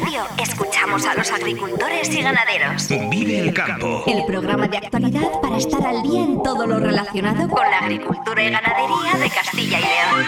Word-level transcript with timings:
Radio 0.00 0.22
escuchamos 0.40 1.04
a 1.06 1.14
los 1.14 1.28
agricultores 1.32 2.08
y 2.14 2.22
ganaderos. 2.22 2.86
Vive 3.10 3.40
el 3.40 3.52
campo. 3.52 4.04
El 4.06 4.24
programa 4.26 4.68
de 4.68 4.76
actualidad 4.76 5.40
para 5.42 5.56
estar 5.56 5.84
al 5.84 6.04
día 6.04 6.22
en 6.22 6.40
todo 6.40 6.68
lo 6.68 6.78
relacionado 6.78 7.48
con 7.48 7.68
la 7.68 7.78
agricultura 7.78 8.40
y 8.44 8.50
ganadería 8.50 9.18
de 9.18 9.28
Castilla 9.28 9.80
y 9.80 9.82
León. 9.82 10.26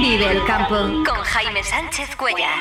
Vive 0.00 0.30
el 0.32 0.44
campo 0.46 0.76
con 1.04 1.22
Jaime 1.22 1.62
Sánchez 1.62 2.16
Cuellar. 2.16 2.58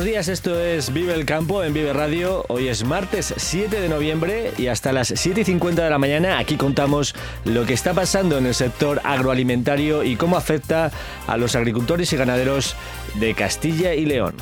Buenos 0.00 0.14
días, 0.14 0.28
esto 0.28 0.58
es 0.58 0.94
Vive 0.94 1.12
el 1.12 1.26
Campo 1.26 1.62
en 1.62 1.74
Vive 1.74 1.92
Radio. 1.92 2.46
Hoy 2.48 2.68
es 2.68 2.84
martes 2.84 3.34
7 3.36 3.82
de 3.82 3.90
noviembre 3.90 4.50
y 4.56 4.68
hasta 4.68 4.94
las 4.94 5.12
7 5.14 5.42
y 5.42 5.44
50 5.44 5.84
de 5.84 5.90
la 5.90 5.98
mañana 5.98 6.38
aquí 6.38 6.56
contamos 6.56 7.14
lo 7.44 7.66
que 7.66 7.74
está 7.74 7.92
pasando 7.92 8.38
en 8.38 8.46
el 8.46 8.54
sector 8.54 9.02
agroalimentario 9.04 10.02
y 10.02 10.16
cómo 10.16 10.38
afecta 10.38 10.90
a 11.26 11.36
los 11.36 11.54
agricultores 11.54 12.10
y 12.14 12.16
ganaderos 12.16 12.76
de 13.16 13.34
Castilla 13.34 13.92
y 13.92 14.06
León. 14.06 14.36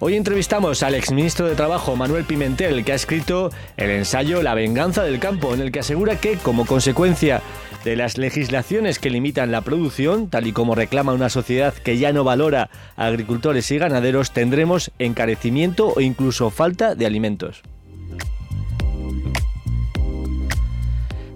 Hoy 0.00 0.16
entrevistamos 0.16 0.82
al 0.82 0.94
exministro 0.94 1.46
de 1.46 1.54
Trabajo 1.54 1.94
Manuel 1.94 2.24
Pimentel, 2.24 2.84
que 2.84 2.92
ha 2.92 2.96
escrito 2.96 3.50
el 3.76 3.90
ensayo 3.90 4.42
La 4.42 4.54
venganza 4.54 5.02
del 5.02 5.18
campo, 5.20 5.54
en 5.54 5.60
el 5.60 5.70
que 5.70 5.80
asegura 5.80 6.20
que, 6.20 6.38
como 6.38 6.66
consecuencia 6.66 7.40
de 7.84 7.96
las 7.96 8.18
legislaciones 8.18 8.98
que 8.98 9.10
limitan 9.10 9.52
la 9.52 9.62
producción, 9.62 10.28
tal 10.28 10.46
y 10.46 10.52
como 10.52 10.74
reclama 10.74 11.12
una 11.12 11.28
sociedad 11.28 11.74
que 11.74 11.98
ya 11.98 12.12
no 12.12 12.24
valora 12.24 12.70
a 12.96 13.06
agricultores 13.06 13.70
y 13.70 13.78
ganaderos, 13.78 14.32
tendremos 14.32 14.90
encarecimiento 14.98 15.92
o 15.94 16.00
incluso 16.00 16.50
falta 16.50 16.94
de 16.94 17.06
alimentos. 17.06 17.62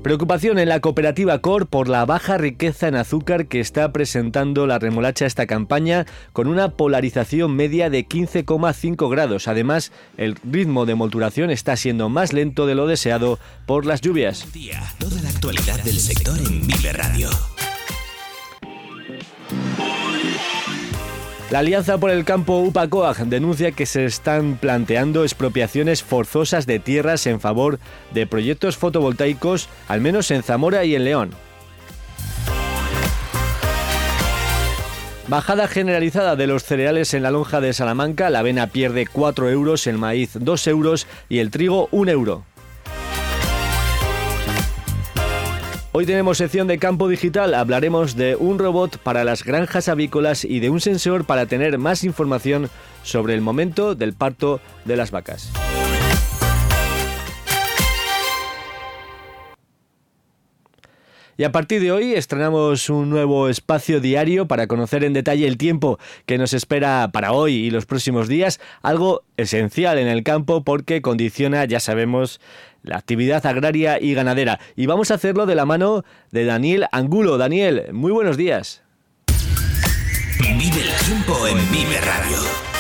Preocupación 0.03 0.59
en 0.59 0.69
la 0.69 0.81
cooperativa 0.81 1.39
COR 1.39 1.69
por 1.69 1.89
la 1.89 2.05
baja 2.05 2.37
riqueza 2.37 2.89
en 2.89 2.97
azúcar 2.97 3.47
que 3.47 3.61
está 3.61 3.93
presentando 3.93 4.67
la 4.67 4.81
remolacha 4.81 5.27
esta 5.27 5.47
campaña 5.47 6.07
con 6.33 6.49
una 6.49 6.71
polarización 6.71 7.55
media 7.55 7.89
de 7.89 8.05
15,5 8.09 9.09
grados. 9.09 9.47
Además, 9.47 9.93
el 10.17 10.35
ritmo 10.43 10.87
de 10.87 10.97
molturación 10.97 11.51
está 11.51 11.77
siendo 11.77 12.09
más 12.09 12.33
lento 12.33 12.67
de 12.67 12.75
lo 12.75 12.89
deseado 12.89 13.39
por 13.65 13.87
las 13.87 14.01
lluvias. 14.01 14.45
Toda 14.99 15.23
la 15.23 15.29
actualidad 15.29 15.81
del 15.85 16.01
sector 16.01 16.37
en. 16.37 17.72
La 21.53 21.59
Alianza 21.59 21.99
por 21.99 22.11
el 22.11 22.25
Campo 22.25 22.61
UPACOAG 22.61 23.27
denuncia 23.27 23.73
que 23.73 23.85
se 23.85 24.07
están 24.07 24.57
planteando 24.57 25.23
expropiaciones 25.23 26.03
forzosas 26.03 26.65
de 26.65 26.79
tierras 26.79 27.27
en 27.27 27.41
favor 27.41 27.79
de 28.15 28.27
proyectos 28.27 28.79
fotovoltaicos, 28.79 29.69
al 29.87 30.01
menos 30.01 30.31
en 30.31 30.43
Zamora 30.43 30.87
y 30.87 30.95
en 30.95 31.05
León. 31.05 31.31
Bajada 35.29 35.69
generalizada 35.69 36.37
de 36.37 36.47
los 36.47 36.65
cereales 36.65 37.13
en 37.13 37.23
la 37.23 37.31
lonja 37.31 37.61
de 37.61 37.75
Salamanca, 37.75 38.31
la 38.31 38.39
avena 38.39 38.69
pierde 38.69 39.07
4 39.07 39.51
euros, 39.51 39.87
el 39.87 39.99
maíz 39.99 40.31
2 40.41 40.67
euros 40.69 41.07
y 41.29 41.41
el 41.41 41.51
trigo 41.51 41.91
1 41.93 42.11
euro. 42.13 42.47
Hoy 45.95 46.07
tenemos 46.07 46.39
sección 46.39 46.69
de 46.69 46.79
campo 46.79 47.07
digital, 47.07 47.53
hablaremos 47.53 48.17
de 48.17 48.35
un 48.35 48.59
robot 48.59 48.97
para 48.97 49.25
las 49.25 49.45
granjas 49.45 49.91
avícolas 49.91 50.43
y 50.43 50.59
de 50.59 50.71
un 50.71 50.81
sensor 50.81 51.27
para 51.27 51.45
tener 51.45 51.77
más 51.77 52.03
información 52.03 52.71
sobre 53.03 53.35
el 53.35 53.43
momento 53.43 53.95
del 53.95 54.15
parto 54.15 54.59
de 54.87 54.97
las 54.97 55.11
vacas. 55.11 55.53
Y 61.43 61.45
a 61.45 61.51
partir 61.51 61.81
de 61.83 61.91
hoy 61.91 62.15
estrenamos 62.15 62.89
un 62.89 63.11
nuevo 63.11 63.49
espacio 63.49 63.99
diario 63.99 64.47
para 64.47 64.69
conocer 64.69 65.03
en 65.03 65.13
detalle 65.13 65.49
el 65.49 65.57
tiempo 65.57 65.99
que 66.25 66.39
nos 66.39 66.53
espera 66.53 67.11
para 67.13 67.33
hoy 67.33 67.55
y 67.55 67.71
los 67.73 67.85
próximos 67.85 68.29
días, 68.29 68.61
algo 68.81 69.25
esencial 69.37 69.99
en 69.99 70.07
el 70.07 70.23
campo 70.23 70.63
porque 70.63 71.03
condiciona, 71.03 71.65
ya 71.65 71.81
sabemos, 71.81 72.41
la 72.85 72.97
actividad 72.97 73.45
agraria 73.45 74.01
y 74.01 74.15
ganadera. 74.15 74.61
Y 74.77 74.87
vamos 74.87 75.11
a 75.11 75.15
hacerlo 75.15 75.45
de 75.45 75.57
la 75.57 75.67
mano 75.67 76.05
de 76.31 76.45
Daniel 76.45 76.87
Angulo. 76.93 77.39
Daniel, 77.39 77.87
muy 77.93 78.13
buenos 78.13 78.37
días. 78.37 78.85
Vive 80.39 80.81
el 80.81 81.05
tiempo 81.05 81.49
en 81.49 81.57
Vive 81.73 82.01
Radio. 82.03 82.72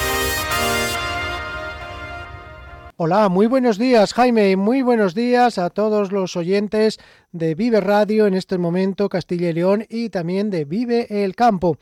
Hola, 3.04 3.28
muy 3.28 3.48
buenos 3.48 3.78
días 3.78 4.14
Jaime 4.14 4.54
muy 4.54 4.82
buenos 4.82 5.12
días 5.12 5.58
a 5.58 5.70
todos 5.70 6.12
los 6.12 6.36
oyentes 6.36 7.00
de 7.32 7.56
Vive 7.56 7.80
Radio 7.80 8.28
en 8.28 8.34
este 8.34 8.58
momento 8.58 9.08
Castilla 9.08 9.48
y 9.50 9.54
León 9.54 9.84
y 9.88 10.08
también 10.10 10.50
de 10.50 10.64
Vive 10.64 11.24
el 11.24 11.34
Campo. 11.34 11.78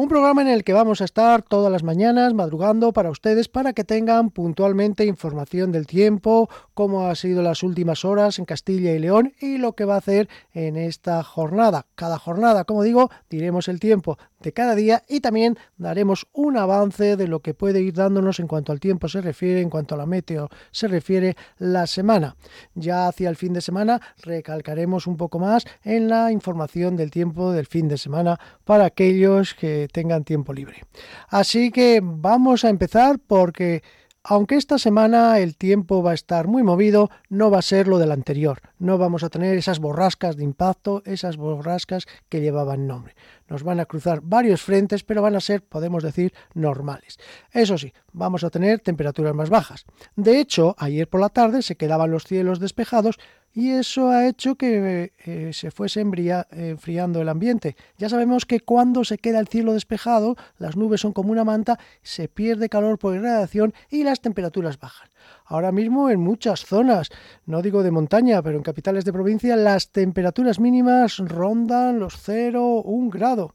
Un 0.00 0.06
programa 0.06 0.42
en 0.42 0.46
el 0.46 0.62
que 0.62 0.74
vamos 0.74 1.00
a 1.00 1.04
estar 1.04 1.42
todas 1.42 1.72
las 1.72 1.82
mañanas 1.82 2.32
madrugando 2.32 2.92
para 2.92 3.10
ustedes 3.10 3.48
para 3.48 3.72
que 3.72 3.82
tengan 3.82 4.30
puntualmente 4.30 5.04
información 5.04 5.72
del 5.72 5.88
tiempo, 5.88 6.48
cómo 6.72 7.08
ha 7.08 7.16
sido 7.16 7.42
las 7.42 7.64
últimas 7.64 8.04
horas 8.04 8.38
en 8.38 8.44
Castilla 8.44 8.92
y 8.92 9.00
León 9.00 9.32
y 9.40 9.58
lo 9.58 9.72
que 9.72 9.84
va 9.84 9.96
a 9.96 9.98
hacer 9.98 10.28
en 10.54 10.76
esta 10.76 11.24
jornada. 11.24 11.86
Cada 11.96 12.16
jornada, 12.16 12.62
como 12.62 12.84
digo, 12.84 13.10
diremos 13.28 13.66
el 13.66 13.80
tiempo 13.80 14.18
de 14.40 14.52
cada 14.52 14.74
día 14.74 15.02
y 15.08 15.20
también 15.20 15.58
daremos 15.76 16.26
un 16.32 16.56
avance 16.56 17.16
de 17.16 17.26
lo 17.26 17.40
que 17.40 17.54
puede 17.54 17.80
ir 17.80 17.94
dándonos 17.94 18.38
en 18.38 18.46
cuanto 18.46 18.72
al 18.72 18.80
tiempo 18.80 19.08
se 19.08 19.20
refiere, 19.20 19.60
en 19.60 19.70
cuanto 19.70 19.94
a 19.94 19.98
la 19.98 20.06
meteo 20.06 20.48
se 20.70 20.88
refiere 20.88 21.36
la 21.58 21.86
semana. 21.86 22.36
Ya 22.74 23.08
hacia 23.08 23.28
el 23.28 23.36
fin 23.36 23.52
de 23.52 23.60
semana 23.60 24.00
recalcaremos 24.22 25.06
un 25.06 25.16
poco 25.16 25.38
más 25.38 25.64
en 25.82 26.08
la 26.08 26.30
información 26.30 26.96
del 26.96 27.10
tiempo 27.10 27.52
del 27.52 27.66
fin 27.66 27.88
de 27.88 27.98
semana 27.98 28.38
para 28.64 28.84
aquellos 28.84 29.54
que 29.54 29.87
tengan 29.88 30.24
tiempo 30.24 30.52
libre. 30.52 30.84
Así 31.28 31.70
que 31.70 32.00
vamos 32.02 32.64
a 32.64 32.68
empezar 32.68 33.18
porque 33.18 33.82
aunque 34.30 34.56
esta 34.56 34.78
semana 34.78 35.38
el 35.38 35.56
tiempo 35.56 36.02
va 36.02 36.10
a 36.10 36.14
estar 36.14 36.48
muy 36.48 36.62
movido, 36.62 37.08
no 37.30 37.50
va 37.50 37.60
a 37.60 37.62
ser 37.62 37.88
lo 37.88 37.98
del 37.98 38.12
anterior. 38.12 38.60
No 38.78 38.98
vamos 38.98 39.22
a 39.22 39.30
tener 39.30 39.56
esas 39.56 39.78
borrascas 39.78 40.36
de 40.36 40.44
impacto, 40.44 41.02
esas 41.06 41.38
borrascas 41.38 42.06
que 42.28 42.40
llevaban 42.42 42.86
nombre. 42.86 43.14
Nos 43.48 43.62
van 43.62 43.80
a 43.80 43.86
cruzar 43.86 44.20
varios 44.22 44.62
frentes, 44.62 45.02
pero 45.02 45.22
van 45.22 45.36
a 45.36 45.40
ser, 45.40 45.62
podemos 45.62 46.02
decir, 46.02 46.32
normales. 46.54 47.18
Eso 47.52 47.78
sí, 47.78 47.92
vamos 48.12 48.44
a 48.44 48.50
tener 48.50 48.80
temperaturas 48.80 49.34
más 49.34 49.50
bajas. 49.50 49.84
De 50.16 50.38
hecho, 50.40 50.74
ayer 50.78 51.08
por 51.08 51.20
la 51.20 51.28
tarde 51.28 51.62
se 51.62 51.76
quedaban 51.76 52.10
los 52.10 52.24
cielos 52.24 52.60
despejados 52.60 53.18
y 53.54 53.70
eso 53.70 54.10
ha 54.10 54.28
hecho 54.28 54.54
que 54.54 55.12
eh, 55.24 55.52
se 55.52 55.70
fuese 55.70 56.00
enfriando 56.00 57.20
el 57.20 57.28
ambiente. 57.28 57.76
Ya 57.96 58.08
sabemos 58.08 58.44
que 58.44 58.60
cuando 58.60 59.04
se 59.04 59.18
queda 59.18 59.40
el 59.40 59.48
cielo 59.48 59.72
despejado, 59.72 60.36
las 60.58 60.76
nubes 60.76 61.00
son 61.00 61.12
como 61.12 61.32
una 61.32 61.44
manta, 61.44 61.78
se 62.02 62.28
pierde 62.28 62.68
calor 62.68 62.98
por 62.98 63.16
irradiación 63.16 63.74
y 63.90 64.04
las 64.04 64.20
temperaturas 64.20 64.78
bajan. 64.78 65.08
Ahora 65.50 65.72
mismo 65.72 66.10
en 66.10 66.20
muchas 66.20 66.66
zonas, 66.66 67.08
no 67.46 67.62
digo 67.62 67.82
de 67.82 67.90
montaña, 67.90 68.42
pero 68.42 68.58
en 68.58 68.62
capitales 68.62 69.06
de 69.06 69.14
provincia, 69.14 69.56
las 69.56 69.92
temperaturas 69.92 70.60
mínimas 70.60 71.16
rondan 71.16 71.98
los 71.98 72.18
0, 72.20 72.82
1 72.84 73.08
grado. 73.08 73.54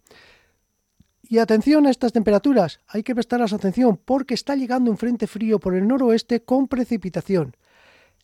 Y 1.21 1.37
atención 1.37 1.85
a 1.85 1.91
estas 1.91 2.11
temperaturas, 2.11 2.79
hay 2.87 3.03
que 3.03 3.13
prestarles 3.13 3.53
atención 3.53 3.99
porque 4.03 4.33
está 4.33 4.55
llegando 4.55 4.89
un 4.89 4.97
frente 4.97 5.27
frío 5.27 5.59
por 5.59 5.75
el 5.75 5.87
noroeste 5.87 6.43
con 6.43 6.67
precipitación. 6.67 7.55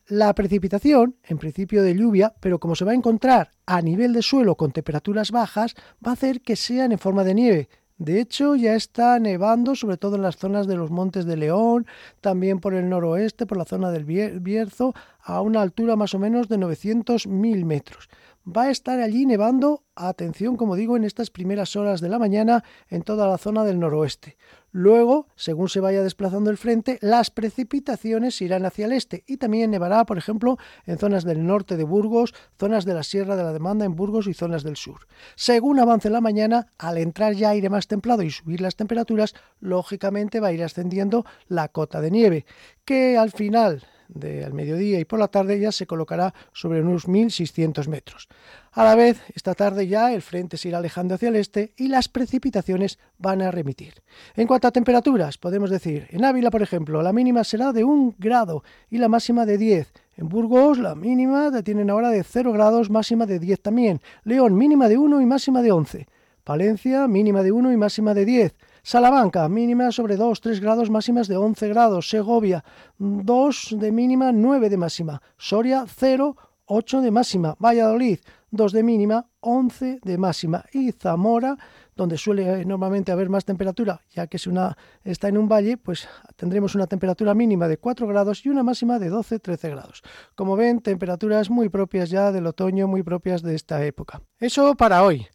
La 0.08 0.34
precipitación, 0.34 1.18
en 1.24 1.38
principio 1.38 1.84
de 1.84 1.96
lluvia, 1.96 2.34
pero 2.40 2.60
como 2.60 2.76
se 2.76 2.86
va 2.86 2.94
a 2.94 2.96
encontrar 2.96 3.52
a 3.68 3.84
nivel 3.84 4.14
de 4.14 4.24
suelo 4.24 4.56
con 4.56 4.72
temperaturas 4.72 5.30
bajas, 5.30 5.76
va 6.04 6.10
a 6.10 6.14
hacer 6.14 6.42
que 6.42 6.56
sean 6.56 6.92
en 6.92 6.98
forma 6.98 7.24
de 7.24 7.36
nieve. 7.36 7.70
De 8.00 8.22
hecho, 8.22 8.56
ya 8.56 8.76
está 8.76 9.20
nevando, 9.20 9.76
sobre 9.76 9.98
todo 9.98 10.16
en 10.16 10.22
las 10.22 10.38
zonas 10.38 10.68
de 10.68 10.78
los 10.78 10.90
Montes 10.90 11.26
de 11.26 11.36
León, 11.36 11.86
también 12.22 12.60
por 12.60 12.74
el 12.74 12.88
noroeste, 12.88 13.46
por 13.46 13.58
la 13.58 13.66
zona 13.66 13.92
del 13.92 14.06
Bierzo, 14.06 14.94
a 15.22 15.42
una 15.42 15.62
altura 15.62 15.98
más 15.98 16.14
o 16.14 16.20
menos 16.20 16.48
de 16.48 16.58
900.000 16.58 17.66
metros. 17.66 18.08
Va 18.48 18.64
a 18.64 18.72
estar 18.72 19.02
allí 19.02 19.26
nevando, 19.26 19.84
atención, 19.96 20.56
como 20.56 20.78
digo, 20.78 20.96
en 20.96 21.04
estas 21.04 21.30
primeras 21.30 21.76
horas 21.76 22.00
de 22.00 22.08
la 22.08 22.20
mañana 22.20 22.64
en 22.88 23.02
toda 23.02 23.28
la 23.28 23.38
zona 23.38 23.66
del 23.66 23.80
noroeste. 23.82 24.38
Luego, 24.72 25.28
según 25.36 25.70
se 25.70 25.80
vaya 25.80 26.04
desplazando 26.04 26.52
el 26.52 26.58
frente, 26.58 27.00
las 27.02 27.32
precipitaciones 27.32 28.42
irán 28.42 28.66
hacia 28.66 28.86
el 28.86 28.94
este 28.94 29.24
y 29.28 29.38
también 29.38 29.72
nevará, 29.72 30.06
por 30.06 30.18
ejemplo, 30.18 30.58
en 30.86 30.98
zonas 30.98 31.24
del 31.24 31.46
norte 31.46 31.76
de 31.76 31.84
Burgos, 31.84 32.34
zonas 32.58 32.86
de 32.86 32.94
la 32.94 33.04
Sierra 33.04 33.36
de 33.36 33.44
la 33.44 33.54
Demanda 33.54 33.86
en 33.86 33.96
Burgos 33.96 34.28
y 34.28 34.34
zonas 34.34 34.64
del 34.64 34.76
sur. 34.76 35.08
Según 35.36 35.80
avance 35.80 36.10
la 36.10 36.22
mañana, 36.22 36.68
al 36.78 36.98
entrar 36.98 37.34
ya 37.34 37.50
aire 37.50 37.70
más 37.70 37.88
templado 37.88 38.22
y 38.22 38.30
subir 38.30 38.62
las 38.62 38.76
temperaturas, 38.76 39.34
lógicamente 39.60 40.40
va 40.40 40.50
a 40.50 40.54
ir 40.54 40.64
ascendiendo 40.64 41.26
la 41.48 41.70
cota 41.70 42.02
de 42.02 42.12
nieve, 42.12 42.46
que 42.86 43.18
al 43.18 43.32
final 43.32 43.84
del 44.10 44.54
mediodía 44.54 45.00
y 45.00 45.06
por 45.06 45.20
la 45.20 45.28
tarde 45.28 45.60
ya 45.60 45.72
se 45.72 45.88
colocará 45.88 46.34
sobre 46.52 46.82
unos 46.82 47.08
1.600 47.08 47.88
metros. 47.88 48.28
A 48.72 48.84
la 48.84 48.96
vez, 48.96 49.22
esta 49.34 49.54
tarde 49.56 49.88
ya 49.88 50.14
el 50.14 50.22
frente 50.22 50.58
se 50.58 50.68
irá 50.68 50.80
alejando 50.80 51.16
hacia 51.16 51.30
el 51.30 51.36
este 51.36 51.74
y 51.78 51.88
las 51.88 52.10
precipitaciones 52.10 53.00
van 53.18 53.42
a 53.42 53.52
remitir. 53.52 54.02
En 54.36 54.48
cuanto 54.48 54.68
a 54.68 54.72
temperaturas, 54.72 55.38
podemos 55.38 55.70
decir, 55.70 56.08
en 56.10 56.26
Ávila, 56.26 56.52
por 56.52 56.62
ejemplo, 56.62 57.02
la 57.02 57.14
mínima 57.14 57.44
será 57.44 57.72
de 57.72 57.84
1 57.84 58.16
grado 58.18 58.64
y 58.90 58.98
la 58.98 59.08
máxima 59.08 59.46
de 59.46 59.58
10. 59.58 59.94
En 60.18 60.28
Burgos, 60.28 60.80
la 60.80 60.96
mínima 60.96 61.52
tienen 61.64 61.90
ahora 61.90 62.10
de 62.10 62.24
0 62.24 62.52
grados, 62.52 62.90
máxima 62.90 63.26
de 63.26 63.40
10 63.40 63.62
también. 63.62 64.02
León, 64.24 64.56
mínima 64.58 64.90
de 64.90 64.98
1 64.98 65.22
y 65.22 65.26
máxima 65.26 65.62
de 65.62 65.72
11. 65.72 66.08
Palencia, 66.44 67.08
mínima 67.08 67.44
de 67.44 67.52
1 67.52 67.72
y 67.72 67.78
máxima 67.78 68.14
de 68.14 68.26
10. 68.26 68.56
Salamanca, 68.84 69.48
mínima 69.50 69.92
sobre 69.92 70.16
2, 70.18 70.42
3 70.42 70.60
grados, 70.60 70.90
máximas 70.90 71.28
de 71.28 71.38
11 71.38 71.68
grados. 71.70 72.10
Segovia, 72.10 72.64
2 72.98 73.76
de 73.78 73.92
mínima, 73.92 74.32
9 74.32 74.70
de 74.70 74.78
máxima. 74.78 75.22
Soria, 75.38 75.86
0, 75.88 76.36
8 76.66 77.02
de 77.02 77.12
máxima. 77.12 77.56
Valladolid, 77.60 78.20
2 78.52 78.72
de 78.72 78.84
mínima, 78.84 79.28
11 79.42 80.00
de 80.04 80.18
máxima. 80.18 80.66
Y 80.74 80.92
Zamora, 80.92 81.58
donde 81.96 82.18
suele 82.18 82.64
normalmente 82.66 83.12
haber 83.12 83.30
más 83.30 83.44
temperatura, 83.44 84.02
ya 84.10 84.28
que 84.28 84.40
si 84.40 84.50
una 84.50 84.78
está 85.04 85.28
en 85.28 85.38
un 85.38 85.50
valle, 85.50 85.78
pues 85.78 86.08
tendremos 86.36 86.74
una 86.76 86.88
temperatura 86.88 87.34
mínima 87.34 87.68
de 87.68 87.78
4 87.78 88.08
grados 88.08 88.46
y 88.46 88.50
una 88.50 88.64
máxima 88.64 89.00
de 89.00 89.12
12-13 89.12 89.70
grados. 89.70 90.02
Como 90.36 90.56
ven, 90.56 90.80
temperaturas 90.80 91.50
muy 91.50 91.70
propias 91.70 92.10
ya 92.10 92.32
del 92.32 92.48
otoño, 92.48 92.88
muy 92.88 93.04
propias 93.04 93.42
de 93.42 93.56
esta 93.56 93.84
época. 93.84 94.22
Eso 94.40 94.76
para 94.76 95.04
hoy. 95.04 95.28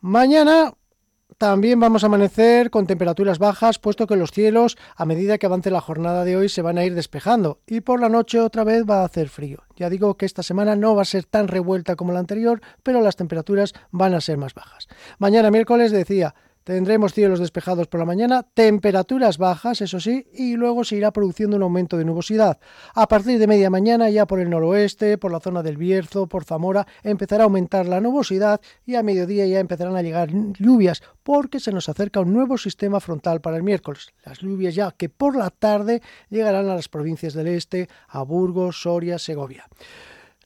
Mañana 0.00 0.72
también 1.38 1.80
vamos 1.80 2.02
a 2.02 2.06
amanecer 2.06 2.70
con 2.70 2.86
temperaturas 2.86 3.38
bajas, 3.38 3.78
puesto 3.78 4.06
que 4.06 4.16
los 4.16 4.30
cielos, 4.30 4.76
a 4.96 5.04
medida 5.04 5.38
que 5.38 5.46
avance 5.46 5.70
la 5.70 5.80
jornada 5.80 6.24
de 6.24 6.36
hoy, 6.36 6.48
se 6.48 6.62
van 6.62 6.78
a 6.78 6.84
ir 6.84 6.94
despejando 6.94 7.60
y 7.66 7.80
por 7.80 8.00
la 8.00 8.08
noche 8.08 8.40
otra 8.40 8.64
vez 8.64 8.84
va 8.88 9.00
a 9.00 9.04
hacer 9.04 9.28
frío. 9.28 9.58
Ya 9.76 9.90
digo 9.90 10.16
que 10.16 10.26
esta 10.26 10.42
semana 10.42 10.76
no 10.76 10.94
va 10.94 11.02
a 11.02 11.06
ser 11.06 11.24
tan 11.24 11.48
revuelta 11.48 11.96
como 11.96 12.12
la 12.12 12.20
anterior, 12.20 12.60
pero 12.82 13.00
las 13.00 13.16
temperaturas 13.16 13.72
van 13.90 14.14
a 14.14 14.20
ser 14.20 14.38
más 14.38 14.54
bajas. 14.54 14.88
Mañana 15.18 15.50
miércoles 15.50 15.92
decía, 15.92 16.34
Tendremos 16.64 17.12
cielos 17.12 17.40
despejados 17.40 17.88
por 17.88 17.98
la 17.98 18.06
mañana, 18.06 18.44
temperaturas 18.54 19.36
bajas, 19.36 19.80
eso 19.80 19.98
sí, 19.98 20.26
y 20.32 20.54
luego 20.54 20.84
se 20.84 20.96
irá 20.96 21.10
produciendo 21.10 21.56
un 21.56 21.64
aumento 21.64 21.98
de 21.98 22.04
nubosidad. 22.04 22.58
A 22.94 23.08
partir 23.08 23.38
de 23.40 23.48
media 23.48 23.68
mañana, 23.68 24.10
ya 24.10 24.26
por 24.26 24.38
el 24.38 24.48
noroeste, 24.48 25.18
por 25.18 25.32
la 25.32 25.40
zona 25.40 25.62
del 25.62 25.76
Bierzo, 25.76 26.28
por 26.28 26.44
Zamora, 26.44 26.86
empezará 27.02 27.42
a 27.42 27.46
aumentar 27.46 27.86
la 27.86 28.00
nubosidad 28.00 28.60
y 28.86 28.94
a 28.94 29.02
mediodía 29.02 29.46
ya 29.46 29.58
empezarán 29.58 29.96
a 29.96 30.02
llegar 30.02 30.30
lluvias, 30.30 31.02
porque 31.22 31.58
se 31.58 31.72
nos 31.72 31.88
acerca 31.88 32.20
un 32.20 32.32
nuevo 32.32 32.56
sistema 32.56 33.00
frontal 33.00 33.40
para 33.40 33.56
el 33.56 33.62
miércoles. 33.64 34.12
Las 34.24 34.38
lluvias 34.38 34.74
ya 34.74 34.92
que 34.92 35.08
por 35.08 35.36
la 35.36 35.50
tarde 35.50 36.00
llegarán 36.30 36.68
a 36.68 36.74
las 36.76 36.88
provincias 36.88 37.34
del 37.34 37.48
este, 37.48 37.88
a 38.08 38.22
Burgos, 38.22 38.82
Soria, 38.82 39.18
Segovia. 39.18 39.66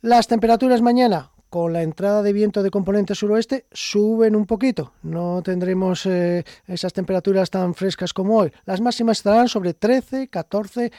Las 0.01 0.29
temperaturas 0.29 0.83
mañana, 0.83 1.31
con 1.49 1.73
la 1.73 1.83
entrada 1.83 2.23
de 2.23 2.33
viento 2.33 2.63
de 2.63 2.71
componente 2.71 3.15
suroeste 3.15 3.67
suben 3.73 4.37
un 4.37 4.47
poquito. 4.47 4.93
No 5.03 5.43
tendremos 5.43 6.07
eh, 6.07 6.45
esas 6.67 6.93
temperaturas 6.93 7.51
tan 7.51 7.75
frescas 7.75 8.13
como 8.13 8.37
hoy. 8.39 8.53
Las 8.65 8.81
máximas 8.81 9.19
estarán 9.19 9.49
sobre 9.49 9.75
13, 9.75 10.29
14, 10.29 10.93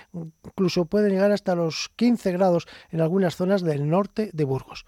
incluso 0.46 0.86
pueden 0.86 1.12
llegar 1.12 1.32
hasta 1.32 1.56
los 1.56 1.90
15 1.96 2.32
grados 2.32 2.68
en 2.92 3.02
algunas 3.02 3.36
zonas 3.36 3.62
del 3.62 3.90
norte 3.90 4.30
de 4.34 4.44
Burgos. 4.44 4.86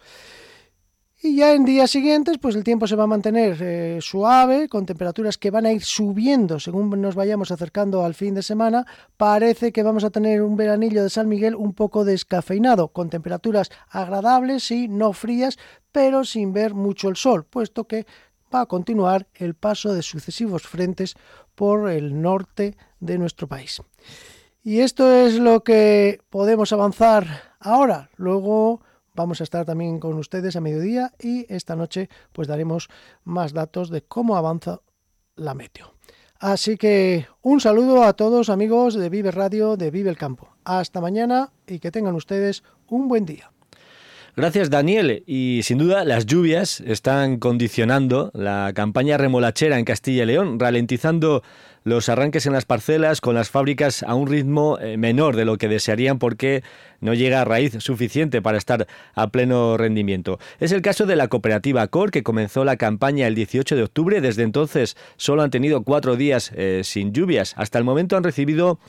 Y 1.21 1.35
ya 1.35 1.53
en 1.53 1.65
días 1.65 1.91
siguientes, 1.91 2.37
pues 2.37 2.55
el 2.55 2.63
tiempo 2.63 2.87
se 2.87 2.95
va 2.95 3.03
a 3.03 3.07
mantener 3.07 3.57
eh, 3.61 3.99
suave, 3.99 4.69
con 4.69 4.85
temperaturas 4.85 5.37
que 5.37 5.51
van 5.51 5.65
a 5.65 5.73
ir 5.73 5.83
subiendo 5.83 6.61
según 6.61 6.89
nos 7.01 7.13
vayamos 7.13 7.51
acercando 7.51 8.05
al 8.05 8.13
fin 8.13 8.35
de 8.35 8.41
semana. 8.41 8.85
Parece 9.17 9.73
que 9.73 9.83
vamos 9.83 10.05
a 10.05 10.11
tener 10.11 10.41
un 10.41 10.55
veranillo 10.55 11.03
de 11.03 11.09
San 11.09 11.27
Miguel 11.27 11.55
un 11.55 11.73
poco 11.73 12.05
descafeinado, 12.05 12.87
con 12.87 13.09
temperaturas 13.09 13.69
agradables 13.89 14.71
y 14.71 14.87
no 14.87 15.11
frías, 15.11 15.57
pero 15.91 16.23
sin 16.23 16.53
ver 16.53 16.73
mucho 16.73 17.09
el 17.09 17.17
sol, 17.17 17.43
puesto 17.43 17.85
que 17.85 18.05
va 18.55 18.61
a 18.61 18.67
continuar 18.67 19.27
el 19.35 19.55
paso 19.55 19.93
de 19.93 20.03
sucesivos 20.03 20.63
frentes 20.63 21.15
por 21.53 21.89
el 21.89 22.21
norte 22.21 22.77
de 23.01 23.17
nuestro 23.17 23.45
país. 23.45 23.81
Y 24.63 24.79
esto 24.79 25.13
es 25.13 25.37
lo 25.37 25.65
que 25.65 26.21
podemos 26.29 26.71
avanzar 26.71 27.25
ahora. 27.59 28.09
Luego 28.15 28.81
Vamos 29.19 29.41
a 29.41 29.43
estar 29.43 29.65
también 29.65 29.99
con 29.99 30.13
ustedes 30.13 30.55
a 30.55 30.61
mediodía 30.61 31.11
y 31.19 31.45
esta 31.53 31.75
noche 31.75 32.07
pues 32.31 32.47
daremos 32.47 32.87
más 33.25 33.51
datos 33.51 33.89
de 33.89 34.01
cómo 34.01 34.37
avanza 34.37 34.79
la 35.35 35.53
meteo. 35.53 35.93
Así 36.39 36.77
que 36.77 37.27
un 37.41 37.59
saludo 37.59 38.03
a 38.03 38.13
todos 38.13 38.47
amigos 38.47 38.93
de 38.93 39.09
Vive 39.09 39.31
Radio, 39.31 39.75
de 39.75 39.91
Vive 39.91 40.09
el 40.09 40.15
Campo. 40.15 40.55
Hasta 40.63 41.01
mañana 41.01 41.51
y 41.67 41.79
que 41.79 41.91
tengan 41.91 42.15
ustedes 42.15 42.63
un 42.87 43.09
buen 43.09 43.25
día. 43.25 43.51
Gracias 44.39 44.69
Daniel. 44.69 45.21
Y 45.27 45.63
sin 45.63 45.79
duda 45.79 46.05
las 46.05 46.25
lluvias 46.25 46.79
están 46.79 47.39
condicionando 47.39 48.31
la 48.33 48.71
campaña 48.73 49.17
remolachera 49.17 49.77
en 49.77 49.83
Castilla 49.83 50.23
y 50.23 50.27
León, 50.27 50.57
ralentizando 50.61 51.43
los 51.83 52.07
arranques 52.07 52.45
en 52.45 52.53
las 52.53 52.63
parcelas 52.63 53.19
con 53.19 53.35
las 53.35 53.49
fábricas 53.49 54.01
a 54.01 54.15
un 54.15 54.27
ritmo 54.27 54.79
eh, 54.79 54.95
menor 54.95 55.35
de 55.35 55.43
lo 55.43 55.57
que 55.57 55.67
desearían 55.67 56.19
porque 56.19 56.63
no 57.01 57.13
llega 57.13 57.41
a 57.41 57.45
raíz 57.45 57.75
suficiente 57.79 58.41
para 58.41 58.57
estar 58.57 58.87
a 59.13 59.27
pleno 59.27 59.75
rendimiento. 59.75 60.39
Es 60.61 60.71
el 60.71 60.81
caso 60.81 61.05
de 61.05 61.17
la 61.17 61.27
cooperativa 61.27 61.85
Cor, 61.87 62.09
que 62.09 62.23
comenzó 62.23 62.63
la 62.63 62.77
campaña 62.77 63.27
el 63.27 63.35
18 63.35 63.75
de 63.75 63.83
octubre. 63.83 64.21
Desde 64.21 64.43
entonces 64.43 64.95
solo 65.17 65.41
han 65.41 65.51
tenido 65.51 65.83
cuatro 65.83 66.15
días 66.15 66.53
eh, 66.55 66.79
sin 66.85 67.11
lluvias. 67.11 67.55
Hasta 67.57 67.77
el 67.77 67.83
momento 67.83 68.15
han 68.15 68.23
recibido 68.23 68.79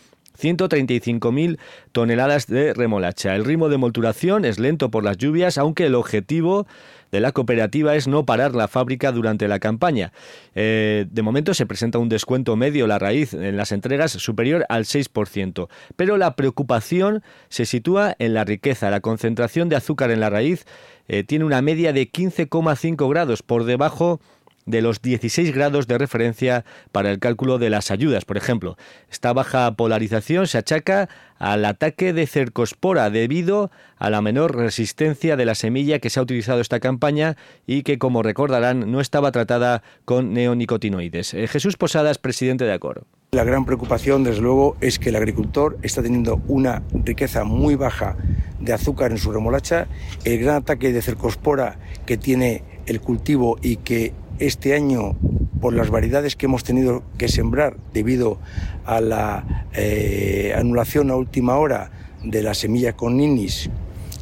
135.000 0.40 1.58
toneladas 1.92 2.46
de 2.46 2.72
remolacha. 2.74 3.34
El 3.36 3.44
ritmo 3.44 3.68
de 3.68 3.76
molturación 3.76 4.44
es 4.44 4.58
lento 4.58 4.90
por 4.90 5.04
las 5.04 5.16
lluvias, 5.16 5.58
aunque 5.58 5.86
el 5.86 5.94
objetivo 5.94 6.66
de 7.10 7.20
la 7.20 7.32
cooperativa 7.32 7.96
es 7.96 8.06
no 8.06 8.24
parar 8.24 8.54
la 8.54 8.68
fábrica 8.68 9.12
durante 9.12 9.48
la 9.48 9.58
campaña. 9.58 10.12
Eh, 10.54 11.06
de 11.10 11.22
momento 11.22 11.54
se 11.54 11.66
presenta 11.66 11.98
un 11.98 12.08
descuento 12.08 12.56
medio 12.56 12.86
la 12.86 12.98
raíz 12.98 13.34
en 13.34 13.56
las 13.56 13.72
entregas 13.72 14.12
superior 14.12 14.64
al 14.68 14.84
6%, 14.84 15.68
pero 15.96 16.16
la 16.16 16.36
preocupación 16.36 17.22
se 17.48 17.66
sitúa 17.66 18.14
en 18.18 18.34
la 18.34 18.44
riqueza. 18.44 18.90
La 18.90 19.00
concentración 19.00 19.68
de 19.68 19.76
azúcar 19.76 20.10
en 20.10 20.20
la 20.20 20.30
raíz 20.30 20.66
eh, 21.08 21.24
tiene 21.24 21.44
una 21.44 21.62
media 21.62 21.92
de 21.92 22.10
15,5 22.10 23.08
grados 23.10 23.42
por 23.42 23.64
debajo 23.64 24.20
de 24.66 24.82
los 24.82 25.02
16 25.02 25.54
grados 25.54 25.86
de 25.86 25.98
referencia 25.98 26.64
para 26.92 27.10
el 27.10 27.18
cálculo 27.18 27.58
de 27.58 27.70
las 27.70 27.90
ayudas. 27.90 28.24
Por 28.24 28.36
ejemplo, 28.36 28.76
esta 29.10 29.32
baja 29.32 29.74
polarización 29.74 30.46
se 30.46 30.58
achaca 30.58 31.08
al 31.38 31.64
ataque 31.64 32.12
de 32.12 32.26
cercospora 32.26 33.10
debido 33.10 33.70
a 33.96 34.10
la 34.10 34.20
menor 34.20 34.56
resistencia 34.56 35.36
de 35.36 35.46
la 35.46 35.54
semilla 35.54 35.98
que 35.98 36.10
se 36.10 36.20
ha 36.20 36.22
utilizado 36.22 36.60
esta 36.60 36.80
campaña 36.80 37.36
y 37.66 37.82
que, 37.82 37.98
como 37.98 38.22
recordarán, 38.22 38.90
no 38.92 39.00
estaba 39.00 39.32
tratada 39.32 39.82
con 40.04 40.34
neonicotinoides. 40.34 41.34
Eh, 41.34 41.48
Jesús 41.48 41.76
Posadas, 41.76 42.18
presidente 42.18 42.64
de 42.64 42.72
Acor. 42.72 43.06
La 43.32 43.44
gran 43.44 43.64
preocupación, 43.64 44.24
desde 44.24 44.40
luego, 44.40 44.76
es 44.80 44.98
que 44.98 45.10
el 45.10 45.16
agricultor 45.16 45.78
está 45.82 46.02
teniendo 46.02 46.42
una 46.48 46.82
riqueza 46.92 47.44
muy 47.44 47.76
baja 47.76 48.16
de 48.58 48.72
azúcar 48.72 49.12
en 49.12 49.18
su 49.18 49.30
remolacha, 49.32 49.86
el 50.24 50.40
gran 50.40 50.56
ataque 50.56 50.92
de 50.92 51.00
cercospora 51.00 51.78
que 52.06 52.16
tiene 52.16 52.64
el 52.86 53.00
cultivo 53.00 53.56
y 53.62 53.76
que 53.76 54.12
este 54.40 54.74
año, 54.74 55.16
por 55.60 55.74
las 55.74 55.90
variedades 55.90 56.34
que 56.34 56.46
hemos 56.46 56.64
tenido 56.64 57.02
que 57.18 57.28
sembrar 57.28 57.76
debido 57.92 58.38
a 58.84 59.00
la 59.00 59.66
eh, 59.74 60.54
anulación 60.56 61.10
a 61.10 61.16
última 61.16 61.56
hora 61.56 61.90
de 62.24 62.42
la 62.42 62.54
semilla 62.54 62.94
con 62.94 63.16
ninis, 63.16 63.70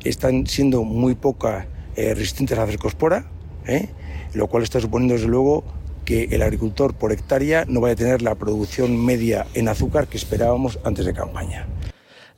están 0.04 0.46
siendo 0.46 0.84
muy 0.84 1.14
pocas 1.14 1.66
eh, 1.96 2.14
resistentes 2.14 2.58
a 2.58 2.62
la 2.62 2.66
cercospora, 2.66 3.26
¿eh? 3.66 3.88
lo 4.34 4.48
cual 4.48 4.64
está 4.64 4.80
suponiendo 4.80 5.14
desde 5.14 5.28
luego 5.28 5.64
que 6.04 6.24
el 6.30 6.42
agricultor 6.42 6.94
por 6.94 7.12
hectárea 7.12 7.64
no 7.68 7.80
vaya 7.80 7.92
a 7.92 7.96
tener 7.96 8.22
la 8.22 8.34
producción 8.34 9.04
media 9.04 9.46
en 9.54 9.68
azúcar 9.68 10.08
que 10.08 10.16
esperábamos 10.16 10.78
antes 10.84 11.06
de 11.06 11.12
campaña. 11.12 11.66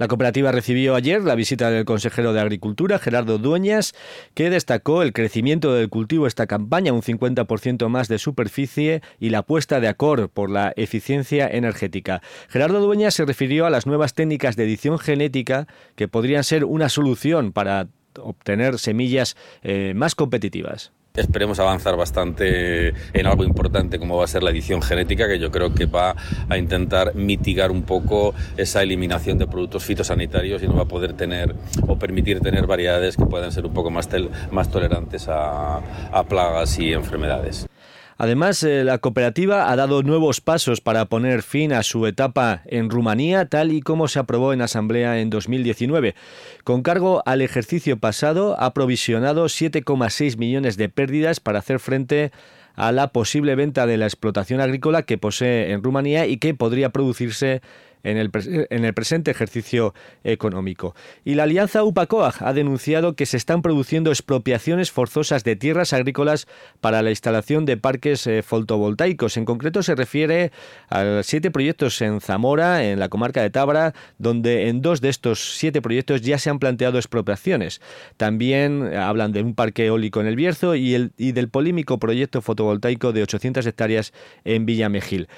La 0.00 0.08
cooperativa 0.08 0.50
recibió 0.50 0.94
ayer 0.94 1.22
la 1.22 1.34
visita 1.34 1.70
del 1.70 1.84
consejero 1.84 2.32
de 2.32 2.40
Agricultura, 2.40 2.98
Gerardo 2.98 3.36
Dueñas, 3.36 3.94
que 4.32 4.48
destacó 4.48 5.02
el 5.02 5.12
crecimiento 5.12 5.74
del 5.74 5.90
cultivo 5.90 6.26
esta 6.26 6.46
campaña, 6.46 6.94
un 6.94 7.02
50% 7.02 7.86
más 7.90 8.08
de 8.08 8.18
superficie 8.18 9.02
y 9.18 9.28
la 9.28 9.40
apuesta 9.40 9.78
de 9.78 9.88
Acor 9.88 10.30
por 10.30 10.48
la 10.48 10.72
eficiencia 10.76 11.46
energética. 11.46 12.22
Gerardo 12.48 12.80
Dueñas 12.80 13.12
se 13.12 13.26
refirió 13.26 13.66
a 13.66 13.70
las 13.70 13.86
nuevas 13.86 14.14
técnicas 14.14 14.56
de 14.56 14.64
edición 14.64 14.98
genética 14.98 15.66
que 15.96 16.08
podrían 16.08 16.44
ser 16.44 16.64
una 16.64 16.88
solución 16.88 17.52
para 17.52 17.88
obtener 18.18 18.78
semillas 18.78 19.36
eh, 19.62 19.92
más 19.94 20.14
competitivas. 20.14 20.92
Esperemos 21.14 21.58
avanzar 21.58 21.96
bastante 21.96 22.94
en 23.12 23.26
algo 23.26 23.42
importante 23.42 23.98
como 23.98 24.16
va 24.16 24.24
a 24.24 24.28
ser 24.28 24.44
la 24.44 24.50
edición 24.50 24.80
genética, 24.80 25.26
que 25.26 25.40
yo 25.40 25.50
creo 25.50 25.74
que 25.74 25.86
va 25.86 26.14
a 26.48 26.56
intentar 26.56 27.16
mitigar 27.16 27.72
un 27.72 27.82
poco 27.82 28.32
esa 28.56 28.82
eliminación 28.82 29.36
de 29.36 29.48
productos 29.48 29.84
fitosanitarios 29.84 30.62
y 30.62 30.68
nos 30.68 30.78
va 30.78 30.82
a 30.82 30.88
poder 30.88 31.14
tener 31.14 31.56
o 31.88 31.98
permitir 31.98 32.38
tener 32.40 32.66
variedades 32.66 33.16
que 33.16 33.26
puedan 33.26 33.50
ser 33.50 33.66
un 33.66 33.74
poco 33.74 33.90
más, 33.90 34.08
más 34.52 34.70
tolerantes 34.70 35.26
a 35.28 35.82
plagas 36.28 36.78
y 36.78 36.92
enfermedades. 36.92 37.66
Además, 38.22 38.62
eh, 38.64 38.84
la 38.84 38.98
cooperativa 38.98 39.72
ha 39.72 39.76
dado 39.76 40.02
nuevos 40.02 40.42
pasos 40.42 40.82
para 40.82 41.06
poner 41.06 41.42
fin 41.42 41.72
a 41.72 41.82
su 41.82 42.06
etapa 42.06 42.60
en 42.66 42.90
Rumanía, 42.90 43.46
tal 43.46 43.72
y 43.72 43.80
como 43.80 44.08
se 44.08 44.18
aprobó 44.18 44.52
en 44.52 44.60
Asamblea 44.60 45.20
en 45.20 45.30
2019. 45.30 46.14
Con 46.62 46.82
cargo 46.82 47.22
al 47.24 47.40
ejercicio 47.40 47.98
pasado, 47.98 48.60
ha 48.60 48.74
provisionado 48.74 49.46
7,6 49.46 50.36
millones 50.36 50.76
de 50.76 50.90
pérdidas 50.90 51.40
para 51.40 51.60
hacer 51.60 51.80
frente 51.80 52.30
a 52.74 52.92
la 52.92 53.08
posible 53.08 53.54
venta 53.54 53.86
de 53.86 53.96
la 53.96 54.04
explotación 54.04 54.60
agrícola 54.60 55.04
que 55.04 55.16
posee 55.16 55.72
en 55.72 55.82
Rumanía 55.82 56.26
y 56.26 56.36
que 56.36 56.52
podría 56.52 56.90
producirse 56.90 57.62
en 58.02 58.16
el, 58.16 58.30
en 58.70 58.84
el 58.84 58.94
presente 58.94 59.30
ejercicio 59.30 59.94
económico. 60.24 60.94
Y 61.24 61.34
la 61.34 61.44
alianza 61.44 61.84
UPACOAG 61.84 62.42
ha 62.42 62.52
denunciado 62.52 63.14
que 63.14 63.26
se 63.26 63.36
están 63.36 63.62
produciendo 63.62 64.10
expropiaciones 64.10 64.90
forzosas 64.90 65.44
de 65.44 65.56
tierras 65.56 65.92
agrícolas 65.92 66.46
para 66.80 67.02
la 67.02 67.10
instalación 67.10 67.66
de 67.66 67.76
parques 67.76 68.26
eh, 68.26 68.42
fotovoltaicos. 68.42 69.36
En 69.36 69.44
concreto 69.44 69.82
se 69.82 69.94
refiere 69.94 70.52
a 70.88 71.22
siete 71.22 71.50
proyectos 71.50 72.00
en 72.02 72.20
Zamora, 72.20 72.84
en 72.84 72.98
la 72.98 73.08
comarca 73.08 73.42
de 73.42 73.50
Tabra, 73.50 73.94
donde 74.18 74.68
en 74.68 74.82
dos 74.82 75.00
de 75.00 75.08
estos 75.08 75.56
siete 75.56 75.82
proyectos 75.82 76.22
ya 76.22 76.38
se 76.38 76.50
han 76.50 76.58
planteado 76.58 76.98
expropiaciones. 76.98 77.80
También 78.16 78.94
hablan 78.96 79.32
de 79.32 79.42
un 79.42 79.54
parque 79.54 79.86
eólico 79.86 80.20
en 80.20 80.26
el 80.26 80.36
Bierzo 80.36 80.74
y, 80.74 81.10
y 81.16 81.32
del 81.32 81.48
polímico 81.48 81.98
proyecto 81.98 82.42
fotovoltaico 82.42 83.12
de 83.12 83.22
800 83.22 83.66
hectáreas 83.66 84.12
en 84.44 84.66
Villamejil. 84.66 85.28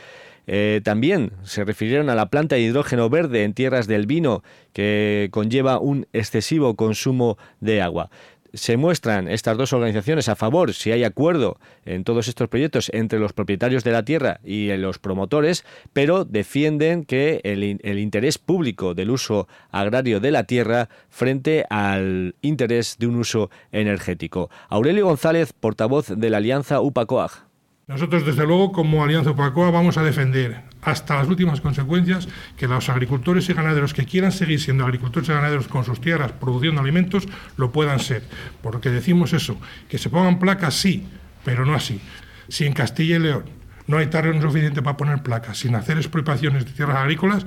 Eh, 0.46 0.80
también 0.84 1.32
se 1.44 1.64
refirieron 1.64 2.10
a 2.10 2.14
la 2.14 2.30
planta 2.30 2.56
de 2.56 2.62
hidrógeno 2.62 3.08
verde 3.08 3.44
en 3.44 3.54
tierras 3.54 3.86
del 3.86 4.06
vino, 4.06 4.42
que 4.72 5.28
conlleva 5.30 5.78
un 5.78 6.06
excesivo 6.12 6.74
consumo 6.76 7.38
de 7.60 7.82
agua 7.82 8.10
se 8.54 8.76
muestran 8.76 9.28
estas 9.28 9.56
dos 9.56 9.72
organizaciones 9.72 10.28
a 10.28 10.36
favor, 10.36 10.74
si 10.74 10.92
hay 10.92 11.04
acuerdo 11.04 11.58
en 11.84 12.04
todos 12.04 12.28
estos 12.28 12.48
proyectos 12.48 12.90
entre 12.92 13.18
los 13.18 13.32
propietarios 13.32 13.84
de 13.84 13.92
la 13.92 14.04
tierra 14.04 14.40
y 14.44 14.74
los 14.76 14.98
promotores, 14.98 15.64
pero 15.92 16.24
defienden 16.24 17.04
que 17.04 17.40
el, 17.44 17.80
el, 17.82 17.98
interés 17.98 18.38
público 18.38 18.94
del 18.94 19.10
uso 19.10 19.48
agrario 19.70 20.20
de 20.20 20.30
la 20.30 20.44
tierra 20.44 20.88
frente 21.08 21.64
al 21.70 22.34
interés 22.42 22.96
de 22.98 23.06
un 23.06 23.16
uso 23.16 23.50
energético. 23.70 24.50
Aurelio 24.68 25.06
González, 25.06 25.52
portavoz 25.52 26.08
de 26.08 26.30
la 26.30 26.38
Alianza 26.38 26.80
UPACOAG. 26.80 27.51
Nosotros, 27.92 28.24
desde 28.24 28.46
luego, 28.46 28.72
como 28.72 29.04
Alianza 29.04 29.32
Opacoa, 29.32 29.70
vamos 29.70 29.98
a 29.98 30.02
defender 30.02 30.62
hasta 30.80 31.16
las 31.16 31.28
últimas 31.28 31.60
consecuencias 31.60 32.26
que 32.56 32.66
los 32.66 32.88
agricultores 32.88 33.46
y 33.50 33.52
ganaderos 33.52 33.92
que 33.92 34.06
quieran 34.06 34.32
seguir 34.32 34.58
siendo 34.60 34.84
agricultores 34.84 35.28
y 35.28 35.32
ganaderos 35.32 35.68
con 35.68 35.84
sus 35.84 36.00
tierras 36.00 36.32
produciendo 36.32 36.80
alimentos 36.80 37.28
lo 37.58 37.70
puedan 37.70 38.00
ser. 38.00 38.22
Porque 38.62 38.88
decimos 38.88 39.34
eso, 39.34 39.58
que 39.90 39.98
se 39.98 40.08
pongan 40.08 40.38
placas 40.38 40.74
sí, 40.74 41.06
pero 41.44 41.66
no 41.66 41.74
así. 41.74 42.00
Si 42.48 42.64
en 42.64 42.72
Castilla 42.72 43.16
y 43.16 43.18
León 43.18 43.44
no 43.86 43.98
hay 43.98 44.06
terreno 44.06 44.40
suficiente 44.40 44.80
para 44.80 44.96
poner 44.96 45.22
placas 45.22 45.58
sin 45.58 45.74
hacer 45.74 45.98
expropiaciones 45.98 46.64
de 46.64 46.72
tierras 46.72 46.96
agrícolas, 46.96 47.44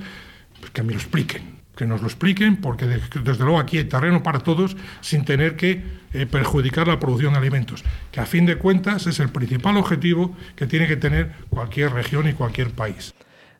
pues 0.60 0.70
que 0.70 0.84
me 0.84 0.92
lo 0.92 0.98
expliquen 1.00 1.55
que 1.76 1.86
nos 1.86 2.00
lo 2.00 2.06
expliquen, 2.06 2.56
porque 2.56 2.86
desde 2.86 3.44
luego 3.44 3.58
aquí 3.58 3.78
hay 3.78 3.84
terreno 3.84 4.22
para 4.22 4.40
todos 4.40 4.76
sin 5.02 5.24
tener 5.24 5.56
que 5.56 5.82
eh, 6.12 6.26
perjudicar 6.26 6.88
la 6.88 6.98
producción 6.98 7.34
de 7.34 7.38
alimentos, 7.38 7.84
que 8.10 8.20
a 8.20 8.26
fin 8.26 8.46
de 8.46 8.56
cuentas 8.56 9.06
es 9.06 9.20
el 9.20 9.28
principal 9.28 9.76
objetivo 9.76 10.34
que 10.56 10.66
tiene 10.66 10.88
que 10.88 10.96
tener 10.96 11.32
cualquier 11.50 11.92
región 11.92 12.28
y 12.28 12.32
cualquier 12.32 12.70
país. 12.70 13.14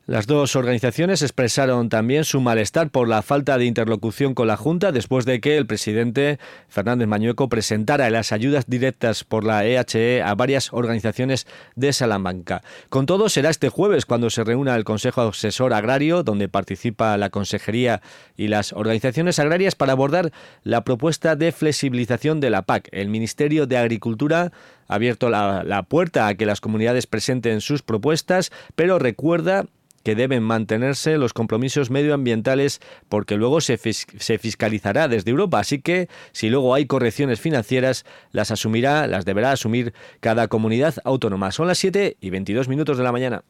Las 0.08 0.28
dos 0.28 0.54
organizaciones 0.54 1.20
expresaron 1.22 1.88
también 1.88 2.22
su 2.22 2.40
malestar 2.40 2.90
por 2.90 3.08
la 3.08 3.22
falta 3.22 3.58
de 3.58 3.64
interlocución 3.64 4.34
con 4.34 4.46
la 4.46 4.56
Junta 4.56 4.92
después 4.92 5.24
de 5.24 5.40
que 5.40 5.56
el 5.56 5.66
presidente 5.66 6.38
Fernández 6.68 7.08
Mañueco 7.08 7.48
presentara 7.48 8.08
las 8.10 8.30
ayudas 8.30 8.66
directas 8.68 9.24
por 9.24 9.42
la 9.42 9.66
EHE 9.66 10.22
a 10.22 10.32
varias 10.36 10.72
organizaciones 10.72 11.48
de 11.74 11.92
Salamanca. 11.92 12.62
Con 12.88 13.06
todo, 13.06 13.28
será 13.28 13.50
este 13.50 13.68
jueves 13.68 14.06
cuando 14.06 14.30
se 14.30 14.44
reúna 14.44 14.76
el 14.76 14.84
Consejo 14.84 15.22
Asesor 15.22 15.74
Agrario, 15.74 16.22
donde 16.22 16.48
participa 16.48 17.16
la 17.16 17.30
Consejería 17.30 18.00
y 18.36 18.46
las 18.46 18.72
organizaciones 18.74 19.40
agrarias 19.40 19.74
para 19.74 19.90
abordar 19.90 20.30
la 20.62 20.84
propuesta 20.84 21.34
de 21.34 21.50
flexibilización 21.50 22.38
de 22.38 22.50
la 22.50 22.62
PAC. 22.62 22.90
El 22.92 23.08
Ministerio 23.08 23.66
de 23.66 23.76
Agricultura 23.76 24.52
ha 24.86 24.94
abierto 24.94 25.30
la, 25.30 25.64
la 25.64 25.82
puerta 25.82 26.28
a 26.28 26.36
que 26.36 26.46
las 26.46 26.60
comunidades 26.60 27.08
presenten 27.08 27.60
sus 27.60 27.82
propuestas, 27.82 28.52
pero 28.76 29.00
recuerda 29.00 29.66
que 30.06 30.14
deben 30.14 30.44
mantenerse 30.44 31.18
los 31.18 31.32
compromisos 31.32 31.90
medioambientales 31.90 32.80
porque 33.08 33.34
luego 33.34 33.60
se, 33.60 33.76
se, 33.76 34.38
fiscalizará 34.38 35.08
desde 35.08 35.32
Europa. 35.32 35.58
Así 35.58 35.80
que 35.80 36.08
si 36.30 36.48
luego 36.48 36.74
hay 36.74 36.86
correcciones 36.86 37.40
financieras, 37.40 38.04
las 38.30 38.52
asumirá, 38.52 39.08
las 39.08 39.24
deberá 39.24 39.50
asumir 39.50 39.94
cada 40.20 40.46
comunidad 40.46 40.94
autónoma. 41.02 41.50
Son 41.50 41.66
las 41.66 41.78
7 41.78 42.18
y 42.20 42.30
22 42.30 42.68
minutos 42.68 42.98
de 42.98 43.02
la 43.02 43.10
mañana. 43.10 43.42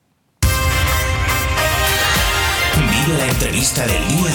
Vive 2.75 3.18
la 3.18 3.26
entrevista 3.26 3.86
del 3.86 4.08
día 4.08 4.32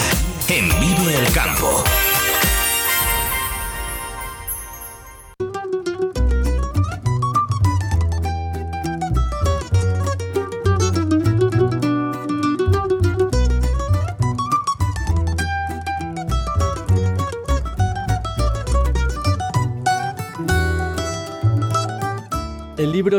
en 0.48 0.68
Vive 0.78 1.18
el 1.18 1.32
Campo. 1.34 1.82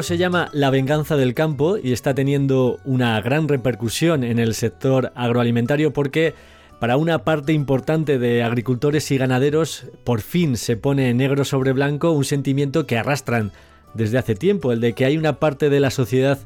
Se 0.02 0.18
llama 0.18 0.50
La 0.54 0.72
venganza 0.72 1.16
del 1.16 1.36
campo 1.36 1.78
y 1.78 1.92
está 1.92 2.16
teniendo 2.16 2.80
una 2.86 3.22
gran 3.22 3.48
repercusión 3.48 4.24
en 4.24 4.40
el 4.40 4.56
sector 4.56 5.12
agroalimentario 5.16 5.94
porque 5.94 6.34
para 6.80 6.98
una 6.98 7.24
parte 7.24 7.54
importante 7.54 8.18
de 8.18 8.42
agricultores 8.42 9.12
y 9.12 9.18
ganaderos 9.18 9.86
por 10.04 10.22
fin 10.22 10.58
se 10.58 10.78
pone 10.78 11.14
negro 11.14 11.46
sobre 11.46 11.74
blanco 11.74 12.12
un 12.12 12.26
sentimiento 12.26 12.88
que 12.88 12.98
arrastran 12.98 13.52
desde 13.94 14.18
hace 14.18 14.36
tiempo, 14.36 14.72
el 14.72 14.80
de 14.80 14.94
que 14.94 15.06
hay 15.06 15.18
una 15.18 15.40
parte 15.40 15.70
de 15.70 15.80
la 15.80 15.92
sociedad 15.92 16.40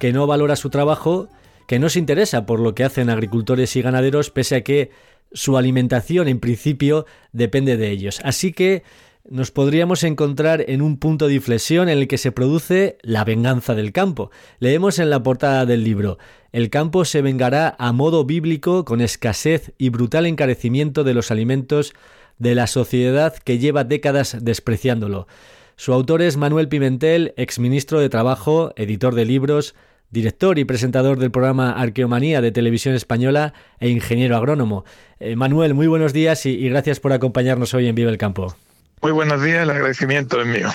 que 0.00 0.12
no 0.12 0.26
valora 0.26 0.56
su 0.56 0.70
trabajo, 0.70 1.28
que 1.68 1.78
no 1.78 1.88
se 1.88 2.00
interesa 2.00 2.46
por 2.46 2.58
lo 2.58 2.74
que 2.74 2.84
hacen 2.84 3.10
agricultores 3.10 3.76
y 3.76 3.82
ganaderos, 3.82 4.30
pese 4.30 4.56
a 4.56 4.64
que 4.64 4.90
su 5.32 5.56
alimentación 5.56 6.26
en 6.26 6.40
principio 6.40 7.06
depende 7.32 7.76
de 7.76 7.90
ellos. 7.90 8.20
Así 8.24 8.52
que 8.52 8.82
nos 9.30 9.50
podríamos 9.52 10.02
encontrar 10.02 10.64
en 10.68 10.82
un 10.82 10.98
punto 10.98 11.28
de 11.28 11.34
inflexión 11.34 11.88
en 11.88 11.98
el 11.98 12.08
que 12.08 12.18
se 12.18 12.32
produce 12.32 12.98
la 13.02 13.24
venganza 13.24 13.74
del 13.74 13.92
campo. 13.92 14.30
Leemos 14.58 14.98
en 14.98 15.08
la 15.08 15.22
portada 15.22 15.64
del 15.66 15.84
libro, 15.84 16.18
el 16.52 16.68
campo 16.68 17.04
se 17.04 17.22
vengará 17.22 17.76
a 17.78 17.92
modo 17.92 18.24
bíblico 18.24 18.84
con 18.84 19.00
escasez 19.00 19.72
y 19.78 19.90
brutal 19.90 20.26
encarecimiento 20.26 21.04
de 21.04 21.14
los 21.14 21.30
alimentos 21.30 21.94
de 22.38 22.56
la 22.56 22.66
sociedad 22.66 23.36
que 23.36 23.58
lleva 23.58 23.84
décadas 23.84 24.36
despreciándolo. 24.42 25.28
Su 25.76 25.92
autor 25.92 26.22
es 26.22 26.36
Manuel 26.36 26.68
Pimentel, 26.68 27.32
exministro 27.36 28.00
de 28.00 28.08
Trabajo, 28.08 28.72
editor 28.74 29.14
de 29.14 29.26
libros, 29.26 29.76
director 30.10 30.58
y 30.58 30.64
presentador 30.64 31.18
del 31.20 31.30
programa 31.30 31.70
Arqueomanía 31.70 32.40
de 32.40 32.50
Televisión 32.50 32.96
Española 32.96 33.54
e 33.78 33.88
ingeniero 33.88 34.36
agrónomo. 34.36 34.84
Eh, 35.20 35.36
Manuel, 35.36 35.74
muy 35.74 35.86
buenos 35.86 36.12
días 36.12 36.44
y, 36.46 36.50
y 36.50 36.68
gracias 36.68 36.98
por 36.98 37.12
acompañarnos 37.12 37.74
hoy 37.74 37.86
en 37.86 37.94
Vive 37.94 38.10
el 38.10 38.18
Campo. 38.18 38.56
Muy 39.02 39.12
buenos 39.12 39.42
días, 39.42 39.62
el 39.62 39.70
agradecimiento 39.70 40.40
es 40.40 40.46
mío. 40.46 40.68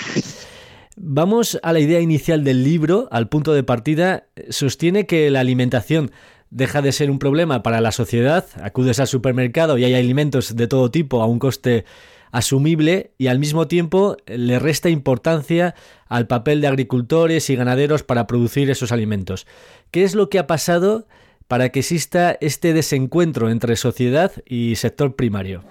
Vamos 0.96 1.60
a 1.62 1.72
la 1.72 1.78
idea 1.78 2.00
inicial 2.00 2.42
del 2.42 2.64
libro, 2.64 3.06
al 3.12 3.28
punto 3.28 3.52
de 3.52 3.62
partida. 3.62 4.24
Sostiene 4.48 5.06
que 5.06 5.30
la 5.30 5.40
alimentación 5.40 6.10
deja 6.50 6.82
de 6.82 6.90
ser 6.90 7.10
un 7.10 7.18
problema 7.18 7.62
para 7.62 7.80
la 7.80 7.92
sociedad, 7.92 8.46
acudes 8.62 8.98
al 8.98 9.06
supermercado 9.06 9.78
y 9.78 9.84
hay 9.84 9.94
alimentos 9.94 10.56
de 10.56 10.66
todo 10.66 10.90
tipo 10.90 11.22
a 11.22 11.26
un 11.26 11.38
coste 11.38 11.84
asumible 12.32 13.12
y 13.16 13.28
al 13.28 13.38
mismo 13.38 13.68
tiempo 13.68 14.16
le 14.26 14.58
resta 14.58 14.88
importancia 14.88 15.74
al 16.08 16.26
papel 16.26 16.60
de 16.60 16.66
agricultores 16.66 17.48
y 17.50 17.56
ganaderos 17.56 18.02
para 18.02 18.26
producir 18.26 18.70
esos 18.70 18.90
alimentos. 18.90 19.46
¿Qué 19.90 20.02
es 20.02 20.14
lo 20.14 20.30
que 20.30 20.38
ha 20.38 20.46
pasado 20.46 21.06
para 21.46 21.68
que 21.68 21.80
exista 21.80 22.36
este 22.40 22.72
desencuentro 22.72 23.50
entre 23.50 23.76
sociedad 23.76 24.32
y 24.44 24.76
sector 24.76 25.14
primario? 25.14 25.62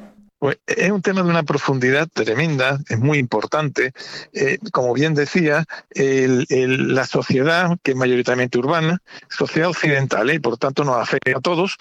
Pues 0.46 0.60
es 0.68 0.92
un 0.92 1.02
tema 1.02 1.24
de 1.24 1.30
una 1.32 1.42
profundidad 1.42 2.08
tremenda, 2.08 2.78
es 2.88 3.00
muy 3.00 3.18
importante. 3.18 3.94
Eh, 4.32 4.60
como 4.72 4.94
bien 4.94 5.16
decía, 5.16 5.66
la 5.96 7.06
sociedad, 7.08 7.80
que 7.82 7.94
es 7.94 7.98
mayoritariamente 7.98 8.60
urbana, 8.60 9.02
sociedad 9.28 9.70
occidental, 9.70 10.30
¿eh? 10.30 10.36
y 10.36 10.40
por 10.40 10.58
tanto 10.58 10.84
nos 10.84 10.98
afecta 10.98 11.36
a 11.36 11.42
todos, 11.42 11.78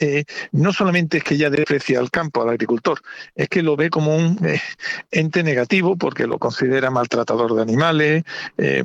eh, 0.00 0.24
no 0.52 0.72
solamente 0.72 1.18
es 1.18 1.24
que 1.24 1.36
ya 1.36 1.50
desprecia 1.50 1.98
al 1.98 2.10
campo, 2.10 2.42
al 2.42 2.50
agricultor, 2.50 3.00
es 3.34 3.48
que 3.48 3.62
lo 3.62 3.76
ve 3.76 3.90
como 3.90 4.16
un 4.16 4.38
eh, 4.46 4.60
ente 5.10 5.42
negativo 5.42 5.96
porque 5.96 6.26
lo 6.26 6.38
considera 6.38 6.90
maltratador 6.90 7.54
de 7.54 7.62
animales, 7.62 8.24
eh, 8.58 8.84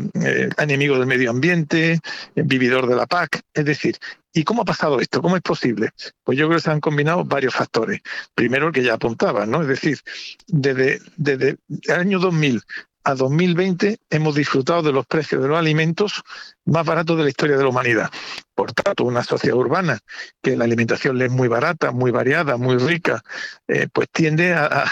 enemigo 0.58 0.98
del 0.98 1.08
medio 1.08 1.30
ambiente, 1.30 2.00
vividor 2.36 2.88
de 2.88 2.96
la 2.96 3.08
PAC. 3.08 3.42
Es 3.54 3.66
decir, 3.66 3.98
¿Y 4.34 4.46
cómo 4.46 4.62
ha 4.62 4.66
pasado 4.66 5.02
esto? 5.02 5.22
¿Cómo 5.22 5.36
es 5.36 5.42
posible? 5.42 5.90
Pues 6.24 6.38
yo 6.38 6.48
creo 6.48 6.58
que 6.58 6.64
se 6.64 6.72
han 6.72 6.80
combinado 6.80 7.26
varios 7.26 7.54
factores. 7.54 8.00
Primero 8.34 8.68
el 8.68 8.74
que 8.74 8.82
ya 8.82 8.94
apuntaba, 8.94 9.46
¿no? 9.46 9.62
Es 9.62 9.68
decir, 9.68 10.00
desde, 10.48 11.02
desde 11.18 11.58
el 11.88 12.00
año 12.00 12.20
2000 12.20 12.62
a 13.04 13.16
2020 13.16 14.00
hemos 14.10 14.36
disfrutado 14.36 14.82
de 14.84 14.92
los 14.92 15.06
precios 15.06 15.42
de 15.42 15.48
los 15.48 15.58
alimentos 15.58 16.24
más 16.66 16.86
baratos 16.86 17.18
de 17.18 17.24
la 17.24 17.30
historia 17.30 17.58
de 17.58 17.64
la 17.64 17.70
humanidad. 17.70 18.10
Por 18.54 18.74
tanto, 18.74 19.06
una 19.06 19.24
sociedad 19.24 19.58
urbana 19.58 20.00
que 20.42 20.56
la 20.56 20.66
alimentación 20.66 21.20
es 21.22 21.32
muy 21.32 21.48
barata, 21.48 21.92
muy 21.92 22.12
variada, 22.12 22.58
muy 22.58 22.78
rica, 22.78 23.24
eh, 23.68 23.88
pues 23.92 24.08
tiende 24.12 24.54
a, 24.54 24.86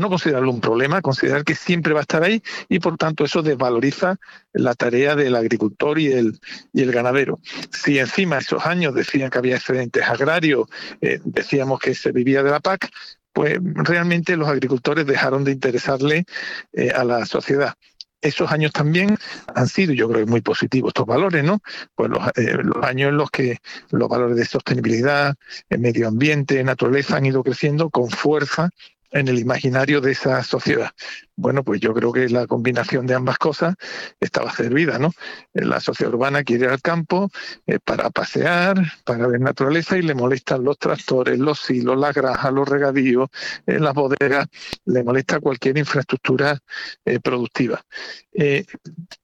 no 0.00 0.08
considerarlo 0.08 0.50
un 0.50 0.60
problema, 0.60 0.96
a 0.96 1.02
considerar 1.02 1.44
que 1.44 1.54
siempre 1.54 1.92
va 1.92 2.00
a 2.00 2.02
estar 2.02 2.24
ahí 2.24 2.42
y 2.68 2.80
por 2.80 2.96
tanto 2.96 3.24
eso 3.24 3.42
desvaloriza 3.42 4.16
la 4.52 4.74
tarea 4.74 5.14
del 5.14 5.36
agricultor 5.36 5.98
y 5.98 6.12
el, 6.12 6.40
y 6.72 6.82
el 6.82 6.90
ganadero. 6.90 7.38
Si 7.70 7.98
encima 7.98 8.38
esos 8.38 8.66
años 8.66 8.94
decían 8.94 9.30
que 9.30 9.38
había 9.38 9.56
excedentes 9.56 10.02
agrarios, 10.02 10.68
eh, 11.00 11.20
decíamos 11.24 11.78
que 11.78 11.94
se 11.94 12.10
vivía 12.10 12.42
de 12.42 12.50
la 12.50 12.60
PAC, 12.60 12.90
pues 13.34 13.58
realmente 13.62 14.36
los 14.36 14.48
agricultores 14.48 15.06
dejaron 15.06 15.44
de 15.44 15.52
interesarle 15.52 16.24
eh, 16.72 16.90
a 16.90 17.04
la 17.04 17.26
sociedad. 17.26 17.74
Esos 18.22 18.50
años 18.50 18.72
también 18.72 19.18
han 19.54 19.66
sido, 19.66 19.92
yo 19.92 20.08
creo, 20.08 20.26
muy 20.26 20.40
positivos 20.40 20.90
estos 20.90 21.04
valores, 21.04 21.44
¿no? 21.44 21.58
Pues 21.94 22.08
los, 22.08 22.26
eh, 22.36 22.56
los 22.62 22.82
años 22.82 23.10
en 23.10 23.18
los 23.18 23.30
que 23.30 23.58
los 23.90 24.08
valores 24.08 24.36
de 24.36 24.46
sostenibilidad, 24.46 25.34
el 25.68 25.80
medio 25.80 26.08
ambiente, 26.08 26.64
naturaleza 26.64 27.16
han 27.16 27.26
ido 27.26 27.42
creciendo 27.42 27.90
con 27.90 28.08
fuerza 28.08 28.70
en 29.14 29.28
el 29.28 29.38
imaginario 29.38 30.00
de 30.00 30.12
esa 30.12 30.42
sociedad. 30.42 30.90
Bueno, 31.36 31.62
pues 31.62 31.80
yo 31.80 31.94
creo 31.94 32.12
que 32.12 32.28
la 32.28 32.46
combinación 32.48 33.06
de 33.06 33.14
ambas 33.14 33.38
cosas 33.38 33.76
estaba 34.18 34.52
servida, 34.52 34.98
¿no? 34.98 35.12
La 35.52 35.80
sociedad 35.80 36.12
urbana 36.12 36.42
quiere 36.42 36.64
ir 36.64 36.70
al 36.70 36.82
campo 36.82 37.30
eh, 37.66 37.78
para 37.82 38.10
pasear, 38.10 38.76
para 39.04 39.28
ver 39.28 39.40
naturaleza 39.40 39.96
y 39.96 40.02
le 40.02 40.14
molestan 40.14 40.64
los 40.64 40.78
tractores, 40.78 41.38
los 41.38 41.60
silos, 41.60 41.96
las 41.96 42.12
granjas, 42.12 42.52
los 42.52 42.68
regadíos, 42.68 43.28
eh, 43.66 43.78
las 43.78 43.94
bodegas, 43.94 44.48
le 44.84 45.04
molesta 45.04 45.38
cualquier 45.38 45.78
infraestructura 45.78 46.58
eh, 47.04 47.20
productiva. 47.20 47.80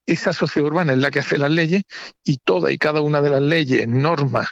esa 0.06 0.32
sociedad 0.32 0.68
urbana 0.68 0.92
es 0.92 0.98
la 0.98 1.10
que 1.10 1.18
hace 1.18 1.36
las 1.36 1.50
leyes 1.50 1.82
y 2.24 2.38
toda 2.38 2.70
y 2.70 2.78
cada 2.78 3.00
una 3.00 3.20
de 3.22 3.30
las 3.30 3.42
leyes, 3.42 3.88
normas, 3.88 4.48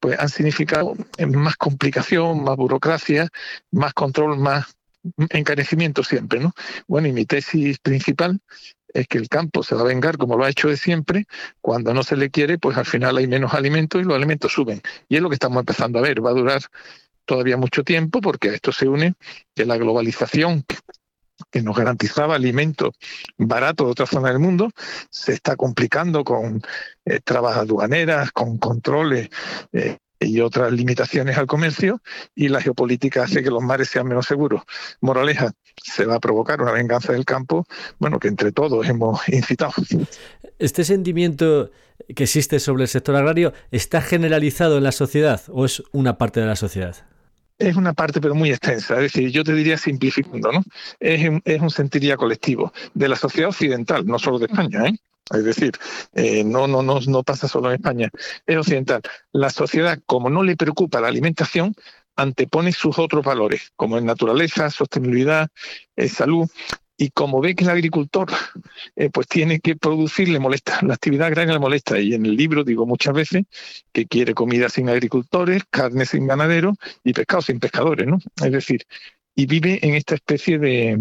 pues 0.00 0.18
han 0.18 0.28
significado 0.28 0.94
más 1.28 1.56
complicación, 1.56 2.44
más 2.44 2.56
burocracia, 2.56 3.28
más 3.70 3.94
control, 3.94 4.38
más 4.38 4.66
encarecimiento 5.30 6.04
siempre, 6.04 6.40
¿no? 6.40 6.52
Bueno, 6.86 7.08
y 7.08 7.12
mi 7.12 7.26
tesis 7.26 7.78
principal 7.78 8.40
es 8.94 9.06
que 9.08 9.18
el 9.18 9.28
campo 9.28 9.62
se 9.62 9.74
va 9.74 9.82
a 9.82 9.84
vengar 9.84 10.18
como 10.18 10.36
lo 10.36 10.44
ha 10.44 10.50
hecho 10.50 10.68
de 10.68 10.76
siempre, 10.76 11.26
cuando 11.60 11.94
no 11.94 12.02
se 12.02 12.16
le 12.16 12.30
quiere, 12.30 12.58
pues 12.58 12.76
al 12.76 12.86
final 12.86 13.16
hay 13.16 13.26
menos 13.26 13.54
alimentos 13.54 14.00
y 14.00 14.04
los 14.04 14.14
alimentos 14.14 14.52
suben. 14.52 14.82
Y 15.08 15.16
es 15.16 15.22
lo 15.22 15.28
que 15.28 15.34
estamos 15.34 15.60
empezando 15.60 15.98
a 15.98 16.02
ver, 16.02 16.24
va 16.24 16.30
a 16.30 16.34
durar 16.34 16.62
todavía 17.24 17.56
mucho 17.56 17.84
tiempo 17.84 18.20
porque 18.20 18.50
a 18.50 18.54
esto 18.54 18.72
se 18.72 18.88
une 18.88 19.14
que 19.54 19.64
la 19.64 19.76
globalización 19.78 20.64
que 21.50 21.62
nos 21.62 21.76
garantizaba 21.76 22.34
alimentos 22.34 22.94
baratos 23.36 23.86
de 23.86 23.90
otra 23.90 24.06
zona 24.06 24.28
del 24.28 24.38
mundo, 24.38 24.70
se 25.10 25.32
está 25.32 25.56
complicando 25.56 26.24
con 26.24 26.62
eh, 27.04 27.20
trabas 27.24 27.56
aduaneras, 27.56 28.30
con 28.32 28.58
controles 28.58 29.28
eh, 29.72 29.98
y 30.24 30.40
otras 30.40 30.72
limitaciones 30.72 31.38
al 31.38 31.46
comercio 31.46 32.00
y 32.34 32.48
la 32.48 32.60
geopolítica 32.60 33.24
hace 33.24 33.42
que 33.42 33.50
los 33.50 33.62
mares 33.62 33.88
sean 33.88 34.06
menos 34.06 34.26
seguros. 34.26 34.62
Moraleja, 35.00 35.52
se 35.82 36.04
va 36.04 36.16
a 36.16 36.20
provocar 36.20 36.60
una 36.60 36.72
venganza 36.72 37.12
del 37.12 37.24
campo, 37.24 37.66
bueno, 37.98 38.18
que 38.18 38.28
entre 38.28 38.52
todos 38.52 38.88
hemos 38.88 39.20
incitado. 39.28 39.72
¿Este 40.58 40.84
sentimiento 40.84 41.70
que 42.14 42.24
existe 42.24 42.60
sobre 42.60 42.84
el 42.84 42.88
sector 42.88 43.16
agrario 43.16 43.52
está 43.70 44.00
generalizado 44.00 44.78
en 44.78 44.84
la 44.84 44.92
sociedad 44.92 45.42
o 45.48 45.64
es 45.64 45.82
una 45.92 46.18
parte 46.18 46.40
de 46.40 46.46
la 46.46 46.56
sociedad? 46.56 46.96
es 47.58 47.76
una 47.76 47.92
parte 47.92 48.20
pero 48.20 48.34
muy 48.34 48.50
extensa, 48.50 48.96
es 48.96 49.12
decir, 49.12 49.30
yo 49.30 49.44
te 49.44 49.54
diría 49.54 49.76
simplificando, 49.76 50.50
¿no? 50.50 50.62
Es 50.98 51.28
un, 51.28 51.40
es 51.44 51.60
un 51.60 51.70
sentiría 51.70 52.16
colectivo 52.16 52.72
de 52.94 53.08
la 53.08 53.16
sociedad 53.16 53.50
occidental, 53.50 54.04
no 54.04 54.18
solo 54.18 54.38
de 54.38 54.46
España, 54.46 54.86
¿eh? 54.86 54.96
Es 55.30 55.44
decir, 55.44 55.72
eh, 56.14 56.44
no, 56.44 56.66
no, 56.66 56.82
no, 56.82 57.00
no 57.00 57.22
pasa 57.22 57.48
solo 57.48 57.68
en 57.68 57.76
España, 57.76 58.10
es 58.46 58.56
occidental. 58.56 59.02
La 59.32 59.50
sociedad, 59.50 59.98
como 60.06 60.30
no 60.30 60.42
le 60.42 60.56
preocupa 60.56 61.00
la 61.00 61.08
alimentación, 61.08 61.74
antepone 62.16 62.72
sus 62.72 62.98
otros 62.98 63.24
valores, 63.24 63.72
como 63.76 63.98
en 63.98 64.04
naturaleza, 64.04 64.70
sostenibilidad, 64.70 65.48
eh, 65.96 66.08
salud, 66.08 66.48
y 66.96 67.10
como 67.10 67.40
ve 67.40 67.54
que 67.54 67.64
el 67.64 67.70
agricultor 67.70 68.28
eh, 68.96 69.10
pues 69.10 69.26
tiene 69.26 69.60
que 69.60 69.76
producir, 69.76 70.28
le 70.28 70.38
molesta, 70.38 70.78
la 70.82 70.94
actividad 70.94 71.28
agraria 71.28 71.54
le 71.54 71.58
molesta. 71.58 71.98
Y 71.98 72.14
en 72.14 72.26
el 72.26 72.36
libro 72.36 72.64
digo 72.64 72.86
muchas 72.86 73.14
veces 73.14 73.44
que 73.92 74.06
quiere 74.06 74.34
comida 74.34 74.68
sin 74.68 74.88
agricultores, 74.88 75.62
carne 75.70 76.06
sin 76.06 76.26
ganaderos 76.26 76.76
y 77.02 77.12
pescado 77.12 77.42
sin 77.42 77.58
pescadores, 77.58 78.06
¿no? 78.06 78.18
Es 78.44 78.52
decir, 78.52 78.82
y 79.34 79.46
vive 79.46 79.80
en 79.82 79.94
esta 79.94 80.14
especie 80.14 80.58
de, 80.58 80.98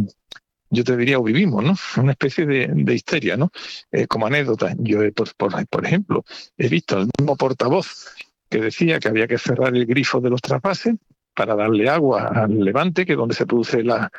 yo 0.72 0.84
te 0.84 0.98
diría, 0.98 1.20
o 1.20 1.24
vivimos, 1.24 1.64
¿no? 1.64 1.76
Una 2.02 2.14
especie 2.14 2.46
de, 2.46 2.94
histeria, 2.94 3.38
¿no? 3.38 3.52
Eh, 3.92 4.08
como 4.08 4.26
anécdota, 4.26 4.74
yo, 4.80 5.00
por, 5.14 5.36
por, 5.36 5.86
ejemplo, 5.86 6.24
he 6.58 6.68
visto 6.70 6.98
al 6.98 7.10
mismo 7.20 7.36
portavoz 7.36 8.08
que 8.50 8.60
decía 8.60 9.00
que 9.00 9.08
había 9.08 9.28
que 9.28 9.38
cerrar 9.38 9.76
el 9.76 9.86
grifo 9.86 10.20
de 10.20 10.30
los 10.30 10.42
traspases 10.42 10.96
para 11.34 11.56
darle 11.56 11.90
agua 11.90 12.28
al 12.28 12.60
levante, 12.60 13.06
que 13.06 13.14
es 13.14 13.18
donde 13.18 13.36
se 13.36 13.46
produce 13.46 13.84
la, 13.84 14.12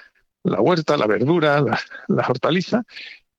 la 0.45 0.61
huerta, 0.61 0.97
la 0.97 1.07
verdura, 1.07 1.61
las 1.61 1.85
la 2.09 2.27
hortalizas, 2.27 2.85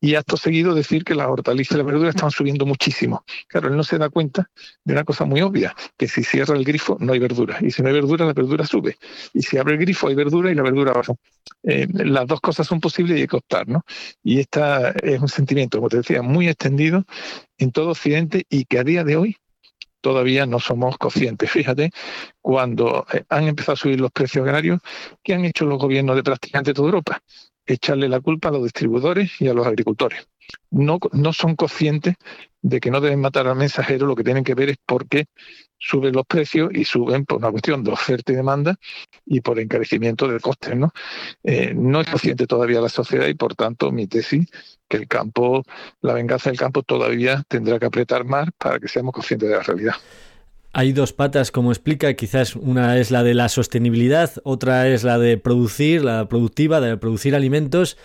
y 0.03 0.15
acto 0.15 0.35
seguido 0.35 0.75
decir 0.75 1.05
que 1.05 1.15
las 1.15 1.29
hortalizas 1.29 1.75
y 1.75 1.77
la 1.77 1.85
verdura 1.85 2.09
están 2.09 2.29
subiendo 2.29 2.65
muchísimo. 2.65 3.23
Claro, 3.47 3.69
él 3.69 3.77
no 3.77 3.85
se 3.85 3.97
da 3.97 4.09
cuenta 4.09 4.51
de 4.83 4.91
una 4.91 5.05
cosa 5.05 5.23
muy 5.23 5.41
obvia, 5.41 5.73
que 5.97 6.09
si 6.09 6.25
cierra 6.25 6.57
el 6.57 6.65
grifo 6.65 6.97
no 6.99 7.13
hay 7.13 7.19
verdura, 7.19 7.57
y 7.61 7.71
si 7.71 7.81
no 7.81 7.87
hay 7.87 7.93
verdura, 7.93 8.25
la 8.25 8.33
verdura 8.33 8.65
sube, 8.65 8.97
y 9.33 9.43
si 9.43 9.57
abre 9.57 9.75
el 9.75 9.79
grifo 9.79 10.09
hay 10.09 10.15
verdura 10.15 10.51
y 10.51 10.55
la 10.55 10.61
verdura 10.61 10.91
baja. 10.91 11.13
Eh, 11.63 11.87
las 11.89 12.27
dos 12.27 12.41
cosas 12.41 12.67
son 12.67 12.81
posibles 12.81 13.17
y 13.17 13.21
hay 13.21 13.27
que 13.27 13.37
optar, 13.37 13.65
¿no? 13.69 13.85
Y 14.21 14.41
esta 14.41 14.89
es 14.89 15.21
un 15.21 15.29
sentimiento, 15.29 15.77
como 15.77 15.87
te 15.87 15.97
decía, 15.97 16.21
muy 16.21 16.49
extendido 16.49 17.05
en 17.57 17.71
todo 17.71 17.91
Occidente 17.91 18.45
y 18.49 18.65
que 18.65 18.79
a 18.79 18.83
día 18.83 19.05
de 19.05 19.15
hoy 19.15 19.37
todavía 20.01 20.45
no 20.45 20.59
somos 20.59 20.97
conscientes. 20.97 21.49
Fíjate, 21.51 21.91
cuando 22.41 23.07
eh, 23.13 23.23
han 23.29 23.47
empezado 23.47 23.75
a 23.75 23.77
subir 23.77 24.01
los 24.01 24.11
precios 24.11 24.45
agrarios, 24.45 24.81
¿qué 25.23 25.33
han 25.33 25.45
hecho 25.45 25.63
los 25.63 25.79
gobiernos 25.79 26.17
de 26.17 26.23
prácticamente 26.23 26.73
toda 26.73 26.87
Europa? 26.87 27.21
Echarle 27.65 28.10
la 28.10 28.19
culpa 28.19 28.49
a 28.49 28.52
los 28.52 28.63
distribuidores 28.63 29.39
y 29.39 29.47
a 29.47 29.54
los 29.54 29.65
agricultores. 29.65 30.28
No, 30.69 30.99
no 31.13 31.34
son 31.34 31.56
conscientes 31.56 32.15
de 32.62 32.80
que 32.80 32.91
no 32.91 33.02
deben 33.02 33.19
matar 33.19 33.47
al 33.47 33.56
mensajero, 33.56 34.08
lo 34.08 34.15
que 34.15 34.23
tienen 34.23 34.43
que 34.43 34.56
ver 34.56 34.69
es 34.69 34.78
por 34.86 35.08
qué 35.08 35.26
suben 35.78 36.13
los 36.13 36.26
precios 36.26 36.69
y 36.73 36.86
suben 36.86 37.26
por 37.26 37.39
una 37.39 37.52
cuestión 37.52 37.84
de 37.84 37.91
oferta 37.91 38.32
y 38.32 38.36
demanda 38.36 38.76
y 39.26 39.41
por 39.41 39.60
encarecimiento 39.60 40.28
de 40.28 40.39
costes. 40.39 40.76
¿no? 40.76 40.91
Eh, 41.43 41.73
no 41.76 41.99
es 41.99 42.08
consciente 42.08 42.47
todavía 42.47 42.80
la 42.80 42.89
sociedad 42.89 43.28
y 43.28 43.34
por 43.34 43.56
tanto 43.56 43.91
mi 43.91 44.08
tesis 44.08 44.47
que 44.88 44.97
el 44.97 45.08
campo, 45.08 45.63
la 46.02 46.13
venganza 46.13 46.49
del 46.49 46.60
campo 46.60 46.84
todavía 46.84 47.43
tendrá 47.47 47.80
que 47.80 47.86
apretar 47.86 48.23
más 48.23 48.47
para 48.58 48.80
que 48.80 48.88
seamos 48.88 49.13
conscientes 49.13 49.49
de 49.49 49.56
la 49.56 49.63
realidad. 49.63 49.95
Hay 50.75 50.91
dos 50.91 51.13
patas, 51.13 51.51
como 51.51 51.71
explica, 51.71 52.15
quizás 52.15 52.55
una 52.55 52.97
es 52.97 53.12
la 53.12 53.21
de 53.21 53.36
la 53.36 53.47
sostenibilidad, 53.47 54.31
otra 54.43 54.88
es 54.88 55.03
la 55.03 55.19
de 55.19 55.38
producir, 55.38 56.03
la 56.03 56.27
productiva, 56.27 56.81
de 56.81 56.97
producir 56.97 57.36
alimentos. 57.36 57.95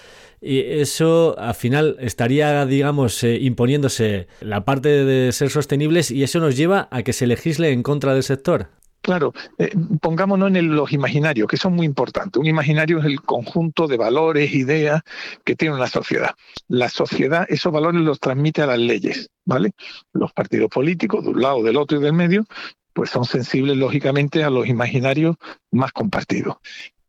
Y 0.43 0.61
eso 0.61 1.35
al 1.39 1.55
final 1.55 1.97
estaría, 1.99 2.67
digamos, 2.67 3.25
eh, 3.25 3.39
imponiéndose 3.41 4.29
la 4.43 4.67
parte 4.67 4.91
de 5.05 5.33
ser 5.33 5.49
sostenibles 5.49 6.11
y 6.11 6.23
eso 6.23 6.41
nos 6.41 6.59
lleva 6.59 6.89
a 6.91 7.03
que 7.03 7.15
se 7.15 7.27
legisle 7.27 7.73
en 7.73 7.83
contra 7.83 8.13
del 8.13 8.23
sector. 8.23 8.69
Claro, 9.09 9.33
eh, 9.57 9.71
pongámonos 10.03 10.55
en 10.55 10.77
los 10.77 10.93
imaginarios, 10.93 11.49
que 11.49 11.57
son 11.57 11.73
muy 11.73 11.87
importantes. 11.87 12.39
Un 12.39 12.45
imaginario 12.45 12.99
es 12.99 13.07
el 13.07 13.23
conjunto 13.23 13.89
de 13.89 13.97
valores, 13.97 14.53
ideas 14.53 15.01
que 15.47 15.57
tiene 15.57 15.75
una 15.75 15.87
sociedad. 15.87 16.35
La 16.69 16.91
sociedad 16.91 17.47
esos 17.49 17.73
valores 17.73 18.03
los 18.03 18.21
transmite 18.21 18.61
a 18.61 18.67
las 18.67 18.79
leyes, 18.79 19.31
¿vale? 19.47 19.73
Los 20.13 20.35
partidos 20.35 20.69
políticos, 20.69 21.25
de 21.25 21.31
un 21.31 21.41
lado, 21.41 21.63
del 21.63 21.79
otro 21.79 21.97
y 21.97 22.03
del 22.03 22.13
medio, 22.13 22.45
pues 22.93 23.09
son 23.09 23.25
sensibles, 23.25 23.79
lógicamente, 23.79 24.45
a 24.45 24.51
los 24.51 24.69
imaginarios 24.69 25.37
más 25.71 25.91
compartidos. 25.93 26.57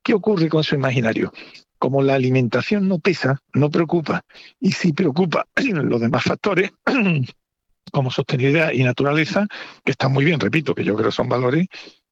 ¿Qué 0.02 0.14
ocurre 0.14 0.48
con 0.48 0.64
su 0.64 0.76
imaginario? 0.76 1.34
Como 1.80 2.02
la 2.02 2.14
alimentación 2.14 2.88
no 2.88 3.00
pesa, 3.00 3.42
no 3.54 3.70
preocupa, 3.70 4.24
y 4.58 4.72
si 4.72 4.94
preocupa 4.94 5.48
los 5.58 6.00
demás 6.00 6.24
factores, 6.24 6.72
como 7.92 8.12
sostenibilidad 8.12 8.72
y 8.72 8.84
naturaleza, 8.84 9.48
que 9.84 9.92
están 9.92 10.12
muy 10.12 10.26
bien, 10.26 10.40
repito, 10.40 10.76
que 10.76 10.84
yo 10.84 10.96
creo 10.96 11.12
son 11.12 11.30
valores 11.30 11.68